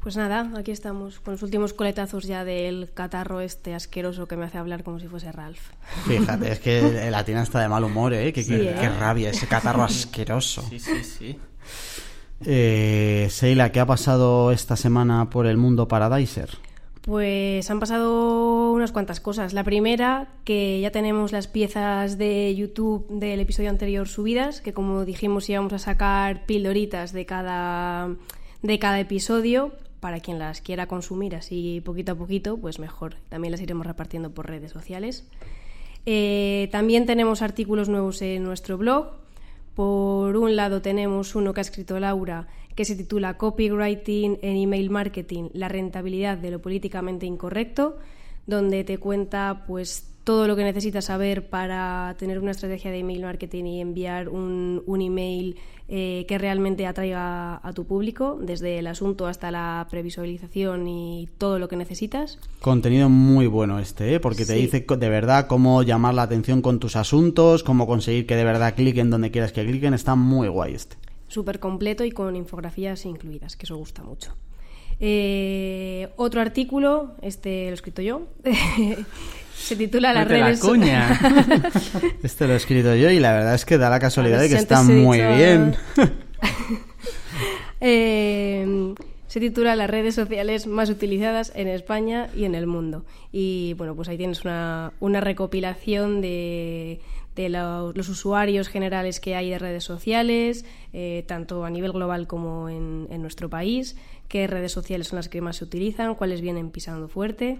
Pues 0.01 0.15
nada, 0.15 0.49
aquí 0.57 0.71
estamos 0.71 1.19
con 1.19 1.33
los 1.33 1.43
últimos 1.43 1.73
coletazos 1.73 2.23
ya 2.25 2.45
del 2.45 2.91
catarro 2.93 3.41
este 3.41 3.73
asqueroso 3.75 4.27
que 4.27 4.37
me 4.37 4.45
hace 4.45 4.57
hablar 4.57 4.83
como 4.83 4.99
si 4.99 5.07
fuese 5.07 5.31
Ralph. 5.33 5.59
Fíjate, 6.07 6.53
es 6.53 6.59
que 6.59 7.09
la 7.11 7.25
tina 7.25 7.43
está 7.43 7.59
de 7.59 7.67
mal 7.67 7.83
humor, 7.83 8.13
¿eh? 8.13 8.31
Qué, 8.31 8.43
Sí, 8.43 8.51
qué- 8.51 8.71
¿eh? 8.71 8.75
qué 8.79 8.89
rabia, 8.89 9.31
ese 9.31 9.47
catarro 9.47 9.83
asqueroso. 9.83 10.63
Sí, 10.69 10.79
sí, 10.79 11.03
sí. 11.03 11.39
Eh, 12.45 13.27
Seila, 13.29 13.71
¿qué 13.73 13.81
ha 13.81 13.85
pasado 13.85 14.51
esta 14.53 14.77
semana 14.77 15.29
por 15.29 15.45
el 15.47 15.57
mundo 15.57 15.87
Paradiser? 15.89 16.51
Pues 17.07 17.71
han 17.71 17.79
pasado 17.79 18.73
unas 18.73 18.91
cuantas 18.91 19.21
cosas. 19.21 19.53
La 19.53 19.63
primera, 19.63 20.27
que 20.43 20.81
ya 20.81 20.91
tenemos 20.91 21.31
las 21.31 21.47
piezas 21.47 22.17
de 22.17 22.53
YouTube 22.53 23.07
del 23.07 23.39
episodio 23.39 23.69
anterior 23.69 24.09
subidas, 24.09 24.59
que 24.59 24.73
como 24.73 25.05
dijimos 25.05 25.49
íbamos 25.49 25.71
a 25.71 25.79
sacar 25.79 26.45
pildoritas 26.45 27.13
de 27.13 27.25
cada, 27.25 28.09
de 28.61 28.79
cada 28.79 28.99
episodio. 28.99 29.71
Para 30.01 30.19
quien 30.19 30.37
las 30.37 30.59
quiera 30.59 30.87
consumir 30.87 31.37
así 31.37 31.81
poquito 31.85 32.11
a 32.11 32.15
poquito, 32.15 32.57
pues 32.57 32.77
mejor. 32.77 33.15
También 33.29 33.53
las 33.53 33.61
iremos 33.61 33.87
repartiendo 33.87 34.31
por 34.31 34.47
redes 34.47 34.73
sociales. 34.73 35.25
Eh, 36.05 36.67
también 36.73 37.05
tenemos 37.05 37.41
artículos 37.41 37.87
nuevos 37.87 38.21
en 38.21 38.43
nuestro 38.43 38.77
blog. 38.77 39.11
Por 39.75 40.35
un 40.35 40.57
lado 40.57 40.81
tenemos 40.81 41.35
uno 41.35 41.53
que 41.53 41.61
ha 41.61 41.67
escrito 41.69 42.01
Laura 42.01 42.47
que 42.77 42.85
se 42.85 42.95
titula 42.95 43.37
Copywriting 43.37 44.37
en 44.43 44.55
Email 44.55 44.91
Marketing, 44.91 45.49
la 45.53 45.67
rentabilidad 45.67 46.37
de 46.37 46.51
lo 46.51 46.61
políticamente 46.61 47.25
incorrecto, 47.25 47.97
donde 48.45 48.83
te 48.83 48.99
cuenta 48.99 49.63
pues 49.65 50.13
todo 50.23 50.47
lo 50.47 50.55
que 50.55 50.63
necesitas 50.63 51.05
saber 51.05 51.49
para 51.49 52.15
tener 52.19 52.37
una 52.37 52.51
estrategia 52.51 52.91
de 52.91 52.99
email 52.99 53.21
marketing 53.23 53.63
y 53.65 53.81
enviar 53.81 54.29
un, 54.29 54.83
un 54.85 55.01
email 55.01 55.55
eh, 55.87 56.25
que 56.27 56.37
realmente 56.37 56.85
atraiga 56.85 57.65
a 57.65 57.73
tu 57.73 57.85
público, 57.85 58.37
desde 58.39 58.77
el 58.77 58.87
asunto 58.87 59.25
hasta 59.25 59.49
la 59.51 59.87
previsualización 59.89 60.87
y 60.87 61.29
todo 61.39 61.57
lo 61.59 61.69
que 61.69 61.77
necesitas. 61.77 62.37
Contenido 62.61 63.09
muy 63.09 63.47
bueno 63.47 63.79
este, 63.79 64.13
¿eh? 64.13 64.19
porque 64.19 64.45
te 64.45 64.53
Sí. 64.53 64.61
dice 64.61 64.85
de 64.87 65.09
verdad 65.09 65.47
cómo 65.47 65.81
llamar 65.81 66.13
la 66.13 66.23
atención 66.23 66.61
con 66.61 66.79
tus 66.79 66.95
asuntos, 66.95 67.63
cómo 67.63 67.87
conseguir 67.87 68.27
que 68.27 68.35
de 68.35 68.43
verdad 68.43 68.75
cliquen 68.75 69.09
donde 69.09 69.31
quieras 69.31 69.51
que 69.51 69.65
cliquen. 69.65 69.93
Está 69.95 70.15
muy 70.15 70.47
guay 70.49 70.73
este. 70.75 71.06
Súper 71.27 71.59
completo 71.59 72.03
y 72.03 72.11
con 72.11 72.35
infografías 72.35 73.05
incluidas, 73.05 73.55
que 73.55 73.65
eso 73.65 73.75
gusta 73.77 74.03
mucho. 74.03 74.35
Eh, 74.99 76.09
otro 76.15 76.41
artículo, 76.41 77.15
este 77.21 77.65
lo 77.65 77.71
he 77.71 77.73
escrito 77.75 78.01
yo, 78.01 78.23
se 79.55 79.75
titula 79.75 80.11
Las 80.13 80.27
Mete 80.27 80.39
la 80.39 80.45
redes 80.47 80.59
cuña. 80.59 81.19
Este 82.23 82.47
lo 82.47 82.53
he 82.53 82.57
escrito 82.57 82.95
yo 82.95 83.11
y 83.11 83.19
la 83.19 83.33
verdad 83.33 83.53
es 83.55 83.65
que 83.65 83.77
da 83.77 83.89
la 83.89 83.99
casualidad 83.99 84.39
de 84.39 84.49
que 84.49 84.55
está 84.55 84.81
muy 84.83 85.17
dicho- 85.19 85.35
bien. 85.35 85.75
Eh, 87.79 88.93
se 89.27 89.39
titula 89.39 89.75
Las 89.75 89.89
redes 89.89 90.15
sociales 90.15 90.65
más 90.67 90.89
utilizadas 90.89 91.51
en 91.55 91.67
España 91.67 92.29
y 92.35 92.45
en 92.45 92.55
el 92.55 92.65
mundo. 92.65 93.05
Y 93.31 93.73
bueno, 93.77 93.95
pues 93.95 94.09
ahí 94.09 94.17
tienes 94.17 94.43
una, 94.43 94.93
una 94.99 95.21
recopilación 95.21 96.21
de, 96.21 96.99
de 97.37 97.47
lo- 97.49 97.93
los 97.93 98.09
usuarios 98.09 98.67
generales 98.67 99.21
que 99.21 99.35
hay 99.35 99.49
de 99.51 99.59
redes 99.59 99.85
sociales, 99.85 100.65
eh, 100.91 101.23
tanto 101.27 101.63
a 101.63 101.69
nivel 101.69 101.93
global 101.93 102.27
como 102.27 102.67
en, 102.67 103.07
en 103.11 103.21
nuestro 103.21 103.49
país, 103.49 103.95
qué 104.27 104.47
redes 104.47 104.73
sociales 104.73 105.07
son 105.07 105.17
las 105.17 105.29
que 105.29 105.39
más 105.39 105.55
se 105.57 105.63
utilizan, 105.63 106.15
cuáles 106.15 106.41
vienen 106.41 106.71
pisando 106.71 107.07
fuerte. 107.07 107.59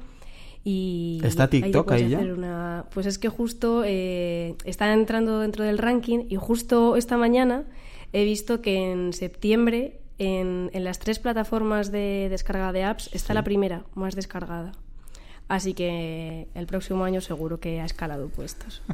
Y 0.63 1.21
¿Está 1.23 1.43
ahí 1.43 1.49
TikTok 1.61 1.87
puedes 1.87 2.03
ahí 2.03 2.09
ya? 2.09 2.19
una- 2.19 2.85
Pues 2.93 3.05
es 3.05 3.17
que 3.17 3.29
justo 3.29 3.83
eh, 3.85 4.55
está 4.65 4.91
entrando 4.91 5.39
dentro 5.39 5.63
del 5.63 5.77
ranking 5.77 6.25
y 6.27 6.35
justo 6.35 6.97
esta 6.97 7.15
mañana 7.15 7.63
he 8.11 8.25
visto 8.25 8.61
que 8.61 8.91
en 8.91 9.13
septiembre 9.13 9.99
en, 10.17 10.69
en 10.73 10.83
las 10.83 10.97
tres 10.99 11.19
plataformas 11.19 11.91
de 11.91 12.27
descarga 12.29 12.71
de 12.73 12.83
apps 12.83 13.09
está 13.13 13.33
la 13.33 13.43
primera 13.43 13.83
más 13.93 14.15
descargada. 14.15 14.71
Así 15.47 15.73
que 15.73 16.47
el 16.55 16.65
próximo 16.67 17.05
año 17.05 17.21
seguro 17.21 17.59
que 17.61 17.79
ha 17.79 17.85
escalado 17.85 18.27
puestos. 18.27 18.81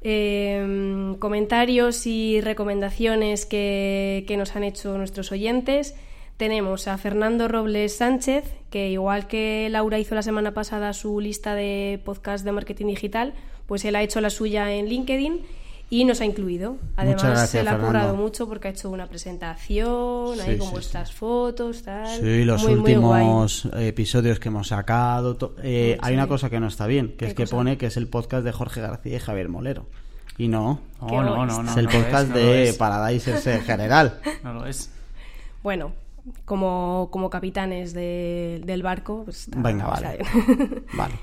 Eh, 0.00 1.16
comentarios 1.18 2.06
y 2.06 2.40
recomendaciones 2.40 3.46
que, 3.46 4.34
nos 4.38 4.54
han 4.54 4.64
hecho 4.64 4.96
nuestros 4.96 5.32
oyentes. 5.32 5.94
Tenemos 6.36 6.86
a 6.86 6.96
Fernando 6.98 7.48
Robles 7.48 7.96
Sánchez, 7.96 8.44
que 8.70 8.90
igual 8.90 9.26
que 9.26 9.68
Laura 9.70 9.98
hizo 9.98 10.14
la 10.14 10.22
semana 10.22 10.54
pasada 10.54 10.92
su 10.92 11.18
lista 11.20 11.54
de 11.54 12.00
podcast 12.04 12.44
de 12.44 12.52
marketing 12.52 12.86
digital, 12.86 13.34
pues 13.66 13.84
él 13.84 13.96
ha 13.96 14.02
hecho 14.02 14.20
la 14.20 14.30
suya 14.30 14.72
en 14.72 14.88
LinkedIn 14.88 15.40
y 15.90 16.04
nos 16.04 16.20
ha 16.20 16.24
incluido. 16.26 16.76
Además, 16.96 17.22
gracias, 17.22 17.50
se 17.50 17.62
le 17.62 17.68
ha 17.70 17.72
Fernando. 17.72 17.86
currado 17.86 18.16
mucho 18.16 18.46
porque 18.48 18.68
ha 18.68 18.70
hecho 18.72 18.90
una 18.90 19.06
presentación, 19.06 20.40
ahí 20.40 20.52
Sí, 20.52 20.58
con 20.58 20.68
sí, 20.68 20.72
vuestras 20.72 21.12
fotos, 21.12 21.82
tal. 21.82 22.20
Sí, 22.20 22.44
los 22.44 22.62
Muy, 22.62 22.74
muy 22.76 22.94
guay. 22.96 23.22
últimos 23.22 23.68
episodios 23.76 24.38
que 24.38 24.48
hemos 24.48 24.68
sacado. 24.68 25.36
to- 25.36 25.54
eh, 25.62 25.94
Sí. 25.94 26.00
Hay 26.02 26.14
una 26.14 26.26
cosa 26.26 26.50
que 26.50 26.60
no 26.60 26.66
está 26.68 26.86
bien, 26.86 27.08
que 27.08 27.16
¿Qué 27.16 27.26
es 27.26 27.34
que 27.34 27.44
cosa? 27.44 27.56
pone 27.56 27.78
que 27.78 27.86
es 27.86 27.96
el 27.96 28.06
podcast 28.08 28.44
de 28.44 28.52
Jorge 28.52 28.80
García 28.80 29.16
y 29.16 29.20
Javier 29.20 29.48
Molero. 29.48 29.86
Y 30.36 30.46
no, 30.48 30.80
No, 31.00 31.22
no, 31.22 31.46
no, 31.46 31.62
no. 31.62 31.70
es 31.70 31.76
el 31.76 31.86
no 31.86 31.90
podcast 31.90 32.28
de 32.32 32.68
es. 32.68 32.76
Paradisers 32.76 33.46
en 33.46 33.62
general. 33.62 34.20
No 34.44 34.52
lo 34.54 34.66
es. 34.66 34.90
Bueno, 35.62 35.92
como, 36.44 37.08
como 37.10 37.28
capitanes 37.30 37.92
de- 37.94 38.60
del 38.64 38.82
barco, 38.82 39.22
pues 39.24 39.48
está- 39.48 39.58
Venga, 39.60 39.92
está 39.94 40.08
vale. 40.08 40.18
bien. 40.18 40.84
Vale. 40.92 41.14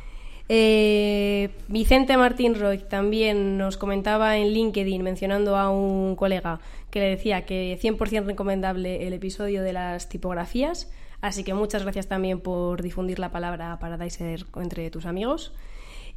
Eh, 0.48 1.50
Vicente 1.68 2.18
Martín 2.18 2.54
Roy 2.60 2.78
también 2.78 3.58
nos 3.58 3.78
comentaba 3.78 4.38
en 4.38 4.50
LinkedIn, 4.50 5.02
mencionando 5.02 5.58
a 5.58 5.70
un 5.70 6.16
colega 6.16 6.60
que 6.92 7.00
le 7.00 7.10
decía 7.10 7.46
que 7.46 7.78
100% 7.82 8.26
recomendable 8.26 9.08
el 9.08 9.14
episodio 9.14 9.64
de 9.64 9.74
las 9.74 10.08
tipografías. 10.08 10.92
Así 11.22 11.44
que 11.44 11.54
muchas 11.54 11.84
gracias 11.84 12.08
también 12.08 12.40
por 12.40 12.82
difundir 12.84 13.18
la 13.18 13.32
palabra 13.32 13.80
Paradiser 13.80 14.46
entre 14.56 14.92
tus 14.92 15.06
amigos. 15.06 15.54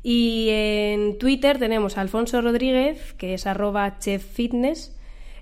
Y 0.02 0.48
en 0.50 1.18
Twitter 1.18 1.58
tenemos 1.58 1.96
a 1.96 2.02
Alfonso 2.02 2.40
Rodríguez, 2.40 3.14
que 3.14 3.34
es 3.34 3.46
arroba 3.46 3.98
cheffitness, 3.98 4.97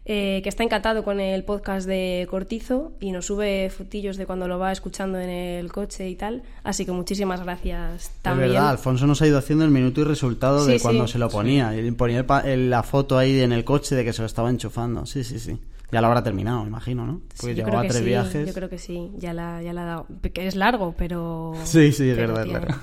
eh, 0.09 0.41
que 0.43 0.49
está 0.49 0.63
encantado 0.63 1.03
con 1.03 1.19
el 1.21 1.43
podcast 1.43 1.87
de 1.87 2.27
Cortizo 2.31 2.93
y 3.01 3.11
nos 3.11 3.27
sube 3.27 3.69
fotillos 3.71 4.17
de 4.17 4.25
cuando 4.25 4.47
lo 4.47 4.59
va 4.59 4.71
escuchando 4.71 5.19
en 5.19 5.29
el 5.29 5.73
coche 5.73 6.09
y 6.09 6.15
tal. 6.15 6.43
Así 6.63 6.87
que 6.87 6.93
muchísimas 6.93 7.43
gracias 7.43 8.13
también. 8.23 8.51
Es 8.51 8.55
verdad, 8.55 8.71
Alfonso 8.71 9.07
nos 9.07 9.21
ha 9.23 9.27
ido 9.27 9.37
haciendo 9.39 9.65
el 9.65 9.71
minuto 9.73 10.01
y 10.01 10.05
resultado 10.05 10.65
de 10.65 10.79
Sí, 10.79 10.83
cuando 10.83 11.07
sí. 11.07 11.15
se 11.15 11.19
lo 11.19 11.29
ponía. 11.29 11.77
Y 11.77 11.91
ponía 11.91 12.19
el 12.19 12.25
pa- 12.25 12.41
el- 12.41 12.71
la 12.71 12.83
foto 12.85 13.19
ahí 13.19 13.41
en 13.41 13.53
el 13.53 13.65
coche 13.65 13.95
de 13.97 14.05
que 14.05 14.13
se 14.13 14.23
lo 14.23 14.27
estaba 14.27 14.49
enchufando. 14.49 15.07
Sí, 15.07 15.25
sí, 15.25 15.39
sí. 15.41 15.59
Ya 15.93 16.01
lo 16.01 16.09
habrá 16.09 16.23
terminado, 16.23 16.63
me 16.63 16.69
imagino, 16.69 17.07
¿no? 17.07 17.21
Sí, 17.35 17.43
Pues 17.43 17.57
yo 17.57 17.65
llevaba 17.65 17.79
creo 17.79 17.83
que 17.83 17.89
tres 17.89 17.99
sí, 18.01 18.05
viajes. 18.07 18.47
Yo 18.49 18.55
creo 18.55 18.69
que 18.69 18.79
sí, 18.79 19.11
ya 19.19 19.33
la, 19.33 19.63
ya 19.63 19.73
la 19.73 19.83
ha 19.83 19.87
dado. 19.87 20.07
Que 20.33 20.47
es 20.47 20.57
largo, 20.57 20.95
pero. 20.99 21.55
Sí, 21.65 21.93
sí, 21.93 22.09
es 22.11 22.17
pero 22.17 22.35
verdad, 22.35 22.47
es 22.47 22.53
verdad. 22.53 22.77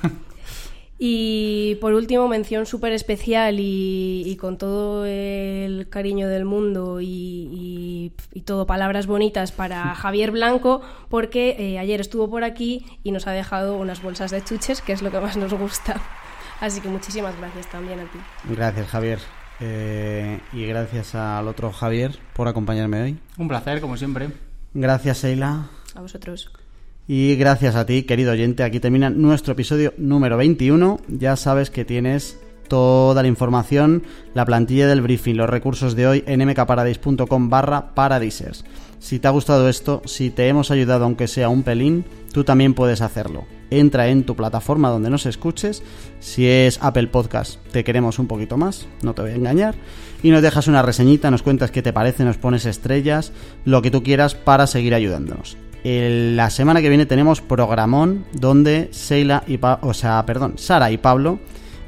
Y 1.05 1.75
por 1.81 1.93
último, 1.95 2.29
mención 2.29 2.65
súper 2.65 2.93
especial 2.93 3.59
y, 3.59 4.23
y 4.25 4.37
con 4.37 4.57
todo 4.57 5.05
el 5.05 5.89
cariño 5.89 6.29
del 6.29 6.45
mundo 6.45 7.01
y, 7.01 7.05
y- 7.51 8.11
y 8.33 8.41
todo 8.43 8.65
palabras 8.65 9.05
bonitas 9.05 9.51
para 9.51 9.95
Javier 9.95 10.31
Blanco, 10.31 10.81
porque 11.09 11.57
eh, 11.59 11.77
ayer 11.77 11.99
estuvo 11.99 12.29
por 12.29 12.45
aquí 12.45 12.85
y 13.03 13.11
nos 13.11 13.27
ha 13.27 13.31
dejado 13.31 13.75
unas 13.75 14.01
bolsas 14.01 14.31
de 14.31 14.45
chuches, 14.45 14.81
que 14.81 14.93
es 14.93 15.01
lo 15.01 15.11
que 15.11 15.19
más 15.19 15.35
nos 15.35 15.53
gusta. 15.53 16.01
Así 16.61 16.79
que 16.79 16.87
muchísimas 16.87 17.37
gracias 17.37 17.69
también 17.69 17.99
a 17.99 18.03
ti. 18.03 18.19
Gracias, 18.45 18.87
Javier. 18.87 19.19
Eh, 19.59 20.39
y 20.53 20.65
gracias 20.67 21.15
al 21.15 21.49
otro 21.49 21.73
Javier 21.73 22.17
por 22.31 22.47
acompañarme 22.47 23.01
hoy. 23.01 23.19
Un 23.37 23.49
placer, 23.49 23.81
como 23.81 23.97
siempre. 23.97 24.29
Gracias, 24.73 25.17
Seila. 25.17 25.67
A 25.95 25.99
vosotros. 25.99 26.49
Y 27.07 27.35
gracias 27.35 27.75
a 27.75 27.85
ti, 27.85 28.03
querido 28.03 28.31
oyente. 28.31 28.63
Aquí 28.63 28.79
termina 28.79 29.09
nuestro 29.09 29.53
episodio 29.53 29.93
número 29.97 30.37
21. 30.37 30.99
Ya 31.09 31.35
sabes 31.35 31.69
que 31.69 31.83
tienes 31.83 32.39
toda 32.69 33.21
la 33.21 33.27
información, 33.27 34.03
la 34.33 34.45
plantilla 34.45 34.87
del 34.87 35.01
briefing, 35.01 35.35
los 35.35 35.49
recursos 35.49 35.95
de 35.95 36.07
hoy 36.07 36.23
en 36.27 36.47
mkparadise.com 36.47 37.49
barra 37.49 37.93
paradisers. 37.93 38.63
Si 38.99 39.19
te 39.19 39.27
ha 39.27 39.31
gustado 39.31 39.67
esto, 39.67 40.01
si 40.05 40.29
te 40.29 40.47
hemos 40.47 40.71
ayudado 40.71 41.03
aunque 41.03 41.27
sea 41.27 41.49
un 41.49 41.63
pelín, 41.63 42.05
tú 42.31 42.45
también 42.45 42.73
puedes 42.73 43.01
hacerlo. 43.01 43.43
Entra 43.69 44.07
en 44.07 44.23
tu 44.23 44.37
plataforma 44.37 44.89
donde 44.89 45.09
nos 45.09 45.25
escuches. 45.25 45.83
Si 46.21 46.47
es 46.47 46.79
Apple 46.81 47.07
Podcast, 47.07 47.59
te 47.73 47.83
queremos 47.83 48.17
un 48.17 48.27
poquito 48.27 48.55
más, 48.55 48.87
no 49.01 49.13
te 49.13 49.23
voy 49.23 49.31
a 49.31 49.35
engañar. 49.35 49.75
Y 50.23 50.31
nos 50.31 50.41
dejas 50.41 50.69
una 50.69 50.81
reseñita, 50.81 51.29
nos 51.31 51.43
cuentas 51.43 51.69
qué 51.69 51.81
te 51.81 51.91
parece, 51.91 52.23
nos 52.23 52.37
pones 52.37 52.65
estrellas, 52.65 53.33
lo 53.65 53.81
que 53.81 53.91
tú 53.91 54.03
quieras 54.03 54.35
para 54.35 54.67
seguir 54.67 54.95
ayudándonos. 54.95 55.57
La 55.83 56.49
semana 56.49 56.81
que 56.81 56.87
viene 56.87 57.05
tenemos 57.05 57.41
programón 57.41 58.25
donde 58.31 58.87
Seila 58.91 59.43
y 59.47 59.59
o 59.61 59.93
sea, 59.93 60.25
perdón, 60.25 60.53
Sara 60.57 60.91
y 60.91 60.97
Pablo 60.97 61.39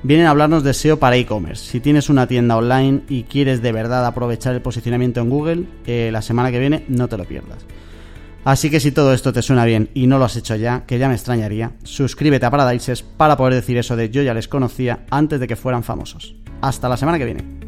vienen 0.03 0.27
a 0.27 0.31
hablarnos 0.31 0.63
de 0.63 0.73
SEO 0.73 0.99
para 0.99 1.15
e-commerce. 1.15 1.71
Si 1.71 1.79
tienes 1.79 2.09
una 2.09 2.27
tienda 2.27 2.57
online 2.57 3.03
y 3.07 3.23
quieres 3.23 3.61
de 3.61 3.71
verdad 3.71 4.05
aprovechar 4.05 4.53
el 4.53 4.61
posicionamiento 4.61 5.21
en 5.21 5.29
Google, 5.29 5.63
eh, 5.85 6.09
la 6.11 6.21
semana 6.21 6.51
que 6.51 6.59
viene 6.59 6.83
no 6.89 7.07
te 7.07 7.17
lo 7.17 7.23
pierdas. 7.23 7.65
Así 8.43 8.69
que 8.69 8.79
si 8.79 8.91
todo 8.91 9.13
esto 9.13 9.33
te 9.33 9.41
suena 9.41 9.65
bien 9.65 9.89
y 9.93 10.05
no 10.05 10.19
lo 10.19 10.25
has 10.25 10.35
hecho 10.35 10.55
ya, 10.55 10.85
que 10.85 10.99
ya 10.99 11.07
me 11.07 11.15
extrañaría, 11.15 11.71
suscríbete 11.83 12.45
a 12.45 12.51
Paradises 12.51 13.01
para 13.01 13.37
poder 13.37 13.55
decir 13.55 13.77
eso 13.77 13.95
de 13.95 14.09
yo 14.11 14.21
ya 14.21 14.35
les 14.35 14.47
conocía 14.47 15.05
antes 15.09 15.39
de 15.39 15.47
que 15.47 15.55
fueran 15.55 15.83
famosos. 15.83 16.35
Hasta 16.61 16.87
la 16.87 16.97
semana 16.97 17.17
que 17.17 17.25
viene. 17.25 17.64